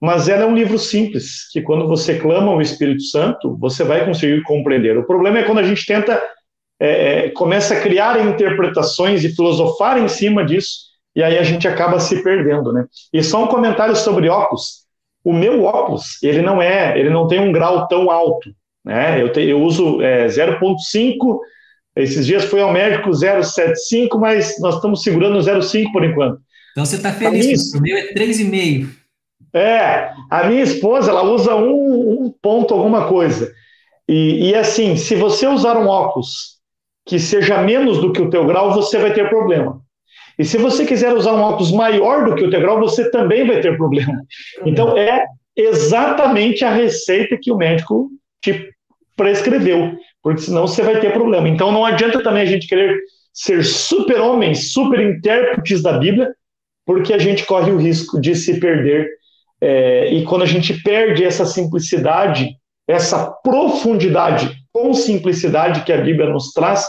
mas 0.00 0.28
ela 0.28 0.44
é 0.44 0.46
um 0.46 0.54
livro 0.54 0.78
simples, 0.78 1.48
que 1.50 1.60
quando 1.60 1.86
você 1.86 2.18
clama 2.18 2.52
ao 2.52 2.60
Espírito 2.60 3.02
Santo, 3.02 3.56
você 3.58 3.84
vai 3.84 4.04
conseguir 4.04 4.42
compreender. 4.42 4.96
O 4.96 5.06
problema 5.06 5.38
é 5.38 5.42
quando 5.42 5.58
a 5.58 5.64
gente 5.64 5.84
tenta, 5.84 6.22
é, 6.80 7.26
é, 7.26 7.30
começa 7.30 7.74
a 7.74 7.80
criar 7.80 8.24
interpretações 8.24 9.24
e 9.24 9.34
filosofar 9.34 9.98
em 9.98 10.08
cima 10.08 10.44
disso, 10.44 10.88
e 11.16 11.22
aí 11.22 11.36
a 11.36 11.42
gente 11.42 11.66
acaba 11.66 11.98
se 11.98 12.22
perdendo, 12.22 12.72
né? 12.72 12.84
E 13.12 13.22
só 13.22 13.42
um 13.42 13.48
comentário 13.48 13.96
sobre 13.96 14.28
óculos. 14.28 14.86
O 15.28 15.32
meu 15.32 15.64
óculos, 15.64 16.22
ele 16.22 16.40
não 16.40 16.62
é, 16.62 16.98
ele 16.98 17.10
não 17.10 17.26
tem 17.26 17.38
um 17.38 17.52
grau 17.52 17.86
tão 17.86 18.10
alto, 18.10 18.50
né? 18.82 19.20
Eu, 19.20 19.30
te, 19.30 19.42
eu 19.42 19.62
uso 19.62 20.00
é, 20.00 20.26
0.5, 20.26 21.38
esses 21.94 22.24
dias 22.24 22.44
foi 22.44 22.62
ao 22.62 22.72
médico 22.72 23.10
0.75, 23.10 24.18
mas 24.18 24.58
nós 24.58 24.76
estamos 24.76 25.02
segurando 25.02 25.38
0.5 25.38 25.92
por 25.92 26.02
enquanto. 26.02 26.40
Então 26.72 26.86
você 26.86 26.96
está 26.96 27.12
feliz, 27.12 27.74
o 27.74 27.82
meu 27.82 27.94
é 27.94 28.14
3,5. 28.14 28.88
É, 29.52 30.12
a 30.30 30.44
minha 30.44 30.62
esposa, 30.62 31.10
ela 31.10 31.22
usa 31.22 31.54
um, 31.54 32.24
um 32.24 32.34
ponto 32.40 32.72
alguma 32.72 33.06
coisa. 33.06 33.52
E, 34.08 34.48
e, 34.48 34.54
assim, 34.54 34.96
se 34.96 35.14
você 35.14 35.46
usar 35.46 35.76
um 35.76 35.88
óculos 35.88 36.56
que 37.06 37.18
seja 37.18 37.60
menos 37.60 37.98
do 37.98 38.12
que 38.12 38.22
o 38.22 38.30
teu 38.30 38.46
grau, 38.46 38.72
você 38.72 38.96
vai 38.96 39.12
ter 39.12 39.28
problema. 39.28 39.82
E 40.38 40.44
se 40.44 40.56
você 40.56 40.86
quiser 40.86 41.12
usar 41.12 41.32
um 41.32 41.40
óculos 41.40 41.72
maior 41.72 42.24
do 42.24 42.34
que 42.34 42.44
o 42.44 42.50
teu 42.50 42.60
grau, 42.60 42.78
você 42.78 43.10
também 43.10 43.46
vai 43.46 43.60
ter 43.60 43.76
problema. 43.76 44.22
Então, 44.64 44.96
é 44.96 45.24
exatamente 45.56 46.64
a 46.64 46.72
receita 46.72 47.36
que 47.40 47.50
o 47.50 47.56
médico 47.56 48.08
te 48.40 48.70
prescreveu, 49.16 49.98
porque 50.22 50.42
senão 50.42 50.66
você 50.68 50.82
vai 50.82 51.00
ter 51.00 51.12
problema. 51.12 51.48
Então, 51.48 51.72
não 51.72 51.84
adianta 51.84 52.22
também 52.22 52.42
a 52.42 52.46
gente 52.46 52.68
querer 52.68 52.96
ser 53.32 53.64
super-homens, 53.64 54.72
super-intérpretes 54.72 55.82
da 55.82 55.98
Bíblia, 55.98 56.32
porque 56.86 57.12
a 57.12 57.18
gente 57.18 57.44
corre 57.44 57.72
o 57.72 57.76
risco 57.76 58.20
de 58.20 58.36
se 58.36 58.60
perder. 58.60 59.08
É, 59.60 60.12
e 60.12 60.24
quando 60.24 60.42
a 60.42 60.46
gente 60.46 60.72
perde 60.82 61.24
essa 61.24 61.44
simplicidade, 61.44 62.50
essa 62.86 63.28
profundidade 63.42 64.56
com 64.72 64.94
simplicidade 64.94 65.82
que 65.82 65.92
a 65.92 66.00
Bíblia 66.00 66.30
nos 66.30 66.52
traz, 66.52 66.86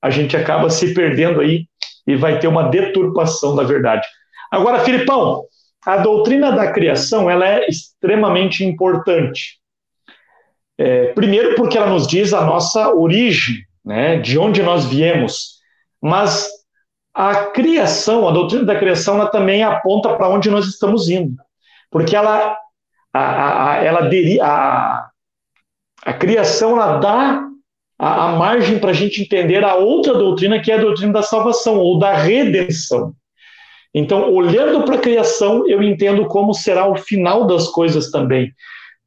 a 0.00 0.08
gente 0.08 0.36
acaba 0.36 0.70
se 0.70 0.94
perdendo 0.94 1.40
aí 1.40 1.66
e 2.06 2.16
vai 2.16 2.38
ter 2.38 2.48
uma 2.48 2.68
deturpação 2.68 3.56
da 3.56 3.62
verdade. 3.62 4.06
Agora, 4.50 4.80
Filipão, 4.80 5.44
a 5.84 5.98
doutrina 5.98 6.52
da 6.52 6.70
criação 6.72 7.30
ela 7.30 7.46
é 7.46 7.66
extremamente 7.68 8.64
importante. 8.64 9.58
É, 10.78 11.12
primeiro, 11.12 11.54
porque 11.54 11.78
ela 11.78 11.88
nos 11.90 12.06
diz 12.06 12.32
a 12.32 12.44
nossa 12.44 12.94
origem, 12.94 13.56
né, 13.84 14.18
de 14.18 14.38
onde 14.38 14.62
nós 14.62 14.84
viemos, 14.84 15.56
mas 16.02 16.48
a 17.14 17.46
criação, 17.46 18.28
a 18.28 18.32
doutrina 18.32 18.64
da 18.64 18.78
criação, 18.78 19.14
ela 19.14 19.30
também 19.30 19.62
aponta 19.62 20.14
para 20.14 20.28
onde 20.28 20.50
nós 20.50 20.66
estamos 20.66 21.08
indo. 21.08 21.34
Porque 21.90 22.14
ela, 22.14 22.56
a, 23.12 23.70
a, 23.70 23.76
ela 23.76 24.10
a, 24.42 25.08
a 26.04 26.12
criação 26.12 26.72
ela 26.72 26.98
dá 26.98 27.45
a, 27.98 28.28
a 28.28 28.36
margem 28.36 28.78
para 28.78 28.90
a 28.90 28.94
gente 28.94 29.22
entender 29.22 29.64
a 29.64 29.74
outra 29.74 30.14
doutrina, 30.14 30.60
que 30.60 30.70
é 30.70 30.74
a 30.74 30.80
doutrina 30.80 31.12
da 31.12 31.22
salvação, 31.22 31.78
ou 31.78 31.98
da 31.98 32.14
redenção. 32.14 33.14
Então, 33.94 34.32
olhando 34.32 34.84
para 34.84 34.96
a 34.96 35.00
criação, 35.00 35.66
eu 35.68 35.82
entendo 35.82 36.26
como 36.26 36.52
será 36.52 36.86
o 36.86 36.96
final 36.96 37.46
das 37.46 37.68
coisas 37.68 38.10
também. 38.10 38.52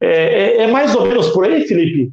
É, 0.02 0.08
é, 0.08 0.58
é 0.64 0.68
mais 0.68 0.96
ou 0.96 1.06
menos 1.06 1.30
por 1.30 1.46
aí, 1.46 1.68
Felipe? 1.68 2.12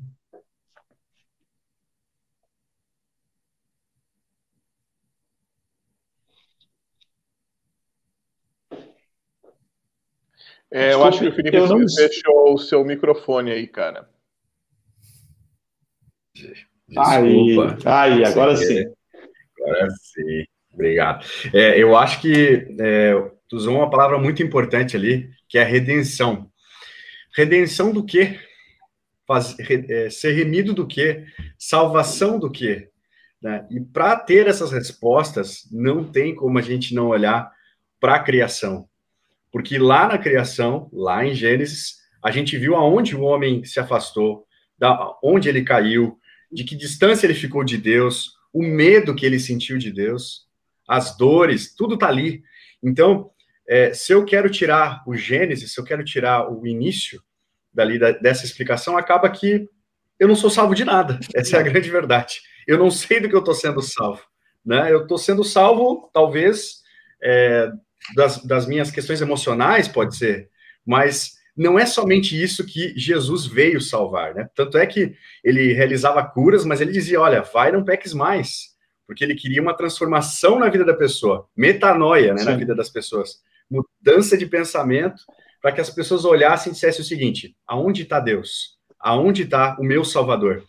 É, 10.70 10.92
eu 10.92 11.04
acho 11.04 11.20
que 11.20 11.28
o 11.28 11.32
Felipe 11.32 11.56
não... 11.56 11.88
fechou 11.88 12.52
o 12.52 12.58
seu 12.58 12.84
microfone 12.84 13.52
aí, 13.52 13.66
cara. 13.66 14.06
Desculpa. 16.88 17.76
Aí, 17.84 18.12
aí 18.12 18.24
agora 18.24 18.56
sim. 18.56 18.84
Agora 19.60 19.90
sim. 19.90 20.44
Obrigado. 20.72 21.26
É, 21.54 21.80
eu 21.80 21.96
acho 21.96 22.20
que 22.20 22.68
é, 22.78 23.14
tu 23.48 23.56
usou 23.56 23.76
uma 23.76 23.90
palavra 23.90 24.18
muito 24.18 24.42
importante 24.42 24.96
ali, 24.96 25.30
que 25.48 25.58
é 25.58 25.64
redenção. 25.64 26.50
Redenção 27.34 27.92
do 27.92 28.04
quê? 28.04 28.38
Faz, 29.26 29.56
é, 29.58 30.10
ser 30.10 30.32
remido 30.32 30.72
do 30.72 30.86
quê? 30.86 31.24
Salvação 31.58 32.38
do 32.38 32.50
quê? 32.50 32.90
Né? 33.42 33.66
E 33.70 33.80
para 33.80 34.16
ter 34.16 34.46
essas 34.46 34.70
respostas, 34.70 35.68
não 35.72 36.04
tem 36.04 36.34
como 36.34 36.58
a 36.58 36.62
gente 36.62 36.94
não 36.94 37.08
olhar 37.08 37.50
para 37.98 38.16
a 38.16 38.22
criação. 38.22 38.88
Porque 39.50 39.78
lá 39.78 40.06
na 40.06 40.18
criação, 40.18 40.88
lá 40.92 41.24
em 41.24 41.34
Gênesis, 41.34 41.96
a 42.22 42.30
gente 42.30 42.58
viu 42.58 42.76
aonde 42.76 43.16
o 43.16 43.22
homem 43.22 43.64
se 43.64 43.80
afastou, 43.80 44.46
da 44.78 45.16
onde 45.22 45.48
ele 45.48 45.62
caiu, 45.62 46.18
de 46.52 46.64
que 46.64 46.76
distância 46.76 47.26
ele 47.26 47.34
ficou 47.34 47.64
de 47.64 47.76
Deus, 47.76 48.32
o 48.52 48.62
medo 48.62 49.14
que 49.14 49.26
ele 49.26 49.38
sentiu 49.38 49.78
de 49.78 49.90
Deus, 49.90 50.46
as 50.88 51.16
dores, 51.16 51.74
tudo 51.74 51.94
está 51.94 52.08
ali. 52.08 52.42
Então, 52.82 53.30
é, 53.68 53.92
se 53.92 54.12
eu 54.12 54.24
quero 54.24 54.48
tirar 54.48 55.02
o 55.06 55.14
Gênesis, 55.16 55.72
se 55.72 55.80
eu 55.80 55.84
quero 55.84 56.04
tirar 56.04 56.50
o 56.50 56.66
início 56.66 57.20
dali 57.72 57.98
da, 57.98 58.12
dessa 58.12 58.44
explicação, 58.44 58.96
acaba 58.96 59.28
que 59.28 59.68
eu 60.18 60.28
não 60.28 60.36
sou 60.36 60.48
salvo 60.48 60.74
de 60.74 60.84
nada. 60.84 61.18
Essa 61.34 61.56
é 61.56 61.60
a 61.60 61.62
grande 61.62 61.90
verdade. 61.90 62.40
Eu 62.66 62.78
não 62.78 62.90
sei 62.90 63.20
do 63.20 63.28
que 63.28 63.34
eu 63.34 63.40
estou 63.40 63.54
sendo 63.54 63.82
salvo. 63.82 64.22
Né? 64.64 64.92
Eu 64.92 65.02
estou 65.02 65.18
sendo 65.18 65.44
salvo, 65.44 66.10
talvez, 66.12 66.82
é, 67.22 67.70
das, 68.14 68.42
das 68.44 68.66
minhas 68.66 68.90
questões 68.90 69.20
emocionais, 69.20 69.88
pode 69.88 70.16
ser, 70.16 70.48
mas 70.84 71.34
não 71.56 71.78
é 71.78 71.86
somente 71.86 72.40
isso 72.40 72.66
que 72.66 72.92
Jesus 72.96 73.46
veio 73.46 73.80
salvar, 73.80 74.34
né? 74.34 74.48
Tanto 74.54 74.76
é 74.76 74.86
que 74.86 75.14
ele 75.42 75.72
realizava 75.72 76.22
curas, 76.22 76.64
mas 76.64 76.80
ele 76.80 76.92
dizia: 76.92 77.20
olha, 77.20 77.42
vai, 77.42 77.72
não 77.72 77.84
peques 77.84 78.12
mais, 78.12 78.74
porque 79.06 79.24
ele 79.24 79.34
queria 79.34 79.62
uma 79.62 79.74
transformação 79.74 80.58
na 80.58 80.68
vida 80.68 80.84
da 80.84 80.94
pessoa, 80.94 81.48
metanoia, 81.56 82.34
né, 82.34 82.44
na 82.44 82.54
vida 82.54 82.74
das 82.74 82.90
pessoas, 82.90 83.40
mudança 83.70 84.36
de 84.36 84.44
pensamento, 84.44 85.22
para 85.62 85.72
que 85.72 85.80
as 85.80 85.88
pessoas 85.88 86.24
olhassem 86.24 86.70
e 86.70 86.74
dissessem 86.74 87.00
o 87.00 87.04
seguinte: 87.04 87.56
aonde 87.66 88.02
está 88.02 88.20
Deus? 88.20 88.76
Aonde 89.00 89.42
está 89.44 89.76
o 89.80 89.84
meu 89.84 90.04
Salvador? 90.04 90.64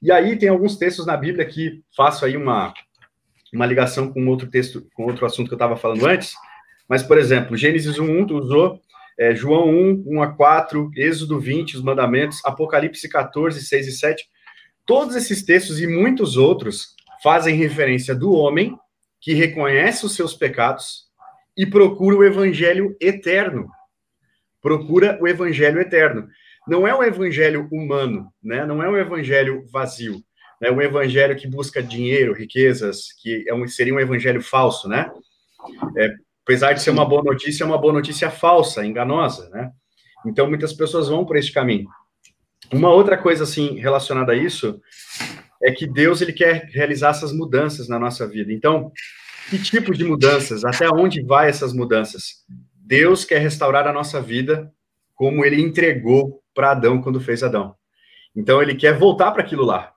E 0.00 0.12
aí 0.12 0.38
tem 0.38 0.48
alguns 0.48 0.76
textos 0.76 1.04
na 1.04 1.16
Bíblia 1.16 1.44
que 1.44 1.82
faço 1.96 2.24
aí 2.24 2.36
uma, 2.36 2.72
uma 3.52 3.66
ligação 3.66 4.12
com 4.12 4.24
outro 4.28 4.48
texto, 4.48 4.86
com 4.94 5.04
outro 5.06 5.26
assunto 5.26 5.48
que 5.48 5.54
eu 5.54 5.56
estava 5.56 5.76
falando 5.76 6.06
antes, 6.06 6.34
mas, 6.88 7.02
por 7.02 7.18
exemplo, 7.18 7.56
Gênesis 7.56 7.98
1, 7.98 8.20
1 8.20 8.26
tu 8.26 8.38
usou, 8.38 8.80
é, 9.18 9.34
João 9.34 9.68
1, 9.68 10.04
1 10.06 10.22
a 10.22 10.32
4, 10.34 10.90
Êxodo 10.96 11.40
20, 11.40 11.76
os 11.76 11.82
mandamentos, 11.82 12.40
Apocalipse 12.44 13.08
14, 13.08 13.60
6 13.60 13.88
e 13.88 13.92
7. 13.92 14.28
todos 14.86 15.16
esses 15.16 15.42
textos 15.42 15.80
e 15.80 15.86
muitos 15.86 16.36
outros 16.36 16.94
fazem 17.22 17.56
referência 17.56 18.14
do 18.14 18.32
homem 18.32 18.78
que 19.20 19.34
reconhece 19.34 20.06
os 20.06 20.14
seus 20.14 20.34
pecados 20.34 21.08
e 21.56 21.66
procura 21.66 22.16
o 22.16 22.24
evangelho 22.24 22.96
eterno. 23.00 23.68
Procura 24.62 25.18
o 25.20 25.26
evangelho 25.26 25.80
eterno. 25.80 26.28
Não 26.66 26.86
é 26.86 26.94
um 26.94 27.02
evangelho 27.02 27.68
humano, 27.72 28.32
né? 28.42 28.64
Não 28.64 28.82
é 28.82 28.88
um 28.88 28.96
evangelho 28.96 29.66
vazio, 29.72 30.22
né? 30.60 30.70
Um 30.70 30.80
evangelho 30.80 31.34
que 31.36 31.48
busca 31.48 31.82
dinheiro, 31.82 32.32
riquezas, 32.32 33.12
que 33.20 33.44
é 33.48 33.54
um, 33.54 33.66
seria 33.66 33.94
um 33.94 34.00
evangelho 34.00 34.40
falso, 34.40 34.88
né? 34.88 35.10
É, 35.96 36.14
apesar 36.48 36.72
de 36.72 36.80
ser 36.80 36.88
uma 36.88 37.04
boa 37.04 37.22
notícia, 37.22 37.62
é 37.62 37.66
uma 37.66 37.76
boa 37.76 37.92
notícia 37.92 38.30
falsa, 38.30 38.82
enganosa, 38.82 39.50
né? 39.50 39.70
Então 40.24 40.48
muitas 40.48 40.72
pessoas 40.72 41.06
vão 41.06 41.26
por 41.26 41.36
este 41.36 41.52
caminho. 41.52 41.86
Uma 42.72 42.88
outra 42.88 43.18
coisa 43.18 43.44
assim 43.44 43.78
relacionada 43.78 44.32
a 44.32 44.34
isso 44.34 44.80
é 45.62 45.70
que 45.70 45.86
Deus 45.86 46.22
ele 46.22 46.32
quer 46.32 46.64
realizar 46.72 47.10
essas 47.10 47.34
mudanças 47.34 47.86
na 47.86 47.98
nossa 47.98 48.26
vida. 48.26 48.50
Então, 48.50 48.90
que 49.50 49.58
tipo 49.58 49.92
de 49.92 50.04
mudanças? 50.04 50.64
Até 50.64 50.88
onde 50.88 51.22
vai 51.22 51.50
essas 51.50 51.74
mudanças? 51.74 52.46
Deus 52.74 53.26
quer 53.26 53.40
restaurar 53.40 53.86
a 53.86 53.92
nossa 53.92 54.18
vida 54.18 54.72
como 55.14 55.44
ele 55.44 55.60
entregou 55.60 56.42
para 56.54 56.70
Adão 56.70 57.02
quando 57.02 57.20
fez 57.20 57.42
Adão. 57.42 57.74
Então, 58.34 58.62
ele 58.62 58.74
quer 58.74 58.96
voltar 58.96 59.32
para 59.32 59.42
aquilo 59.42 59.66
lá. 59.66 59.92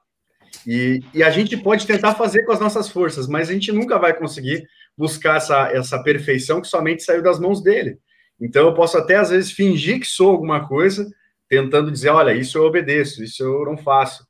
E, 0.67 0.99
e, 1.13 1.23
a 1.23 1.29
gente 1.29 1.55
pode 1.55 1.87
tentar 1.87 2.15
fazer 2.15 2.43
com 2.43 2.51
as 2.51 2.59
nossas 2.59 2.89
forças, 2.89 3.27
mas 3.27 3.49
a 3.49 3.53
gente 3.53 3.71
nunca 3.71 3.97
vai 3.97 4.13
conseguir 4.13 4.67
buscar 5.01 5.37
essa, 5.37 5.71
essa 5.71 6.03
perfeição 6.03 6.61
que 6.61 6.67
somente 6.67 7.03
saiu 7.03 7.23
das 7.23 7.39
mãos 7.39 7.61
dele. 7.61 7.97
Então, 8.39 8.67
eu 8.67 8.73
posso 8.73 8.97
até, 8.97 9.15
às 9.15 9.31
vezes, 9.31 9.51
fingir 9.51 9.99
que 9.99 10.05
sou 10.07 10.29
alguma 10.29 10.67
coisa, 10.67 11.09
tentando 11.49 11.91
dizer: 11.91 12.09
olha, 12.09 12.33
isso 12.33 12.57
eu 12.57 12.63
obedeço, 12.63 13.23
isso 13.23 13.43
eu 13.43 13.65
não 13.65 13.77
faço. 13.77 14.25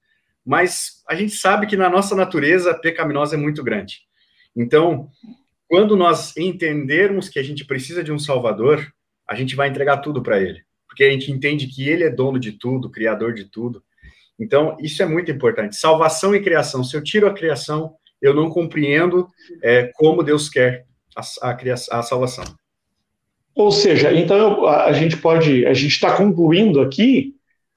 Mas 0.45 1.03
a 1.07 1.13
gente 1.13 1.33
sabe 1.33 1.67
que 1.67 1.77
na 1.77 1.89
nossa 1.89 2.15
natureza 2.15 2.73
pecaminosa 2.73 3.35
é 3.35 3.37
muito 3.37 3.63
grande. 3.63 3.99
Então, 4.55 5.09
quando 5.67 5.95
nós 5.95 6.35
entendermos 6.37 7.29
que 7.29 7.37
a 7.37 7.43
gente 7.43 7.65
precisa 7.65 8.03
de 8.03 8.11
um 8.11 8.19
Salvador, 8.19 8.91
a 9.27 9.35
gente 9.35 9.55
vai 9.55 9.69
entregar 9.69 9.97
tudo 9.97 10.21
para 10.23 10.41
Ele, 10.41 10.61
porque 10.87 11.03
a 11.03 11.11
gente 11.11 11.31
entende 11.31 11.67
que 11.67 11.87
Ele 11.87 12.03
é 12.03 12.09
dono 12.09 12.39
de 12.39 12.53
tudo, 12.53 12.89
criador 12.89 13.33
de 13.33 13.45
tudo. 13.45 13.83
Então, 14.39 14.75
isso 14.79 15.03
é 15.03 15.05
muito 15.05 15.29
importante. 15.31 15.75
Salvação 15.75 16.33
e 16.33 16.41
criação. 16.41 16.83
Se 16.83 16.97
eu 16.97 17.03
tiro 17.03 17.27
a 17.27 17.33
criação, 17.33 17.93
eu 18.21 18.33
não 18.33 18.49
compreendo 18.49 19.27
é, 19.63 19.91
como 19.95 20.23
Deus 20.23 20.47
quer 20.47 20.85
a, 21.15 21.49
a, 21.49 21.53
criação, 21.53 21.97
a 21.99 22.03
salvação. 22.03 22.45
Ou 23.55 23.71
seja, 23.71 24.13
então 24.13 24.37
eu, 24.37 24.67
a 24.67 24.93
gente 24.93 25.17
pode, 25.17 25.65
a 25.65 25.73
gente 25.73 25.91
está 25.91 26.15
concluindo 26.15 26.79
aqui 26.79 27.33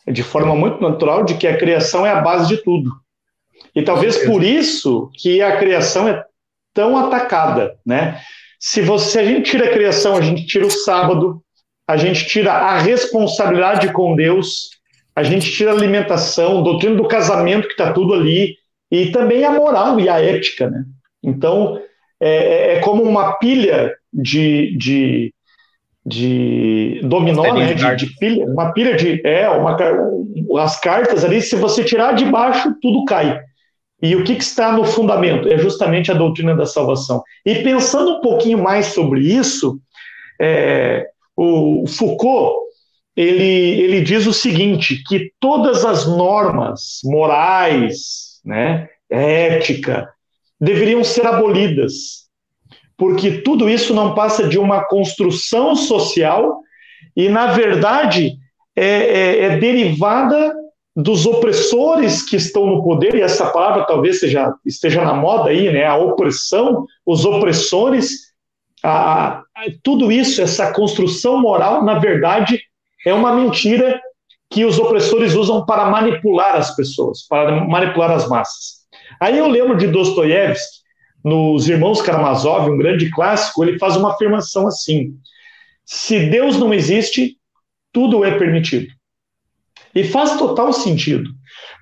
de 0.07 0.23
forma 0.23 0.55
muito 0.55 0.81
natural 0.81 1.25
de 1.25 1.35
que 1.35 1.47
a 1.47 1.57
criação 1.57 2.07
é 2.07 2.11
a 2.11 2.21
base 2.21 2.49
de 2.49 2.63
tudo. 2.63 2.93
E 3.75 3.83
talvez 3.83 4.19
por 4.19 4.43
isso 4.43 5.11
que 5.15 5.41
a 5.43 5.57
criação 5.57 6.09
é 6.09 6.25
tão 6.73 6.97
atacada, 6.97 7.77
né? 7.85 8.21
Se 8.61 8.81
você 8.81 9.21
a 9.21 9.25
gente 9.25 9.51
tira 9.51 9.67
a 9.67 9.73
criação, 9.73 10.17
a 10.17 10.21
gente 10.21 10.47
tira 10.47 10.67
o 10.67 10.71
sábado, 10.71 11.43
a 11.87 11.97
gente 11.97 12.27
tira 12.27 12.53
a 12.53 12.79
responsabilidade 12.79 13.93
com 13.93 14.15
Deus, 14.15 14.71
a 15.15 15.23
gente 15.23 15.51
tira 15.51 15.71
a 15.71 15.75
alimentação, 15.75 16.59
a 16.59 16.63
doutrina 16.63 16.97
do 16.97 17.07
casamento 17.07 17.67
que 17.67 17.75
está 17.75 17.93
tudo 17.93 18.15
ali 18.15 18.57
e 18.95 19.11
também 19.11 19.45
a 19.45 19.51
moral 19.51 19.99
e 19.99 20.09
a 20.09 20.21
ética, 20.21 20.71
né? 20.71 20.85
Então 21.23 21.81
é, 22.21 22.77
é 22.77 22.81
como 22.81 23.03
uma 23.03 23.33
pilha 23.35 23.93
de, 24.13 24.77
de 24.77 25.35
de 26.07 27.01
dominó, 27.03 27.55
né, 27.55 27.73
de, 27.73 27.97
de, 27.97 28.19
pilha, 28.19 28.45
uma 28.45 28.73
pilha 28.73 28.95
de, 28.95 29.27
é, 29.27 29.49
uma, 29.49 29.75
as 30.61 30.79
cartas 30.79 31.25
ali, 31.25 31.41
se 31.41 31.57
você 31.57 31.83
tirar 31.83 32.13
de 32.13 32.27
baixo, 32.27 32.75
tudo 32.83 33.07
cai. 33.07 33.41
E 34.03 34.15
o 34.15 34.23
que, 34.23 34.35
que, 34.35 34.43
está 34.43 34.71
no 34.71 34.85
fundamento? 34.85 35.49
É 35.49 35.57
justamente 35.57 36.11
a 36.11 36.15
doutrina 36.15 36.55
da 36.55 36.67
salvação. 36.67 37.23
E 37.43 37.55
pensando 37.63 38.19
um 38.19 38.21
pouquinho 38.21 38.63
mais 38.63 38.87
sobre 38.87 39.21
isso, 39.21 39.81
é, 40.39 41.07
o 41.35 41.87
Foucault, 41.87 42.55
ele, 43.17 43.81
ele 43.81 44.01
diz 44.03 44.27
o 44.27 44.33
seguinte, 44.35 45.03
que 45.07 45.33
todas 45.41 45.87
as 45.87 46.07
normas 46.07 47.01
morais, 47.03 48.34
né, 48.45 48.89
ética, 49.09 50.09
deveriam 50.61 51.03
ser 51.03 51.27
abolidas, 51.27 52.25
porque 52.97 53.43
tudo 53.43 53.69
isso 53.69 53.95
não 53.95 54.15
passa 54.15 54.47
de 54.47 54.59
uma 54.59 54.85
construção 54.85 55.75
social 55.75 56.61
e, 57.17 57.29
na 57.29 57.49
verdade, 57.49 58.37
é, 58.77 58.85
é, 58.85 59.45
é 59.45 59.57
derivada 59.59 60.55
dos 60.97 61.27
opressores 61.27 62.23
que 62.23 62.37
estão 62.37 62.67
no 62.67 62.85
poder, 62.85 63.17
e 63.17 63.21
essa 63.21 63.51
palavra 63.51 63.85
talvez 63.85 64.21
seja, 64.21 64.55
esteja 64.65 65.03
na 65.03 65.13
moda 65.13 65.51
aí, 65.51 65.73
né? 65.73 65.85
A 65.85 65.97
opressão, 65.97 66.87
os 67.05 67.25
opressores, 67.25 68.33
a, 68.83 69.39
a, 69.39 69.43
tudo 69.83 70.13
isso, 70.13 70.41
essa 70.41 70.73
construção 70.73 71.41
moral, 71.41 71.85
na 71.85 71.99
verdade, 71.99 72.63
é 73.05 73.13
uma 73.13 73.35
mentira 73.35 74.01
que 74.51 74.65
os 74.65 74.79
opressores 74.79 75.35
usam 75.35 75.65
para 75.65 75.87
manipular 75.87 76.57
as 76.57 76.75
pessoas, 76.77 77.27
para 77.29 77.65
manipular 77.65 78.11
as 78.11 78.29
massas. 78.29 78.85
Aí 79.21 79.39
eu 79.39 79.49
lembro 79.49 79.77
de 79.77 79.87
Dostoiévski, 79.87 80.85
nos 81.25 81.69
Irmãos 81.69 82.03
Karamazov, 82.03 82.71
um 82.71 82.77
grande 82.77 83.11
clássico, 83.11 83.65
ele 83.65 83.79
faz 83.79 83.97
uma 83.97 84.13
afirmação 84.13 84.67
assim: 84.67 85.15
se 85.85 86.27
Deus 86.29 86.59
não 86.59 86.73
existe, 86.73 87.37
tudo 87.93 88.25
é 88.25 88.39
permitido. 88.39 88.87
E 89.95 90.05
faz 90.05 90.37
total 90.37 90.73
sentido, 90.73 91.31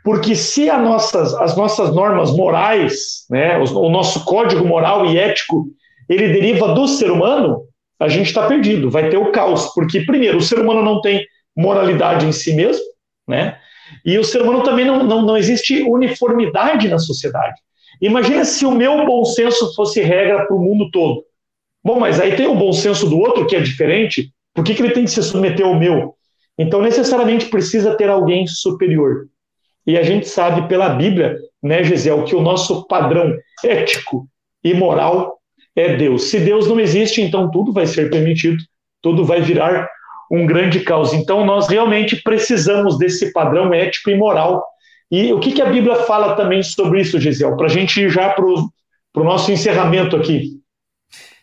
porque 0.04 0.36
se 0.36 0.70
nossas, 0.72 1.34
as 1.34 1.56
nossas 1.56 1.94
normas 1.94 2.30
morais, 2.30 3.24
né, 3.30 3.58
o, 3.58 3.64
o 3.86 3.90
nosso 3.90 4.24
código 4.24 4.64
moral 4.64 5.06
e 5.06 5.18
ético, 5.18 5.66
ele 6.08 6.28
deriva 6.28 6.74
do 6.74 6.86
ser 6.86 7.10
humano, 7.10 7.62
a 7.98 8.08
gente 8.08 8.26
está 8.26 8.46
perdido, 8.46 8.90
vai 8.90 9.08
ter 9.08 9.16
o 9.16 9.32
caos, 9.32 9.72
porque 9.74 10.00
primeiro 10.00 10.38
o 10.38 10.42
ser 10.42 10.58
humano 10.58 10.82
não 10.82 11.00
tem 11.00 11.24
moralidade 11.56 12.26
em 12.26 12.32
si 12.32 12.54
mesmo, 12.54 12.84
né? 13.26 13.58
E 14.04 14.18
o 14.18 14.24
ser 14.24 14.42
humano 14.42 14.62
também 14.62 14.84
não, 14.84 15.02
não, 15.02 15.22
não 15.22 15.36
existe 15.36 15.82
uniformidade 15.82 16.88
na 16.88 16.98
sociedade. 16.98 17.60
Imagina 18.00 18.44
se 18.44 18.64
o 18.64 18.70
meu 18.70 19.04
bom 19.06 19.24
senso 19.24 19.74
fosse 19.74 20.00
regra 20.00 20.46
para 20.46 20.56
o 20.56 20.60
mundo 20.60 20.90
todo. 20.90 21.24
Bom, 21.84 22.00
mas 22.00 22.20
aí 22.20 22.34
tem 22.34 22.46
o 22.46 22.54
bom 22.54 22.72
senso 22.72 23.08
do 23.08 23.18
outro 23.18 23.46
que 23.46 23.56
é 23.56 23.60
diferente, 23.60 24.32
por 24.54 24.64
que, 24.64 24.74
que 24.74 24.82
ele 24.82 24.92
tem 24.92 25.04
que 25.04 25.10
se 25.10 25.22
submeter 25.22 25.66
ao 25.66 25.78
meu? 25.78 26.14
Então, 26.58 26.82
necessariamente 26.82 27.46
precisa 27.46 27.96
ter 27.96 28.08
alguém 28.08 28.46
superior. 28.46 29.26
E 29.86 29.96
a 29.96 30.02
gente 30.02 30.28
sabe 30.28 30.68
pela 30.68 30.90
Bíblia, 30.90 31.36
né, 31.62 31.82
Gisele, 31.82 32.24
que 32.24 32.36
o 32.36 32.42
nosso 32.42 32.86
padrão 32.86 33.34
ético 33.64 34.28
e 34.62 34.74
moral 34.74 35.38
é 35.74 35.96
Deus. 35.96 36.24
Se 36.24 36.38
Deus 36.38 36.68
não 36.68 36.78
existe, 36.78 37.20
então 37.20 37.50
tudo 37.50 37.72
vai 37.72 37.86
ser 37.86 38.10
permitido, 38.10 38.58
tudo 39.00 39.24
vai 39.24 39.40
virar 39.40 39.88
um 40.32 40.46
grande 40.46 40.80
caos. 40.80 41.12
Então, 41.12 41.44
nós 41.44 41.68
realmente 41.68 42.16
precisamos 42.16 42.96
desse 42.98 43.32
padrão 43.32 43.72
ético 43.72 44.10
e 44.10 44.16
moral 44.16 44.64
e 45.12 45.30
o 45.30 45.38
que, 45.38 45.52
que 45.52 45.60
a 45.60 45.66
Bíblia 45.66 45.94
fala 46.04 46.34
também 46.34 46.62
sobre 46.62 47.02
isso, 47.02 47.20
Gisele? 47.20 47.54
Para 47.54 47.66
a 47.66 47.68
gente 47.68 48.00
ir 48.00 48.08
já 48.08 48.30
para 48.30 48.46
o 48.46 48.72
nosso 49.16 49.52
encerramento 49.52 50.16
aqui. 50.16 50.58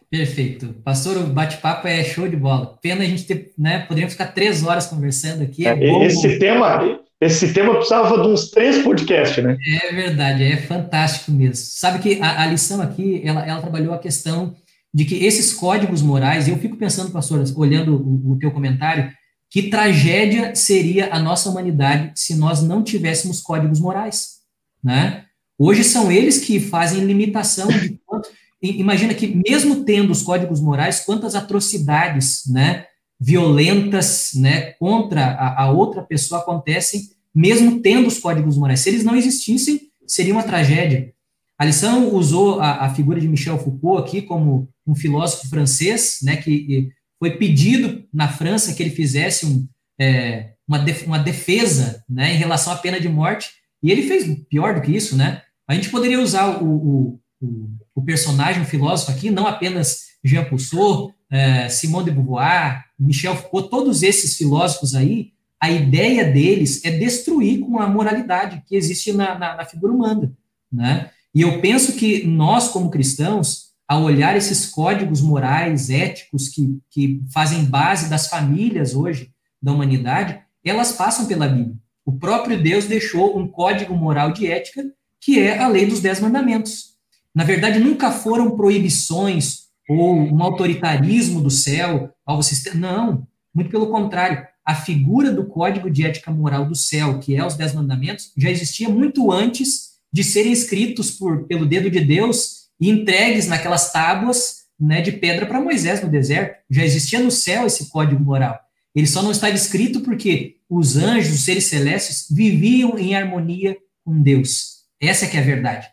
Perfeito. 0.09 0.73
Pastor, 0.83 1.17
o 1.17 1.27
bate-papo 1.27 1.87
é 1.87 2.03
show 2.03 2.27
de 2.27 2.35
bola. 2.35 2.79
Pena 2.81 3.03
a 3.03 3.05
gente 3.05 3.25
ter, 3.25 3.51
né? 3.55 3.85
Poderíamos 3.87 4.13
ficar 4.13 4.29
três 4.33 4.63
horas 4.63 4.87
conversando 4.87 5.43
aqui. 5.43 5.67
É 5.67 5.79
é, 5.79 6.03
esse 6.03 6.39
tema, 6.39 6.99
esse 7.21 7.53
tema 7.53 7.75
precisava 7.75 8.19
de 8.19 8.27
uns 8.27 8.49
três 8.49 8.79
podcasts, 8.79 9.43
né? 9.43 9.55
É 9.83 9.93
verdade, 9.93 10.43
é 10.45 10.57
fantástico 10.57 11.31
mesmo. 11.31 11.53
Sabe 11.53 11.99
que 11.99 12.19
a, 12.23 12.41
a 12.41 12.47
lição 12.47 12.81
aqui, 12.81 13.21
ela, 13.23 13.47
ela 13.47 13.61
trabalhou 13.61 13.93
a 13.93 13.99
questão 13.99 14.55
de 14.93 15.05
que 15.05 15.23
esses 15.23 15.53
códigos 15.53 16.01
morais, 16.01 16.47
eu 16.47 16.57
fico 16.57 16.75
pensando, 16.75 17.11
pastor, 17.11 17.43
olhando 17.55 17.95
o, 17.95 18.31
o 18.31 18.39
teu 18.39 18.51
comentário, 18.51 19.11
que 19.49 19.69
tragédia 19.69 20.53
seria 20.55 21.13
a 21.13 21.19
nossa 21.19 21.49
humanidade 21.49 22.11
se 22.15 22.35
nós 22.35 22.61
não 22.61 22.83
tivéssemos 22.83 23.41
códigos 23.41 23.79
morais, 23.79 24.39
né? 24.83 25.25
Hoje 25.57 25.83
são 25.83 26.11
eles 26.11 26.37
que 26.37 26.59
fazem 26.59 27.03
limitação 27.03 27.67
de 27.67 27.99
quanto. 28.05 28.29
Imagina 28.61 29.13
que, 29.13 29.41
mesmo 29.47 29.83
tendo 29.83 30.11
os 30.11 30.21
códigos 30.21 30.61
morais, 30.61 31.01
quantas 31.01 31.35
atrocidades 31.35 32.43
né, 32.47 32.85
violentas 33.19 34.31
né, 34.35 34.71
contra 34.73 35.25
a, 35.25 35.63
a, 35.63 35.71
outra 35.71 36.01
pessoa 36.01 36.41
acontecem, 36.41 37.09
mesmo 37.35 37.81
tendo 37.81 38.07
os 38.07 38.19
códigos 38.19 38.57
morais. 38.57 38.79
Se 38.79 38.89
eles 38.89 39.03
não 39.03 39.15
existissem, 39.15 39.89
seria 40.07 40.33
uma 40.33 40.43
tragédia. 40.43 41.13
A 41.59 41.65
lição 41.65 42.15
usou 42.15 42.61
a, 42.61 42.85
a 42.85 42.95
figura 42.95 43.19
de 43.19 43.27
Michel 43.27 43.59
Foucault 43.59 44.01
aqui 44.01 44.21
como 44.21 44.69
um 44.87 44.95
filósofo 44.95 45.49
francês, 45.49 46.19
né, 46.23 46.37
que 46.37 46.89
foi 47.19 47.31
pedido 47.31 48.05
na 48.13 48.29
França 48.29 48.73
que 48.73 48.81
ele 48.81 48.91
fizesse 48.91 49.45
um, 49.45 49.67
é, 49.99 50.53
uma, 50.65 50.79
def, 50.79 51.05
uma 51.05 51.19
defesa 51.19 52.01
né, 52.09 52.33
em 52.33 52.37
relação 52.37 52.71
à 52.71 52.77
pena 52.77 52.97
de 52.97 53.09
morte, 53.09 53.49
e 53.83 53.91
ele 53.91 54.03
fez 54.03 54.25
pior 54.49 54.75
do 54.75 54.81
que 54.81 54.95
isso, 54.95 55.17
né? 55.17 55.41
A 55.67 55.75
gente 55.75 55.89
poderia 55.89 56.19
usar 56.19 56.63
o, 56.63 57.19
o, 57.41 57.79
o 57.93 58.01
personagem, 58.01 58.61
o 58.61 58.65
filósofo 58.65 59.11
aqui, 59.11 59.29
não 59.29 59.45
apenas 59.45 60.09
Jean 60.23 60.43
Rousseau, 60.43 61.13
é, 61.29 61.67
Simone 61.67 62.05
de 62.05 62.11
Beauvoir, 62.11 62.85
Michel 62.97 63.35
Foucault, 63.35 63.69
todos 63.69 64.01
esses 64.01 64.35
filósofos 64.37 64.95
aí, 64.95 65.31
a 65.61 65.69
ideia 65.69 66.23
deles 66.23 66.83
é 66.85 66.91
destruir 66.91 67.59
com 67.59 67.79
a 67.79 67.87
moralidade 67.87 68.63
que 68.65 68.77
existe 68.77 69.11
na, 69.11 69.37
na, 69.37 69.57
na 69.57 69.65
figura 69.65 69.93
humana, 69.93 70.33
né? 70.71 71.11
E 71.33 71.41
eu 71.41 71.61
penso 71.61 71.93
que 71.93 72.25
nós, 72.25 72.69
como 72.69 72.89
cristãos, 72.89 73.69
ao 73.87 74.03
olhar 74.03 74.35
esses 74.37 74.67
códigos 74.67 75.21
morais, 75.21 75.89
éticos, 75.89 76.49
que, 76.49 76.79
que 76.91 77.23
fazem 77.33 77.65
base 77.65 78.09
das 78.09 78.27
famílias 78.27 78.93
hoje 78.93 79.31
da 79.61 79.71
humanidade, 79.71 80.39
elas 80.63 80.91
passam 80.91 81.25
pela 81.25 81.47
Bíblia. 81.47 81.75
O 82.05 82.13
próprio 82.13 82.61
Deus 82.61 82.85
deixou 82.85 83.37
um 83.37 83.47
código 83.47 83.95
moral 83.95 84.31
de 84.31 84.47
ética, 84.47 84.83
que 85.21 85.39
é 85.39 85.59
a 85.59 85.67
lei 85.67 85.85
dos 85.85 85.99
dez 85.99 86.19
mandamentos. 86.19 86.89
Na 87.33 87.43
verdade, 87.43 87.79
nunca 87.79 88.11
foram 88.11 88.55
proibições 88.55 89.69
ou 89.87 90.15
um 90.15 90.41
autoritarismo 90.43 91.41
do 91.41 91.49
céu 91.49 92.13
ao 92.25 92.41
sistema. 92.43 92.75
Não, 92.75 93.27
muito 93.53 93.69
pelo 93.69 93.89
contrário. 93.89 94.45
A 94.63 94.75
figura 94.75 95.31
do 95.31 95.45
código 95.45 95.89
de 95.89 96.05
ética 96.05 96.31
moral 96.31 96.65
do 96.67 96.75
céu, 96.75 97.19
que 97.19 97.35
é 97.35 97.45
os 97.45 97.55
dez 97.55 97.73
mandamentos, 97.73 98.31
já 98.37 98.51
existia 98.51 98.87
muito 98.87 99.31
antes 99.31 99.88
de 100.11 100.23
serem 100.23 100.51
escritos 100.51 101.11
por, 101.11 101.45
pelo 101.45 101.65
dedo 101.65 101.89
de 101.89 101.99
Deus 101.99 102.69
e 102.79 102.89
entregues 102.89 103.47
naquelas 103.47 103.91
tábuas 103.91 104.59
né, 104.79 105.01
de 105.01 105.11
pedra 105.11 105.45
para 105.45 105.61
Moisés 105.61 106.01
no 106.01 106.09
deserto. 106.09 106.57
Já 106.69 106.83
existia 106.83 107.19
no 107.19 107.31
céu 107.31 107.65
esse 107.65 107.89
código 107.89 108.23
moral. 108.23 108.59
Ele 108.95 109.07
só 109.07 109.21
não 109.21 109.31
estava 109.31 109.53
escrito 109.53 110.01
porque 110.01 110.57
os 110.69 110.95
anjos, 110.97 111.35
os 111.35 111.45
seres 111.45 111.65
celestes, 111.65 112.27
viviam 112.29 112.97
em 112.97 113.15
harmonia 113.15 113.77
com 114.03 114.21
Deus. 114.21 114.79
Essa 114.99 115.25
é 115.25 115.27
que 115.29 115.37
é 115.37 115.39
a 115.39 115.43
verdade. 115.43 115.87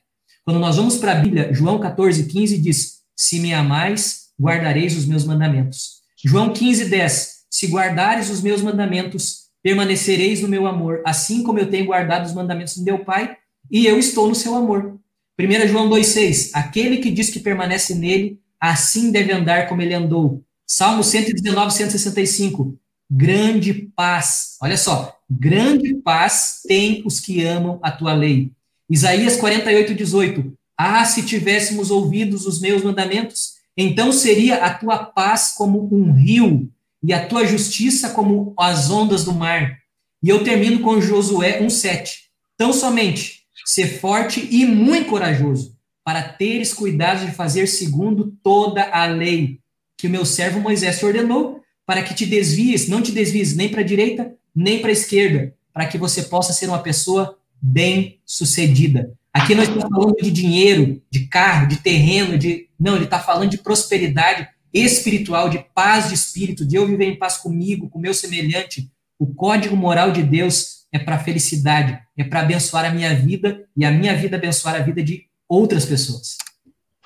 Quando 0.45 0.61
nós 0.61 0.77
vamos 0.77 0.97
para 0.97 1.12
a 1.12 1.14
Bíblia, 1.17 1.53
João 1.53 1.79
14, 1.79 2.25
15 2.25 2.59
diz: 2.59 2.99
Se 3.17 3.41
me 3.41 3.53
amais, 3.53 4.29
guardareis 4.41 4.97
os 4.97 5.07
meus 5.07 5.25
mandamentos. 5.25 5.97
João 6.25 6.53
15, 6.53 6.89
10: 6.89 7.35
Se 7.51 7.67
guardares 7.67 8.31
os 8.31 8.41
meus 8.41 8.62
mandamentos, 8.62 9.47
permanecereis 9.62 10.41
no 10.41 10.49
meu 10.49 10.67
amor, 10.67 11.03
assim 11.05 11.43
como 11.43 11.59
eu 11.59 11.69
tenho 11.69 11.87
guardado 11.87 12.25
os 12.25 12.33
mandamentos 12.33 12.77
do 12.77 12.85
meu 12.85 13.05
Pai, 13.05 13.37
e 13.71 13.87
eu 13.87 13.99
estou 13.99 14.29
no 14.29 14.35
seu 14.35 14.55
amor. 14.55 14.99
1 15.39 15.69
João 15.69 15.89
2,6: 15.89 16.51
Aquele 16.55 16.99
que 16.99 17.11
diz 17.11 17.31
que 17.31 17.41
permanece 17.41 17.95
nele, 17.95 18.41
assim 18.61 19.11
deve 19.11 19.33
andar 19.33 19.69
como 19.69 19.83
ele 19.83 19.95
andou. 19.95 20.43
Salmo 20.67 21.05
119, 21.05 21.73
165. 21.73 22.79
Grande 23.09 23.73
paz, 23.95 24.57
olha 24.61 24.77
só, 24.77 25.17
grande 25.31 25.95
paz 25.95 26.62
tem 26.67 27.03
os 27.05 27.21
que 27.21 27.45
amam 27.45 27.79
a 27.83 27.93
tua 27.93 28.12
lei. 28.12 28.51
Isaías 28.91 29.37
48, 29.37 29.95
18. 29.95 30.53
Ah, 30.77 31.05
se 31.05 31.23
tivéssemos 31.23 31.91
ouvidos 31.91 32.47
os 32.47 32.61
meus 32.61 32.83
mandamentos, 32.83 33.55
então 33.77 34.11
seria 34.11 34.57
a 34.64 34.75
tua 34.75 34.99
paz 34.99 35.53
como 35.57 35.89
um 35.95 36.12
rio 36.12 36.69
e 37.03 37.12
a 37.12 37.25
tua 37.25 37.47
justiça 37.47 38.11
como 38.11 38.53
as 38.59 38.91
ondas 38.91 39.25
do 39.25 39.33
mar. 39.33 39.79
E 40.23 40.29
eu 40.29 40.43
termino 40.43 40.81
com 40.81 41.01
Josué 41.01 41.61
1,7. 41.62 42.27
Tão 42.57 42.73
somente 42.73 43.36
ser 43.67 43.99
forte 43.99 44.49
e 44.49 44.64
muito 44.64 45.11
corajoso, 45.11 45.77
para 46.05 46.23
teres 46.23 46.73
cuidado 46.73 47.27
de 47.27 47.33
fazer 47.33 47.67
segundo 47.67 48.33
toda 48.41 48.85
a 48.85 49.07
lei 49.07 49.59
que 49.99 50.07
o 50.07 50.11
meu 50.11 50.25
servo 50.25 50.61
Moisés 50.61 51.01
te 51.01 51.05
ordenou, 51.05 51.61
para 51.85 52.03
que 52.03 52.14
te 52.14 52.25
desvies, 52.25 52.87
não 52.89 53.03
te 53.03 53.11
desvies 53.11 53.57
nem 53.57 53.69
para 53.69 53.81
a 53.81 53.85
direita, 53.85 54.33
nem 54.55 54.81
para 54.81 54.91
a 54.91 54.93
esquerda, 54.93 55.53
para 55.73 55.87
que 55.87 55.99
você 55.99 56.23
possa 56.23 56.53
ser 56.53 56.69
uma 56.69 56.79
pessoa 56.79 57.37
bem-sucedida. 57.61 59.12
Aqui 59.33 59.55
nós 59.55 59.69
estamos 59.69 59.89
falando 59.89 60.17
de 60.17 60.31
dinheiro, 60.31 61.03
de 61.11 61.27
carro, 61.27 61.69
de 61.69 61.77
terreno, 61.77 62.39
de. 62.39 62.69
Não, 62.79 62.95
ele 62.95 63.05
está 63.05 63.19
falando 63.19 63.51
de 63.51 63.59
prosperidade 63.59 64.49
espiritual, 64.73 65.49
de 65.49 65.64
paz 65.75 66.09
de 66.09 66.14
espírito, 66.14 66.64
de 66.64 66.77
eu 66.77 66.87
viver 66.87 67.07
em 67.07 67.19
paz 67.19 67.37
comigo, 67.39 67.89
com 67.89 67.99
meu 67.99 68.14
semelhante. 68.14 68.91
O 69.19 69.27
código 69.27 69.77
moral 69.77 70.12
de 70.12 70.23
Deus 70.23 70.86
é 70.97 70.99
para 70.99 71.18
felicidade, 71.18 71.99
é 72.16 72.24
para 72.24 72.40
abençoar 72.40 72.84
a 72.84 72.90
minha 72.90 73.14
vida 73.14 73.64
e 73.76 73.84
a 73.84 73.90
minha 73.90 74.14
vida 74.14 74.36
abençoar 74.36 74.74
a 74.76 74.80
vida 74.80 75.03
de 75.03 75.24
outras 75.49 75.84
pessoas. 75.84 76.36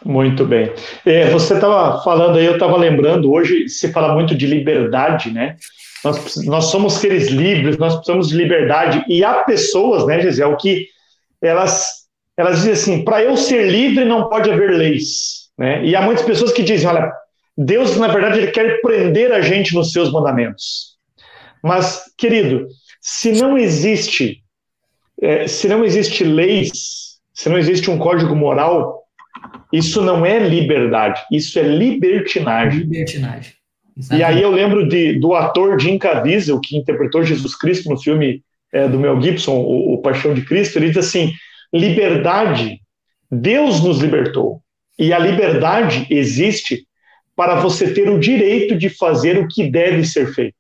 Muito 0.05 0.47
bem. 0.47 0.73
É, 1.05 1.29
você 1.31 1.55
estava 1.55 2.03
falando 2.03 2.39
aí, 2.39 2.47
eu 2.47 2.55
estava 2.55 2.77
lembrando, 2.77 3.31
hoje 3.31 3.69
se 3.69 3.93
fala 3.93 4.15
muito 4.15 4.35
de 4.35 4.47
liberdade, 4.47 5.31
né? 5.31 5.57
Nós, 6.03 6.37
nós 6.47 6.65
somos 6.67 6.95
seres 6.95 7.29
livres, 7.29 7.77
nós 7.77 7.95
precisamos 7.97 8.29
de 8.29 8.37
liberdade. 8.37 9.05
E 9.07 9.23
há 9.23 9.43
pessoas, 9.45 10.07
né, 10.07 10.21
Gisele, 10.21 10.57
que 10.57 10.87
elas, 11.43 12.07
elas 12.37 12.59
dizem 12.59 12.73
assim: 12.73 13.05
para 13.05 13.23
eu 13.23 13.37
ser 13.37 13.71
livre 13.71 14.07
não 14.07 14.31
pode 14.31 14.51
haver 14.51 14.71
leis. 14.71 15.51
Né? 15.59 15.85
E 15.85 15.95
há 15.95 16.01
muitas 16.01 16.25
pessoas 16.25 16.53
que 16.53 16.63
dizem: 16.63 16.89
olha, 16.89 17.13
Deus, 17.57 17.99
na 17.99 18.09
verdade, 18.09 18.39
ele 18.39 18.51
quer 18.51 18.81
prender 18.81 19.33
a 19.33 19.43
gente 19.43 19.75
nos 19.75 19.93
seus 19.93 20.11
mandamentos. 20.11 20.97
Mas, 21.63 22.05
querido, 22.17 22.69
se 23.01 23.33
não 23.33 23.57
existe, 23.57 24.43
é, 25.21 25.47
se 25.47 25.69
não 25.69 25.85
existe 25.85 26.23
leis, 26.23 27.19
se 27.33 27.49
não 27.49 27.59
existe 27.59 27.91
um 27.91 27.99
código 27.99 28.37
moral, 28.37 29.05
isso 29.73 30.03
não 30.03 30.27
é 30.27 30.39
liberdade, 30.39 31.23
isso 31.33 31.59
é 31.59 31.63
libertinagem. 31.63 32.81
Libertinagem. 32.81 33.55
Exatamente. 33.97 34.21
E 34.21 34.25
aí 34.25 34.43
eu 34.43 34.51
lembro 34.51 34.89
de, 34.89 35.19
do 35.19 35.35
ator 35.35 35.81
Jim 35.81 35.99
Caviezel, 35.99 36.61
que 36.61 36.77
interpretou 36.77 37.25
Jesus 37.25 37.57
Cristo 37.57 37.89
no 37.89 38.01
filme 38.01 38.43
é, 38.73 38.89
do 38.89 38.99
Mel 38.99 39.21
Gibson, 39.21 39.57
o, 39.57 39.95
o 39.95 40.03
Paixão 40.03 40.35
de 40.35 40.43
Cristo, 40.43 40.79
ele 40.79 40.89
diz 40.89 40.99
assim, 40.99 41.33
liberdade, 41.73 42.81
Deus 43.31 43.83
nos 43.83 43.99
libertou, 43.99 44.61
e 44.99 45.13
a 45.13 45.19
liberdade 45.19 46.07
existe 46.11 46.87
para 47.35 47.57
você 47.57 47.93
ter 47.93 48.11
o 48.11 48.19
direito 48.19 48.77
de 48.77 48.91
fazer 48.91 49.39
o 49.39 49.49
que 49.49 49.71
deve 49.71 50.05
ser 50.05 50.35
feito, 50.35 50.57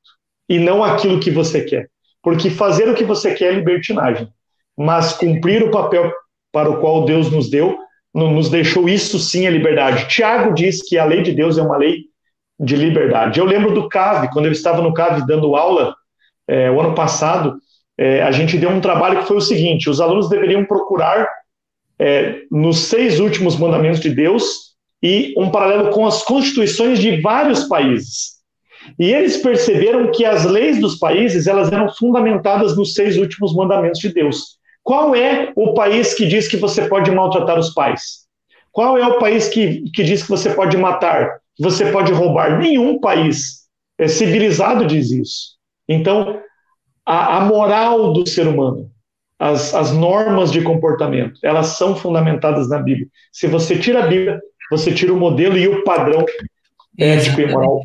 e 0.48 0.58
não 0.58 0.82
aquilo 0.82 1.20
que 1.20 1.30
você 1.30 1.62
quer. 1.62 1.88
Porque 2.22 2.50
fazer 2.50 2.88
o 2.88 2.94
que 2.94 3.04
você 3.04 3.34
quer 3.34 3.52
é 3.52 3.56
libertinagem, 3.56 4.28
mas 4.76 5.12
cumprir 5.12 5.62
o 5.62 5.70
papel 5.70 6.12
para 6.52 6.70
o 6.70 6.80
qual 6.80 7.04
Deus 7.04 7.30
nos 7.30 7.48
deu, 7.48 7.78
nos 8.12 8.50
deixou 8.50 8.88
isso 8.88 9.18
sim 9.18 9.46
é 9.46 9.50
liberdade. 9.50 10.08
Tiago 10.08 10.52
diz 10.52 10.86
que 10.86 10.98
a 10.98 11.04
lei 11.04 11.22
de 11.22 11.32
Deus 11.32 11.56
é 11.56 11.62
uma 11.62 11.76
lei 11.76 12.04
de 12.58 12.76
liberdade. 12.76 13.38
Eu 13.38 13.46
lembro 13.46 13.72
do 13.72 13.88
CAV, 13.88 14.28
quando 14.32 14.46
eu 14.46 14.52
estava 14.52 14.82
no 14.82 14.92
CAV 14.92 15.26
dando 15.26 15.56
aula, 15.56 15.94
é, 16.46 16.70
o 16.70 16.80
ano 16.80 16.94
passado, 16.94 17.56
é, 17.96 18.22
a 18.22 18.30
gente 18.32 18.58
deu 18.58 18.70
um 18.70 18.80
trabalho 18.80 19.20
que 19.20 19.28
foi 19.28 19.36
o 19.36 19.40
seguinte: 19.40 19.88
os 19.88 20.00
alunos 20.00 20.28
deveriam 20.28 20.64
procurar 20.64 21.26
é, 21.98 22.40
nos 22.50 22.80
seis 22.80 23.20
últimos 23.20 23.56
mandamentos 23.56 24.00
de 24.00 24.10
Deus 24.10 24.70
e 25.02 25.32
um 25.36 25.50
paralelo 25.50 25.90
com 25.90 26.06
as 26.06 26.22
constituições 26.22 26.98
de 26.98 27.20
vários 27.20 27.64
países. 27.64 28.39
E 28.98 29.12
eles 29.12 29.36
perceberam 29.36 30.10
que 30.10 30.24
as 30.24 30.44
leis 30.44 30.80
dos 30.80 30.98
países 30.98 31.46
elas 31.46 31.70
eram 31.70 31.88
fundamentadas 31.94 32.76
nos 32.76 32.94
seis 32.94 33.16
últimos 33.16 33.54
mandamentos 33.54 34.00
de 34.00 34.12
Deus. 34.12 34.58
Qual 34.82 35.14
é 35.14 35.52
o 35.54 35.74
país 35.74 36.14
que 36.14 36.26
diz 36.26 36.48
que 36.48 36.56
você 36.56 36.88
pode 36.88 37.10
maltratar 37.10 37.58
os 37.58 37.70
pais? 37.74 38.26
Qual 38.72 38.96
é 38.96 39.06
o 39.06 39.18
país 39.18 39.48
que, 39.48 39.82
que 39.90 40.02
diz 40.02 40.22
que 40.22 40.28
você 40.28 40.50
pode 40.50 40.76
matar, 40.76 41.40
que 41.54 41.62
você 41.62 41.90
pode 41.90 42.12
roubar? 42.12 42.58
Nenhum 42.58 42.98
país 42.98 43.60
é 43.98 44.08
civilizado 44.08 44.86
diz 44.86 45.10
isso. 45.10 45.56
Então, 45.88 46.40
a, 47.04 47.38
a 47.38 47.40
moral 47.40 48.12
do 48.12 48.26
ser 48.26 48.46
humano, 48.46 48.90
as, 49.38 49.74
as 49.74 49.92
normas 49.92 50.50
de 50.50 50.62
comportamento, 50.62 51.38
elas 51.42 51.78
são 51.78 51.94
fundamentadas 51.94 52.68
na 52.68 52.78
Bíblia. 52.78 53.08
Se 53.32 53.46
você 53.46 53.78
tira 53.78 54.04
a 54.04 54.06
Bíblia, 54.06 54.40
você 54.70 54.92
tira 54.92 55.12
o 55.12 55.18
modelo 55.18 55.58
e 55.58 55.68
o 55.68 55.84
padrão 55.84 56.24
ético 56.98 57.40
e 57.40 57.46
moral 57.46 57.82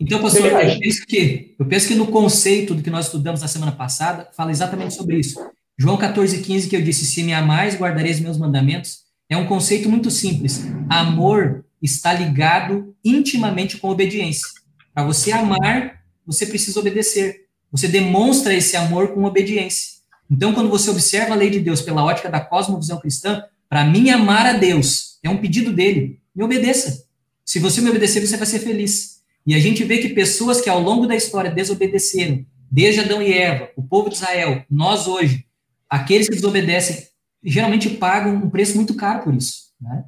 então, 0.00 0.20
pastor, 0.20 0.46
eu 0.46 0.78
penso, 0.78 1.06
que, 1.06 1.54
eu 1.58 1.66
penso 1.66 1.88
que 1.88 1.94
no 1.94 2.06
conceito 2.08 2.74
do 2.74 2.82
que 2.82 2.90
nós 2.90 3.06
estudamos 3.06 3.40
na 3.40 3.48
semana 3.48 3.72
passada, 3.72 4.28
fala 4.32 4.50
exatamente 4.50 4.94
sobre 4.94 5.18
isso. 5.18 5.38
João 5.78 5.96
14, 5.96 6.38
15, 6.38 6.68
que 6.68 6.76
eu 6.76 6.82
disse, 6.82 7.06
se 7.06 7.22
me 7.22 7.32
amais, 7.32 7.76
guardareis 7.76 8.20
meus 8.20 8.38
mandamentos, 8.38 9.00
é 9.28 9.36
um 9.36 9.46
conceito 9.46 9.88
muito 9.88 10.10
simples. 10.10 10.64
Amor 10.88 11.64
está 11.82 12.12
ligado 12.12 12.94
intimamente 13.04 13.76
com 13.78 13.88
obediência. 13.88 14.46
Para 14.94 15.04
você 15.04 15.32
amar, 15.32 16.00
você 16.26 16.46
precisa 16.46 16.80
obedecer. 16.80 17.46
Você 17.70 17.88
demonstra 17.88 18.54
esse 18.54 18.76
amor 18.76 19.08
com 19.08 19.24
obediência. 19.24 19.96
Então, 20.30 20.52
quando 20.52 20.70
você 20.70 20.90
observa 20.90 21.34
a 21.34 21.36
lei 21.36 21.50
de 21.50 21.60
Deus 21.60 21.82
pela 21.82 22.04
ótica 22.04 22.30
da 22.30 22.40
cosmovisão 22.40 22.98
cristã, 22.98 23.44
para 23.68 23.84
mim 23.84 24.10
amar 24.10 24.46
a 24.46 24.52
Deus 24.54 25.18
é 25.22 25.30
um 25.30 25.38
pedido 25.38 25.72
dele. 25.72 26.20
Me 26.34 26.44
obedeça. 26.44 27.04
Se 27.44 27.58
você 27.58 27.80
me 27.80 27.90
obedecer, 27.90 28.24
você 28.24 28.36
vai 28.36 28.46
ser 28.46 28.60
feliz. 28.60 29.15
E 29.46 29.54
a 29.54 29.58
gente 29.58 29.84
vê 29.84 29.98
que 29.98 30.08
pessoas 30.08 30.60
que 30.60 30.68
ao 30.68 30.80
longo 30.80 31.06
da 31.06 31.14
história 31.14 31.50
desobedeceram, 31.50 32.44
desde 32.70 33.00
Adão 33.00 33.22
e 33.22 33.32
Eva, 33.32 33.70
o 33.76 33.82
povo 33.82 34.08
de 34.08 34.16
Israel, 34.16 34.64
nós 34.68 35.06
hoje, 35.06 35.44
aqueles 35.88 36.28
que 36.28 36.34
desobedecem, 36.34 37.06
geralmente 37.44 37.88
pagam 37.90 38.34
um 38.34 38.50
preço 38.50 38.76
muito 38.76 38.94
caro 38.96 39.22
por 39.22 39.34
isso. 39.34 39.66
Né? 39.80 40.04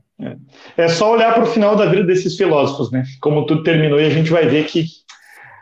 É. 0.76 0.84
é 0.84 0.88
só 0.88 1.12
olhar 1.12 1.32
para 1.34 1.44
o 1.44 1.46
final 1.46 1.76
da 1.76 1.86
vida 1.86 2.02
desses 2.02 2.36
filósofos, 2.36 2.90
né? 2.90 3.04
Como 3.20 3.46
tudo 3.46 3.62
terminou, 3.62 4.00
e 4.00 4.06
a 4.06 4.10
gente 4.10 4.30
vai 4.30 4.46
ver 4.46 4.66
que 4.66 4.86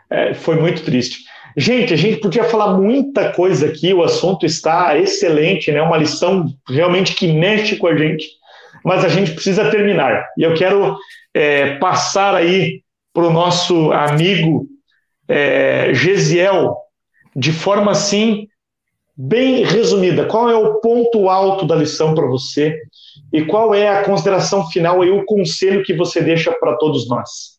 é, 0.09 0.33
foi 0.33 0.59
muito 0.59 0.83
triste. 0.83 1.19
Gente, 1.55 1.93
a 1.93 1.97
gente 1.97 2.19
podia 2.19 2.43
falar 2.43 2.77
muita 2.77 3.31
coisa 3.31 3.67
aqui, 3.67 3.93
o 3.93 4.03
assunto 4.03 4.45
está 4.45 4.97
excelente, 4.97 5.71
né? 5.71 5.81
Uma 5.81 5.97
lição 5.97 6.45
realmente 6.67 7.13
que 7.13 7.31
mexe 7.31 7.75
com 7.75 7.87
a 7.87 7.95
gente, 7.95 8.27
mas 8.83 9.05
a 9.05 9.09
gente 9.09 9.31
precisa 9.31 9.69
terminar. 9.69 10.25
E 10.37 10.43
eu 10.43 10.55
quero 10.55 10.97
é, 11.33 11.75
passar 11.75 12.33
aí 12.33 12.81
para 13.17 13.25
o 13.25 13.33
nosso 13.33 13.91
amigo 13.93 14.67
é, 15.27 15.91
Gesiel 15.91 16.77
de 17.35 17.51
forma 17.51 17.89
assim, 17.89 18.47
bem 19.17 19.65
resumida, 19.65 20.27
qual 20.27 20.47
é 20.51 20.55
o 20.55 20.75
ponto 20.75 21.27
alto 21.27 21.65
da 21.65 21.75
lição 21.75 22.13
para 22.13 22.27
você 22.27 22.79
e 23.33 23.43
qual 23.43 23.73
é 23.73 23.87
a 23.87 24.03
consideração 24.03 24.69
final 24.69 25.03
e 25.03 25.09
o 25.09 25.25
conselho 25.25 25.83
que 25.83 25.95
você 25.95 26.21
deixa 26.21 26.51
para 26.51 26.77
todos 26.77 27.09
nós? 27.09 27.57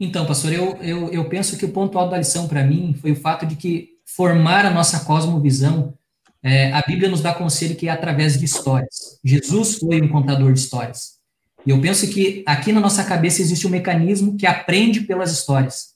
Então, 0.00 0.24
pastor, 0.24 0.50
eu, 0.50 0.74
eu, 0.80 1.10
eu 1.10 1.28
penso 1.28 1.58
que 1.58 1.66
o 1.66 1.72
ponto 1.72 1.98
alto 1.98 2.12
da 2.12 2.18
lição 2.18 2.48
para 2.48 2.64
mim 2.64 2.94
foi 2.98 3.12
o 3.12 3.16
fato 3.16 3.44
de 3.44 3.56
que 3.56 3.90
formar 4.06 4.64
a 4.64 4.70
nossa 4.70 5.04
cosmovisão, 5.04 5.92
é, 6.42 6.72
a 6.72 6.80
Bíblia 6.86 7.10
nos 7.10 7.20
dá 7.20 7.34
conselho 7.34 7.76
que 7.76 7.86
é 7.86 7.90
através 7.90 8.38
de 8.38 8.46
histórias. 8.46 9.20
Jesus 9.22 9.76
foi 9.76 10.00
um 10.00 10.08
contador 10.08 10.50
de 10.54 10.58
histórias. 10.58 11.19
E 11.66 11.70
eu 11.70 11.80
penso 11.80 12.08
que 12.08 12.42
aqui 12.46 12.72
na 12.72 12.80
nossa 12.80 13.04
cabeça 13.04 13.42
existe 13.42 13.66
um 13.66 13.70
mecanismo 13.70 14.36
que 14.36 14.46
aprende 14.46 15.02
pelas 15.02 15.32
histórias. 15.32 15.90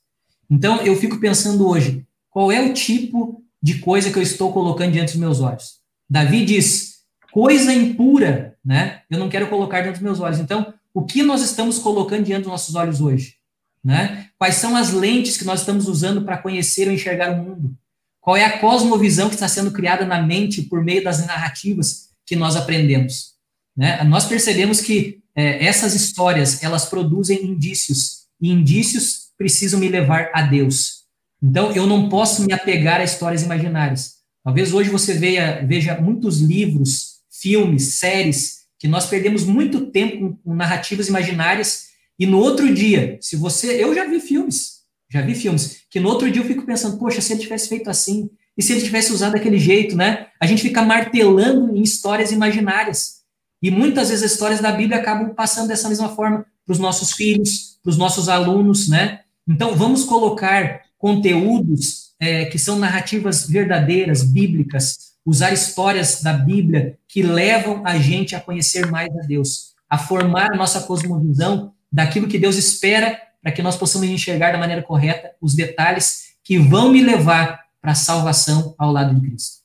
Então, 0.51 0.81
eu 0.83 0.95
fico 0.97 1.19
pensando 1.19 1.67
hoje, 1.67 2.07
qual 2.31 2.53
é 2.53 2.61
o 2.61 2.75
tipo 2.75 3.43
de 3.62 3.79
coisa 3.79 4.11
que 4.11 4.19
eu 4.19 4.23
estou 4.23 4.53
colocando 4.53 4.93
diante 4.93 5.12
dos 5.12 5.21
meus 5.21 5.41
olhos? 5.41 5.79
Davi 6.09 6.45
diz, 6.45 6.97
coisa 7.33 7.73
impura, 7.73 8.57
né? 8.65 9.01
Eu 9.11 9.19
não 9.19 9.29
quero 9.29 9.49
colocar 9.49 9.81
diante 9.81 9.95
dos 9.95 10.03
meus 10.03 10.21
olhos. 10.21 10.39
Então, 10.39 10.75
o 10.93 11.03
que 11.03 11.23
nós 11.23 11.43
estamos 11.43 11.79
colocando 11.79 12.25
diante 12.25 12.43
dos 12.43 12.53
nossos 12.53 12.75
olhos 12.75 13.01
hoje? 13.01 13.37
Né? 13.83 14.29
Quais 14.39 14.55
são 14.55 14.77
as 14.77 14.93
lentes 14.93 15.37
que 15.37 15.45
nós 15.45 15.61
estamos 15.61 15.89
usando 15.89 16.23
para 16.23 16.39
conhecer 16.39 16.89
ou 16.89 16.95
enxergar 16.95 17.33
o 17.33 17.43
mundo? 17.43 17.77
Qual 18.21 18.37
é 18.37 18.45
a 18.45 18.59
cosmovisão 18.59 19.29
que 19.29 19.35
está 19.35 19.49
sendo 19.49 19.71
criada 19.71 20.07
na 20.07 20.23
mente 20.23 20.62
por 20.62 20.83
meio 20.83 21.05
das 21.05 21.27
narrativas 21.27 22.11
que 22.25 22.35
nós 22.35 22.57
aprendemos? 22.57 23.34
Né? 23.77 24.03
Nós 24.05 24.27
percebemos 24.27 24.81
que 24.81 25.20
é, 25.35 25.64
essas 25.64 25.95
histórias 25.95 26.62
elas 26.62 26.87
produzem 26.87 27.45
indícios 27.45 28.25
e 28.41 28.51
indícios 28.51 29.31
precisam 29.37 29.81
me 29.81 29.89
levar 29.89 30.31
a 30.33 30.43
Deus. 30.43 31.05
Então 31.43 31.72
eu 31.72 31.87
não 31.87 32.09
posso 32.09 32.45
me 32.45 32.53
apegar 32.53 33.01
a 33.01 33.05
histórias 33.05 33.43
imaginárias. 33.43 34.14
Talvez 34.43 34.72
hoje 34.72 34.91
você 34.91 35.14
veja, 35.14 35.64
veja 35.66 36.01
muitos 36.01 36.41
livros, 36.41 37.20
filmes, 37.31 37.95
séries 37.97 38.64
que 38.79 38.89
nós 38.89 39.07
perdemos 39.07 39.45
muito 39.45 39.91
tempo 39.91 40.39
com, 40.45 40.55
narrativas 40.55 41.09
imaginárias 41.09 41.85
e 42.18 42.27
no 42.27 42.39
outro 42.39 42.72
dia, 42.72 43.18
se 43.20 43.35
você. 43.37 43.83
Eu 43.83 43.95
já 43.95 44.07
vi 44.07 44.20
filmes, 44.20 44.83
já 45.11 45.20
vi 45.20 45.35
filmes, 45.35 45.79
que 45.91 45.99
no 45.99 46.09
outro 46.09 46.31
dia 46.31 46.43
eu 46.43 46.47
fico 46.47 46.64
pensando, 46.64 46.99
poxa, 46.99 47.20
se 47.20 47.33
ele 47.33 47.41
tivesse 47.41 47.68
feito 47.68 47.91
assim, 47.91 48.29
e 48.57 48.62
se 48.62 48.72
ele 48.72 48.83
tivesse 48.83 49.12
usado 49.12 49.33
daquele 49.33 49.59
jeito, 49.59 49.97
né? 49.97 50.29
A 50.41 50.47
gente 50.47 50.62
fica 50.62 50.83
martelando 50.83 51.77
em 51.77 51.83
histórias 51.83 52.31
imaginárias. 52.31 53.24
E 53.65 53.71
muitas 53.71 54.11
vezes 54.11 54.23
as 54.23 54.33
histórias 54.33 54.61
da 54.61 54.71
Bíblia 54.71 54.99
acabam 54.99 55.31
passando 55.31 55.69
dessa 55.69 55.89
mesma 55.89 56.11
forma 56.11 56.45
para 56.67 56.73
os 56.75 56.79
nossos 56.79 57.12
filhos, 57.12 57.79
para 57.83 57.89
os 57.89 57.97
nossos 57.97 58.29
alunos, 58.29 58.91
né? 58.91 59.21
Então, 59.49 59.75
vamos 59.75 60.05
colocar 60.05 60.83
conteúdos 60.99 62.12
é, 62.21 62.45
que 62.45 62.59
são 62.59 62.79
narrativas 62.79 63.49
verdadeiras, 63.49 64.23
bíblicas, 64.23 65.15
usar 65.25 65.51
histórias 65.51 66.23
da 66.23 66.35
Bíblia 66.35 66.99
que 67.09 67.23
levam 67.23 67.81
a 67.87 67.97
gente 67.97 68.37
a 68.37 68.41
conhecer 68.41 68.91
mais 68.91 69.09
a 69.17 69.23
Deus, 69.23 69.73
a 69.89 69.97
formar 69.97 70.53
a 70.53 70.57
nossa 70.59 70.83
cosmovisão 70.83 71.73
daquilo 71.91 72.29
que 72.29 72.39
Deus 72.39 72.57
espera 72.59 73.19
para 73.43 73.51
que 73.51 73.62
nós 73.62 73.79
possamos 73.79 74.07
enxergar 74.07 74.53
da 74.53 74.59
maneira 74.59 74.83
correta 74.83 75.31
os 75.41 75.55
detalhes 75.55 76.35
que 76.45 76.59
vão 76.59 76.93
me 76.93 77.03
levar 77.03 77.61
para 77.81 77.93
a 77.93 77.95
salvação 77.95 78.75
ao 78.77 78.93
lado 78.93 79.15
de 79.15 79.27
Cristo. 79.27 79.65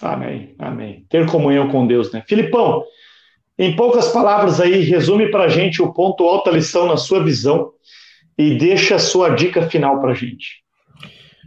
Amém, 0.00 0.54
amém. 0.58 1.04
Ter 1.10 1.26
comunhão 1.26 1.68
com 1.68 1.86
Deus, 1.86 2.10
né? 2.10 2.24
Filipão, 2.26 2.84
em 3.58 3.76
poucas 3.76 4.08
palavras 4.08 4.60
aí, 4.60 4.80
resume 4.80 5.30
para 5.30 5.44
a 5.44 5.48
gente 5.48 5.80
o 5.80 5.92
ponto 5.92 6.24
alto 6.24 6.50
da 6.50 6.56
lição 6.56 6.86
na 6.86 6.96
sua 6.96 7.22
visão 7.22 7.72
e 8.36 8.56
deixa 8.56 8.96
a 8.96 8.98
sua 8.98 9.30
dica 9.30 9.68
final 9.68 10.00
para 10.00 10.10
a 10.10 10.14
gente. 10.14 10.64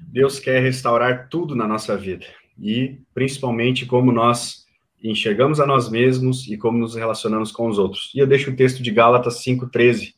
Deus 0.08 0.40
quer 0.40 0.62
restaurar 0.62 1.28
tudo 1.30 1.54
na 1.54 1.68
nossa 1.68 1.98
vida 1.98 2.26
e 2.58 2.98
principalmente 3.14 3.86
como 3.86 4.12
nós 4.12 4.66
enxergamos 5.04 5.60
a 5.60 5.68
nós 5.68 5.90
mesmos 5.90 6.48
e 6.48 6.58
como 6.58 6.78
nos 6.78 6.96
relacionamos 6.96 7.52
com 7.52 7.68
os 7.68 7.78
outros. 7.78 8.12
E 8.16 8.20
eu 8.20 8.26
deixo 8.26 8.52
o 8.52 8.56
texto 8.56 8.82
de 8.82 8.90
Gálatas 8.90 9.44
5:13 9.44 10.14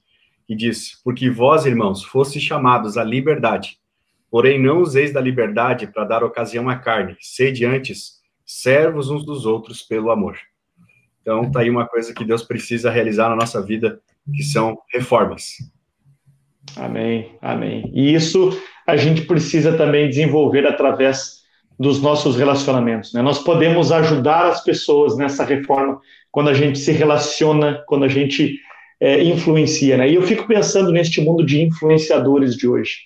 que 0.47 0.55
diz: 0.55 1.01
Porque 1.03 1.29
vós, 1.29 1.65
irmãos, 1.65 2.03
fostes 2.03 2.41
chamados 2.41 2.97
à 2.97 3.03
liberdade, 3.03 3.77
porém 4.29 4.61
não 4.61 4.81
useis 4.81 5.11
da 5.11 5.19
liberdade 5.19 5.87
para 5.87 6.05
dar 6.05 6.23
ocasião 6.23 6.69
à 6.69 6.75
carne, 6.75 7.17
sede 7.19 7.65
antes 7.65 8.19
servos 8.45 9.09
uns 9.09 9.25
dos 9.25 9.45
outros 9.45 9.81
pelo 9.81 10.09
amor. 10.09 10.37
Então, 11.29 11.51
tá 11.51 11.59
aí 11.59 11.69
uma 11.69 11.85
coisa 11.85 12.11
que 12.11 12.25
Deus 12.25 12.41
precisa 12.41 12.89
realizar 12.89 13.29
na 13.29 13.35
nossa 13.35 13.63
vida, 13.63 13.99
que 14.35 14.41
são 14.41 14.75
reformas. 14.91 15.57
Amém, 16.75 17.37
amém. 17.39 17.91
E 17.93 18.15
isso 18.15 18.59
a 18.87 18.97
gente 18.97 19.21
precisa 19.21 19.77
também 19.77 20.09
desenvolver 20.09 20.65
através 20.65 21.43
dos 21.79 22.01
nossos 22.01 22.35
relacionamentos. 22.35 23.13
Né? 23.13 23.21
Nós 23.21 23.37
podemos 23.37 23.91
ajudar 23.91 24.47
as 24.47 24.63
pessoas 24.63 25.15
nessa 25.17 25.43
reforma 25.43 26.01
quando 26.31 26.49
a 26.49 26.53
gente 26.55 26.79
se 26.79 26.91
relaciona, 26.91 27.83
quando 27.85 28.05
a 28.05 28.09
gente 28.09 28.57
é, 28.99 29.21
influencia. 29.23 29.97
Né? 29.97 30.09
E 30.09 30.15
eu 30.15 30.23
fico 30.23 30.47
pensando 30.47 30.91
neste 30.91 31.21
mundo 31.21 31.45
de 31.45 31.61
influenciadores 31.61 32.55
de 32.55 32.67
hoje. 32.67 33.01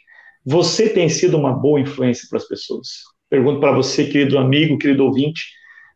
Você 0.45 0.87
tem 0.87 1.09
sido 1.09 1.37
uma 1.37 1.51
boa 1.51 1.77
influência 1.77 2.25
para 2.29 2.37
as 2.37 2.47
pessoas? 2.47 2.87
Pergunto 3.29 3.59
para 3.59 3.73
você, 3.73 4.05
querido 4.05 4.37
amigo, 4.37 4.77
querido 4.77 5.03
ouvinte, 5.03 5.41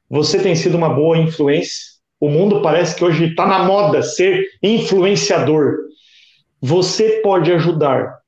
você 0.10 0.38
tem 0.44 0.58
sido 0.58 0.76
uma 0.76 0.90
boa 0.90 1.18
influência? 1.18 1.97
O 2.20 2.30
mundo 2.30 2.62
parece 2.62 2.96
que 2.96 3.04
hoje 3.04 3.26
está 3.26 3.46
na 3.46 3.64
moda 3.64 4.02
ser 4.02 4.48
influenciador. 4.62 5.78
Você 6.62 7.22
pode 7.22 7.52
ajudar 7.52 8.20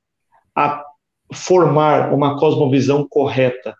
a 0.56 0.84
formar 1.34 2.14
uma 2.14 2.38
cosmovisão 2.40 3.08
correta 3.08 3.76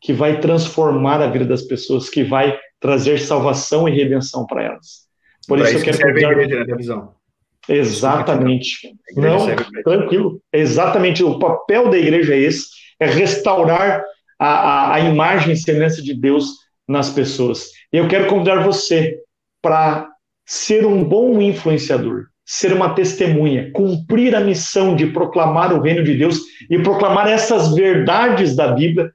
que 0.00 0.12
vai 0.12 0.40
transformar 0.40 1.22
a 1.22 1.28
vida 1.28 1.44
das 1.44 1.62
pessoas, 1.62 2.08
que 2.08 2.24
vai 2.24 2.58
trazer 2.80 3.20
salvação 3.20 3.88
e 3.88 3.92
redenção 3.92 4.44
para 4.44 4.64
elas. 4.64 5.06
Por 5.46 5.58
pra 5.58 5.68
isso, 5.68 5.78
isso 5.78 5.90
eu 5.90 5.94
quero 5.98 6.18
que 6.18 6.24
a 6.24 6.32
igreja, 6.32 6.64
né, 6.64 6.76
visão. 6.76 7.14
Exatamente. 7.68 8.92
Não, 9.14 9.46
tranquilo. 9.84 10.42
Exatamente. 10.52 11.22
O 11.22 11.38
papel 11.38 11.88
da 11.88 11.96
igreja 11.96 12.34
é 12.34 12.38
esse: 12.38 12.66
é 12.98 13.06
restaurar 13.06 14.02
a, 14.38 14.48
a, 14.48 14.94
a 14.94 15.00
imagem 15.00 15.52
e 15.52 15.56
semelhança 15.56 16.02
de 16.02 16.14
Deus 16.14 16.48
nas 16.88 17.10
pessoas. 17.10 17.68
E 17.92 17.96
eu 17.96 18.08
quero 18.08 18.26
convidar 18.26 18.64
você 18.64 19.21
para 19.62 20.08
ser 20.44 20.84
um 20.84 21.04
bom 21.04 21.40
influenciador, 21.40 22.24
ser 22.44 22.72
uma 22.72 22.94
testemunha, 22.94 23.70
cumprir 23.72 24.34
a 24.34 24.40
missão 24.40 24.94
de 24.94 25.06
proclamar 25.06 25.72
o 25.72 25.80
reino 25.80 26.02
de 26.02 26.16
Deus 26.16 26.40
e 26.68 26.78
proclamar 26.78 27.28
essas 27.28 27.72
verdades 27.72 28.56
da 28.56 28.72
Bíblia, 28.72 29.10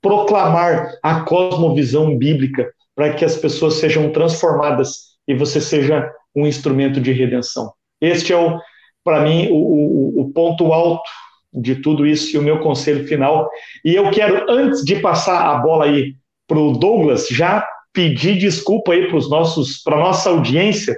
proclamar 0.00 0.90
a 1.02 1.20
cosmovisão 1.20 2.16
bíblica 2.16 2.72
para 2.96 3.12
que 3.12 3.24
as 3.24 3.36
pessoas 3.36 3.74
sejam 3.74 4.10
transformadas 4.10 5.10
e 5.28 5.34
você 5.34 5.60
seja 5.60 6.10
um 6.34 6.46
instrumento 6.46 7.00
de 7.00 7.12
redenção. 7.12 7.72
Este 8.00 8.32
é, 8.32 8.36
o, 8.36 8.58
para 9.04 9.20
mim, 9.20 9.48
o, 9.50 9.54
o, 9.54 10.20
o 10.22 10.32
ponto 10.32 10.72
alto 10.72 11.08
de 11.52 11.76
tudo 11.76 12.06
isso 12.06 12.34
e 12.34 12.38
o 12.38 12.42
meu 12.42 12.60
conselho 12.60 13.06
final. 13.06 13.48
E 13.84 13.94
eu 13.94 14.10
quero, 14.10 14.50
antes 14.50 14.84
de 14.84 14.96
passar 14.96 15.50
a 15.50 15.58
bola 15.58 15.84
aí 15.84 16.14
para 16.46 16.58
o 16.58 16.72
Douglas, 16.72 17.28
já 17.28 17.66
pedir 17.92 18.38
desculpa 18.38 18.92
aí 18.92 19.08
para 19.08 19.16
os 19.16 19.28
nossos, 19.28 19.82
para 19.82 19.96
nossa 19.96 20.30
audiência. 20.30 20.96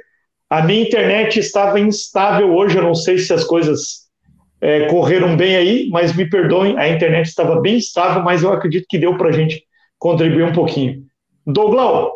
A 0.48 0.62
minha 0.62 0.82
internet 0.82 1.38
estava 1.38 1.80
instável 1.80 2.54
hoje, 2.54 2.76
eu 2.76 2.82
não 2.82 2.94
sei 2.94 3.18
se 3.18 3.32
as 3.32 3.44
coisas 3.44 4.02
é, 4.60 4.86
correram 4.86 5.36
bem 5.36 5.56
aí, 5.56 5.88
mas 5.90 6.14
me 6.14 6.28
perdoem, 6.28 6.78
a 6.78 6.88
internet 6.88 7.26
estava 7.26 7.60
bem 7.60 7.76
estável, 7.76 8.22
mas 8.22 8.42
eu 8.42 8.52
acredito 8.52 8.86
que 8.88 8.98
deu 8.98 9.16
para 9.16 9.30
a 9.30 9.32
gente 9.32 9.64
contribuir 9.98 10.44
um 10.44 10.52
pouquinho. 10.52 11.02
Douglas, 11.46 12.10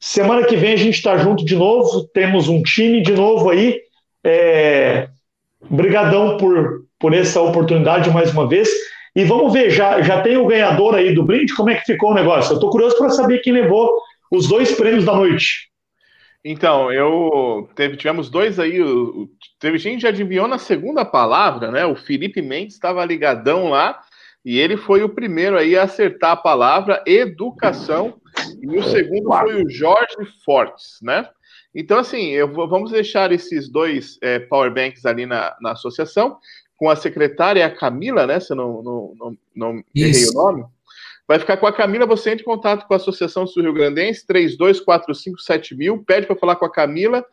semana 0.00 0.44
que 0.44 0.56
vem 0.56 0.72
a 0.72 0.76
gente 0.76 0.96
está 0.96 1.16
junto 1.16 1.44
de 1.44 1.54
novo, 1.54 2.06
temos 2.12 2.48
um 2.48 2.62
time 2.62 3.02
de 3.02 3.12
novo 3.12 3.48
aí. 3.50 3.80
É, 4.24 5.08
brigadão 5.70 6.36
por, 6.36 6.84
por 6.98 7.14
essa 7.14 7.40
oportunidade 7.40 8.10
mais 8.10 8.32
uma 8.32 8.48
vez. 8.48 8.68
E 9.14 9.24
vamos 9.24 9.52
ver, 9.52 9.70
já, 9.70 10.02
já 10.02 10.20
tem 10.20 10.36
o 10.36 10.46
ganhador 10.46 10.94
aí 10.94 11.14
do 11.14 11.24
brinde? 11.24 11.54
Como 11.54 11.70
é 11.70 11.76
que 11.76 11.86
ficou 11.86 12.10
o 12.10 12.14
negócio? 12.14 12.52
Eu 12.52 12.56
estou 12.56 12.70
curioso 12.70 12.98
para 12.98 13.08
saber 13.10 13.38
quem 13.38 13.52
levou 13.52 13.90
os 14.30 14.48
dois 14.48 14.72
prêmios 14.72 15.04
da 15.04 15.14
noite. 15.14 15.70
Então, 16.44 16.92
eu 16.92 17.68
teve, 17.74 17.96
tivemos 17.96 18.30
dois 18.30 18.60
aí. 18.60 18.78
Teve 19.58 19.78
gente 19.78 19.96
que 19.96 20.02
já 20.02 20.10
adivinhou 20.10 20.46
na 20.46 20.58
segunda 20.58 21.04
palavra, 21.04 21.72
né? 21.72 21.84
O 21.84 21.96
Felipe 21.96 22.40
Mendes 22.40 22.74
estava 22.74 23.04
ligadão 23.04 23.70
lá 23.70 24.00
e 24.44 24.60
ele 24.60 24.76
foi 24.76 25.02
o 25.02 25.08
primeiro 25.08 25.58
aí 25.58 25.76
a 25.76 25.82
acertar 25.82 26.30
a 26.30 26.36
palavra 26.36 27.02
educação. 27.04 28.20
E 28.62 28.78
o 28.78 28.82
segundo 28.84 29.28
foi 29.28 29.64
o 29.64 29.68
Jorge 29.68 30.16
Fortes, 30.44 30.98
né? 31.02 31.28
Então, 31.74 31.98
assim, 31.98 32.28
eu 32.28 32.50
vou, 32.52 32.68
vamos 32.68 32.92
deixar 32.92 33.32
esses 33.32 33.68
dois 33.68 34.16
é, 34.22 34.38
power 34.38 34.72
banks 34.72 35.04
ali 35.04 35.26
na, 35.26 35.56
na 35.60 35.72
associação, 35.72 36.38
com 36.76 36.88
a 36.88 36.94
secretária 36.94 37.66
a 37.66 37.74
Camila, 37.74 38.24
né? 38.24 38.38
Se 38.38 38.52
eu 38.52 38.56
não, 38.56 38.82
não, 38.82 39.14
não, 39.18 39.38
não 39.54 39.84
errei 39.94 40.28
o 40.28 40.32
nome. 40.32 40.64
Vai 41.28 41.38
ficar 41.38 41.56
com 41.56 41.66
a 41.66 41.72
Camila, 41.72 42.06
você 42.06 42.30
entra 42.30 42.42
em 42.42 42.44
contato 42.44 42.86
com 42.86 42.94
a 42.94 42.96
Associação 42.96 43.46
Sul 43.46 43.64
Rio 43.64 43.72
Grandense, 43.72 44.24
32457000, 44.26 46.04
pede 46.06 46.26
para 46.26 46.36
falar 46.36 46.56
com 46.56 46.64
a 46.64 46.72
Camila, 46.72 47.24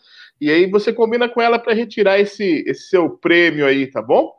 e 0.42 0.50
aí 0.50 0.70
você 0.70 0.92
combina 0.92 1.30
com 1.30 1.42
ela 1.42 1.60
para 1.60 1.74
retirar 1.74 2.20
esse, 2.20 2.64
esse 2.68 2.90
seu 2.90 3.10
prêmio 3.10 3.66
aí, 3.66 3.86
tá 3.88 4.02
bom? 4.02 4.34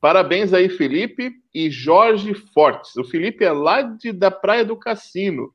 Parabéns 0.00 0.52
aí, 0.52 0.68
Felipe 0.68 1.32
e 1.54 1.70
Jorge 1.70 2.34
Fortes. 2.34 2.96
O 2.96 3.04
Felipe 3.04 3.44
é 3.44 3.52
lá 3.52 3.82
de, 3.82 4.12
da 4.12 4.30
Praia 4.30 4.64
do 4.64 4.76
Cassino. 4.76 5.52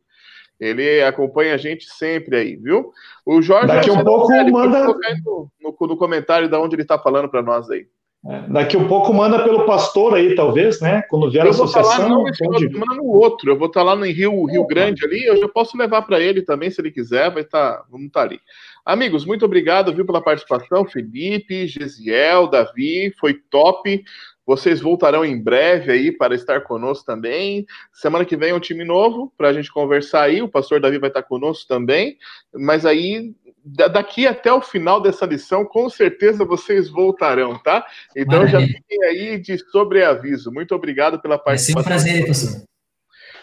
Ele 0.59 1.03
acompanha 1.03 1.53
a 1.53 1.57
gente 1.57 1.85
sempre 1.85 2.35
aí, 2.37 2.55
viu? 2.55 2.91
O 3.25 3.41
Jorge. 3.41 3.67
Daqui 3.67 3.89
a 3.89 3.93
um 3.93 4.03
pouco 4.03 4.31
manda. 4.51 4.85
No, 5.23 5.51
no, 5.61 5.87
no, 5.87 5.97
comentário 5.97 6.49
de 6.49 6.55
onde 6.55 6.75
ele 6.75 6.81
está 6.81 6.97
falando 6.97 7.29
para 7.29 7.43
nós 7.43 7.69
aí. 7.69 7.87
É, 8.25 8.41
daqui 8.49 8.75
a 8.75 8.79
um 8.79 8.87
pouco 8.87 9.13
manda 9.13 9.43
pelo 9.43 9.65
pastor 9.65 10.15
aí, 10.15 10.35
talvez, 10.35 10.81
né? 10.81 11.03
Quando 11.09 11.29
vier 11.29 11.45
a 11.45 11.49
associação. 11.49 12.09
Não, 12.09 12.27
esse 12.27 12.43
pode... 12.43 12.69
semana 12.71 12.95
no 12.95 13.05
outro. 13.05 13.51
Eu 13.51 13.57
vou 13.57 13.67
estar 13.67 13.81
tá 13.81 13.85
lá 13.85 13.95
no 13.95 14.05
Rio, 14.05 14.45
Rio 14.45 14.65
Grande 14.65 15.05
ali. 15.05 15.23
Eu 15.23 15.37
já 15.37 15.47
posso 15.47 15.77
levar 15.77 16.01
para 16.01 16.19
ele 16.19 16.41
também, 16.41 16.69
se 16.69 16.81
ele 16.81 16.91
quiser. 16.91 17.31
Vai 17.31 17.43
estar, 17.43 17.73
tá, 17.73 17.85
vamos 17.89 18.07
estar 18.07 18.21
tá 18.21 18.25
ali. 18.25 18.39
Amigos, 18.85 19.25
muito 19.25 19.45
obrigado, 19.45 19.93
viu, 19.93 20.05
pela 20.05 20.21
participação. 20.21 20.85
Felipe, 20.85 21.67
Gesiel, 21.67 22.47
Davi, 22.47 23.13
foi 23.19 23.33
top. 23.33 24.03
Vocês 24.45 24.79
voltarão 24.79 25.25
em 25.25 25.41
breve 25.41 25.91
aí 25.91 26.09
para 26.09 26.33
estar 26.33 26.61
conosco 26.61 27.05
também. 27.05 27.65
Semana 27.91 28.23
que 28.23 28.37
vem 28.37 28.51
é 28.51 28.55
um 28.55 28.61
time 28.61 28.85
novo 28.85 29.31
para 29.37 29.49
a 29.49 29.53
gente 29.53 29.71
conversar 29.71 30.23
aí. 30.23 30.41
O 30.41 30.47
pastor 30.47 30.79
Davi 30.79 30.97
vai 30.97 31.09
estar 31.09 31.23
conosco 31.23 31.67
também. 31.67 32.17
Mas 32.53 32.85
aí, 32.85 33.35
daqui 33.67 34.25
até 34.25 34.51
o 34.51 34.61
final 34.61 35.01
dessa 35.01 35.25
lição, 35.25 35.65
com 35.65 35.89
certeza 35.89 36.45
vocês 36.45 36.89
voltarão, 36.89 37.57
tá? 37.61 37.85
Então 38.15 38.39
Maravilha. 38.39 38.59
já 38.61 38.67
fiquem 38.67 39.03
aí 39.03 39.37
de 39.39 39.57
sobreaviso. 39.69 40.51
Muito 40.51 40.73
obrigado 40.73 41.21
pela 41.21 41.37
participação. 41.37 41.79
É 41.79 41.81
um 41.81 41.85
prazer, 41.85 42.25
professor. 42.25 42.63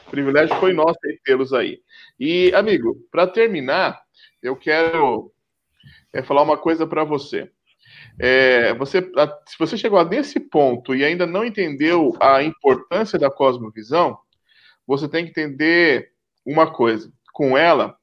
O 0.07 0.11
privilégio 0.11 0.57
foi 0.57 0.73
nosso 0.73 0.99
tê-los 1.25 1.53
aí. 1.53 1.81
E, 2.19 2.53
amigo, 2.55 2.97
para 3.11 3.27
terminar, 3.27 4.01
eu 4.43 4.55
quero 4.55 5.33
é, 6.13 6.23
falar 6.23 6.43
uma 6.43 6.57
coisa 6.57 6.87
para 6.87 7.05
você. 7.05 7.51
É, 8.19 8.73
você, 8.75 9.01
se 9.47 9.59
você 9.59 9.77
chegou 9.77 10.05
nesse 10.05 10.39
ponto 10.39 10.95
e 10.95 11.05
ainda 11.05 11.27
não 11.27 11.45
entendeu 11.45 12.17
a 12.21 12.43
importância 12.43 13.19
da 13.19 13.31
cosmovisão, 13.31 14.17
você 14.87 15.09
tem 15.09 15.25
que 15.25 15.31
entender 15.31 16.13
uma 16.47 16.71
coisa: 16.71 17.13
com 17.33 17.59
ela 17.59 17.97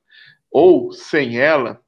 ou 0.52 0.92
sem 0.92 1.40
ela, 1.40 1.80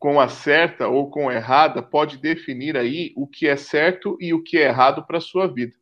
com 0.00 0.18
a 0.18 0.28
certa 0.28 0.88
ou 0.88 1.10
com 1.10 1.28
a 1.28 1.34
errada, 1.34 1.82
pode 1.82 2.16
definir 2.16 2.74
aí 2.74 3.12
o 3.14 3.26
que 3.26 3.46
é 3.46 3.54
certo 3.54 4.16
e 4.18 4.32
o 4.32 4.42
que 4.42 4.56
é 4.56 4.62
errado 4.62 5.06
para 5.06 5.18
a 5.18 5.20
sua 5.20 5.46
vida. 5.46 5.74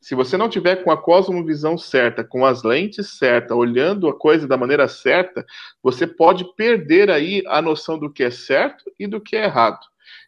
Se 0.00 0.14
você 0.14 0.36
não 0.36 0.50
tiver 0.50 0.84
com 0.84 0.90
a 0.90 1.00
cosmovisão 1.00 1.78
certa, 1.78 2.22
com 2.22 2.44
as 2.44 2.62
lentes 2.62 3.16
certas, 3.16 3.56
olhando 3.56 4.06
a 4.06 4.16
coisa 4.16 4.46
da 4.46 4.58
maneira 4.58 4.86
certa, 4.86 5.46
você 5.82 6.06
pode 6.06 6.44
perder 6.54 7.10
aí 7.10 7.42
a 7.46 7.62
noção 7.62 7.98
do 7.98 8.12
que 8.12 8.22
é 8.22 8.30
certo 8.30 8.84
e 8.98 9.06
do 9.06 9.18
que 9.18 9.34
é 9.34 9.44
errado. 9.44 9.80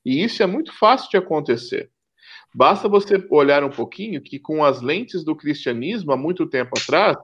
E 0.03 0.25
isso 0.25 0.43
é 0.43 0.47
muito 0.47 0.73
fácil 0.73 1.11
de 1.11 1.19
acontecer. 1.19 1.91
Basta 2.55 2.89
você 2.89 3.23
olhar 3.29 3.63
um 3.63 3.71
pouquinho 3.71 4.23
que, 4.23 4.39
com 4.39 4.65
as 4.65 4.81
lentes 4.81 5.23
do 5.23 5.37
cristianismo, 5.37 6.11
há 6.11 6.17
muito 6.17 6.47
tempo 6.47 6.71
atrás, 6.75 7.19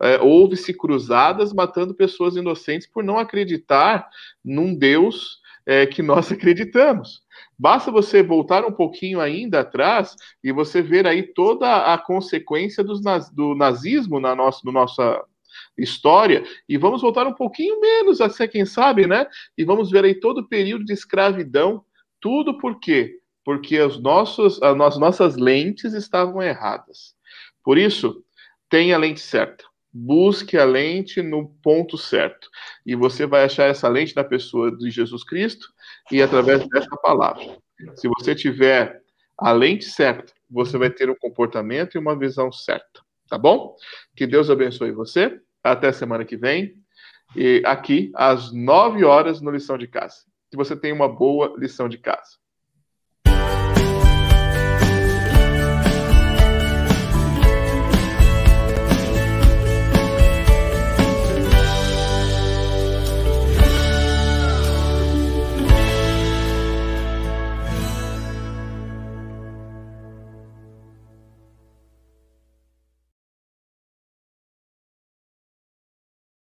é, 0.00 0.18
houve-se 0.18 0.72
cruzadas 0.72 1.52
matando 1.52 1.94
pessoas 1.94 2.34
inocentes 2.34 2.86
por 2.86 3.04
não 3.04 3.18
acreditar 3.18 4.08
num 4.42 4.74
Deus 4.74 5.39
é, 5.70 5.86
que 5.86 6.02
nós 6.02 6.32
acreditamos. 6.32 7.22
Basta 7.56 7.92
você 7.92 8.24
voltar 8.24 8.64
um 8.64 8.72
pouquinho 8.72 9.20
ainda 9.20 9.60
atrás 9.60 10.16
e 10.42 10.50
você 10.50 10.82
ver 10.82 11.06
aí 11.06 11.22
toda 11.22 11.94
a 11.94 11.96
consequência 11.96 12.82
naz, 13.04 13.30
do 13.30 13.54
nazismo 13.54 14.18
na 14.18 14.34
nossa, 14.34 14.60
no 14.64 14.72
nossa 14.72 15.24
história, 15.78 16.42
e 16.68 16.76
vamos 16.76 17.02
voltar 17.02 17.24
um 17.26 17.32
pouquinho 17.32 17.80
menos, 17.80 18.20
até 18.20 18.48
quem 18.48 18.66
sabe, 18.66 19.06
né? 19.06 19.26
E 19.56 19.64
vamos 19.64 19.92
ver 19.92 20.04
aí 20.04 20.14
todo 20.14 20.38
o 20.38 20.48
período 20.48 20.84
de 20.84 20.92
escravidão 20.92 21.84
tudo 22.20 22.58
por 22.58 22.80
quê? 22.80 23.18
Porque 23.44 23.80
os 23.80 24.00
nossos, 24.02 24.60
as 24.62 24.98
nossas 24.98 25.36
lentes 25.36 25.94
estavam 25.94 26.42
erradas. 26.42 27.14
Por 27.64 27.78
isso, 27.78 28.24
tenha 28.68 28.96
a 28.96 28.98
lente 28.98 29.20
certa. 29.20 29.64
Busque 29.92 30.56
a 30.56 30.64
lente 30.64 31.20
no 31.22 31.48
ponto 31.62 31.98
certo. 31.98 32.48
E 32.86 32.94
você 32.94 33.26
vai 33.26 33.44
achar 33.44 33.64
essa 33.64 33.88
lente 33.88 34.14
na 34.14 34.24
pessoa 34.24 34.74
de 34.76 34.90
Jesus 34.90 35.24
Cristo 35.24 35.66
e 36.10 36.22
através 36.22 36.66
dessa 36.68 36.96
palavra. 36.96 37.58
Se 37.96 38.08
você 38.08 38.34
tiver 38.34 39.02
a 39.36 39.52
lente 39.52 39.84
certa, 39.84 40.32
você 40.48 40.78
vai 40.78 40.90
ter 40.90 41.10
um 41.10 41.16
comportamento 41.16 41.94
e 41.94 41.98
uma 41.98 42.16
visão 42.16 42.52
certa. 42.52 43.00
Tá 43.28 43.38
bom? 43.38 43.74
Que 44.14 44.26
Deus 44.26 44.50
abençoe 44.50 44.92
você. 44.92 45.40
Até 45.62 45.92
semana 45.92 46.24
que 46.24 46.36
vem. 46.36 46.74
E 47.36 47.62
aqui, 47.64 48.10
às 48.14 48.52
9 48.52 49.04
horas, 49.04 49.40
no 49.40 49.50
Lição 49.50 49.78
de 49.78 49.86
Casa 49.86 50.30
que 50.50 50.56
você 50.56 50.76
tenha 50.76 50.94
uma 50.94 51.08
boa 51.08 51.54
lição 51.56 51.88
de 51.88 51.96
casa. 51.96 52.39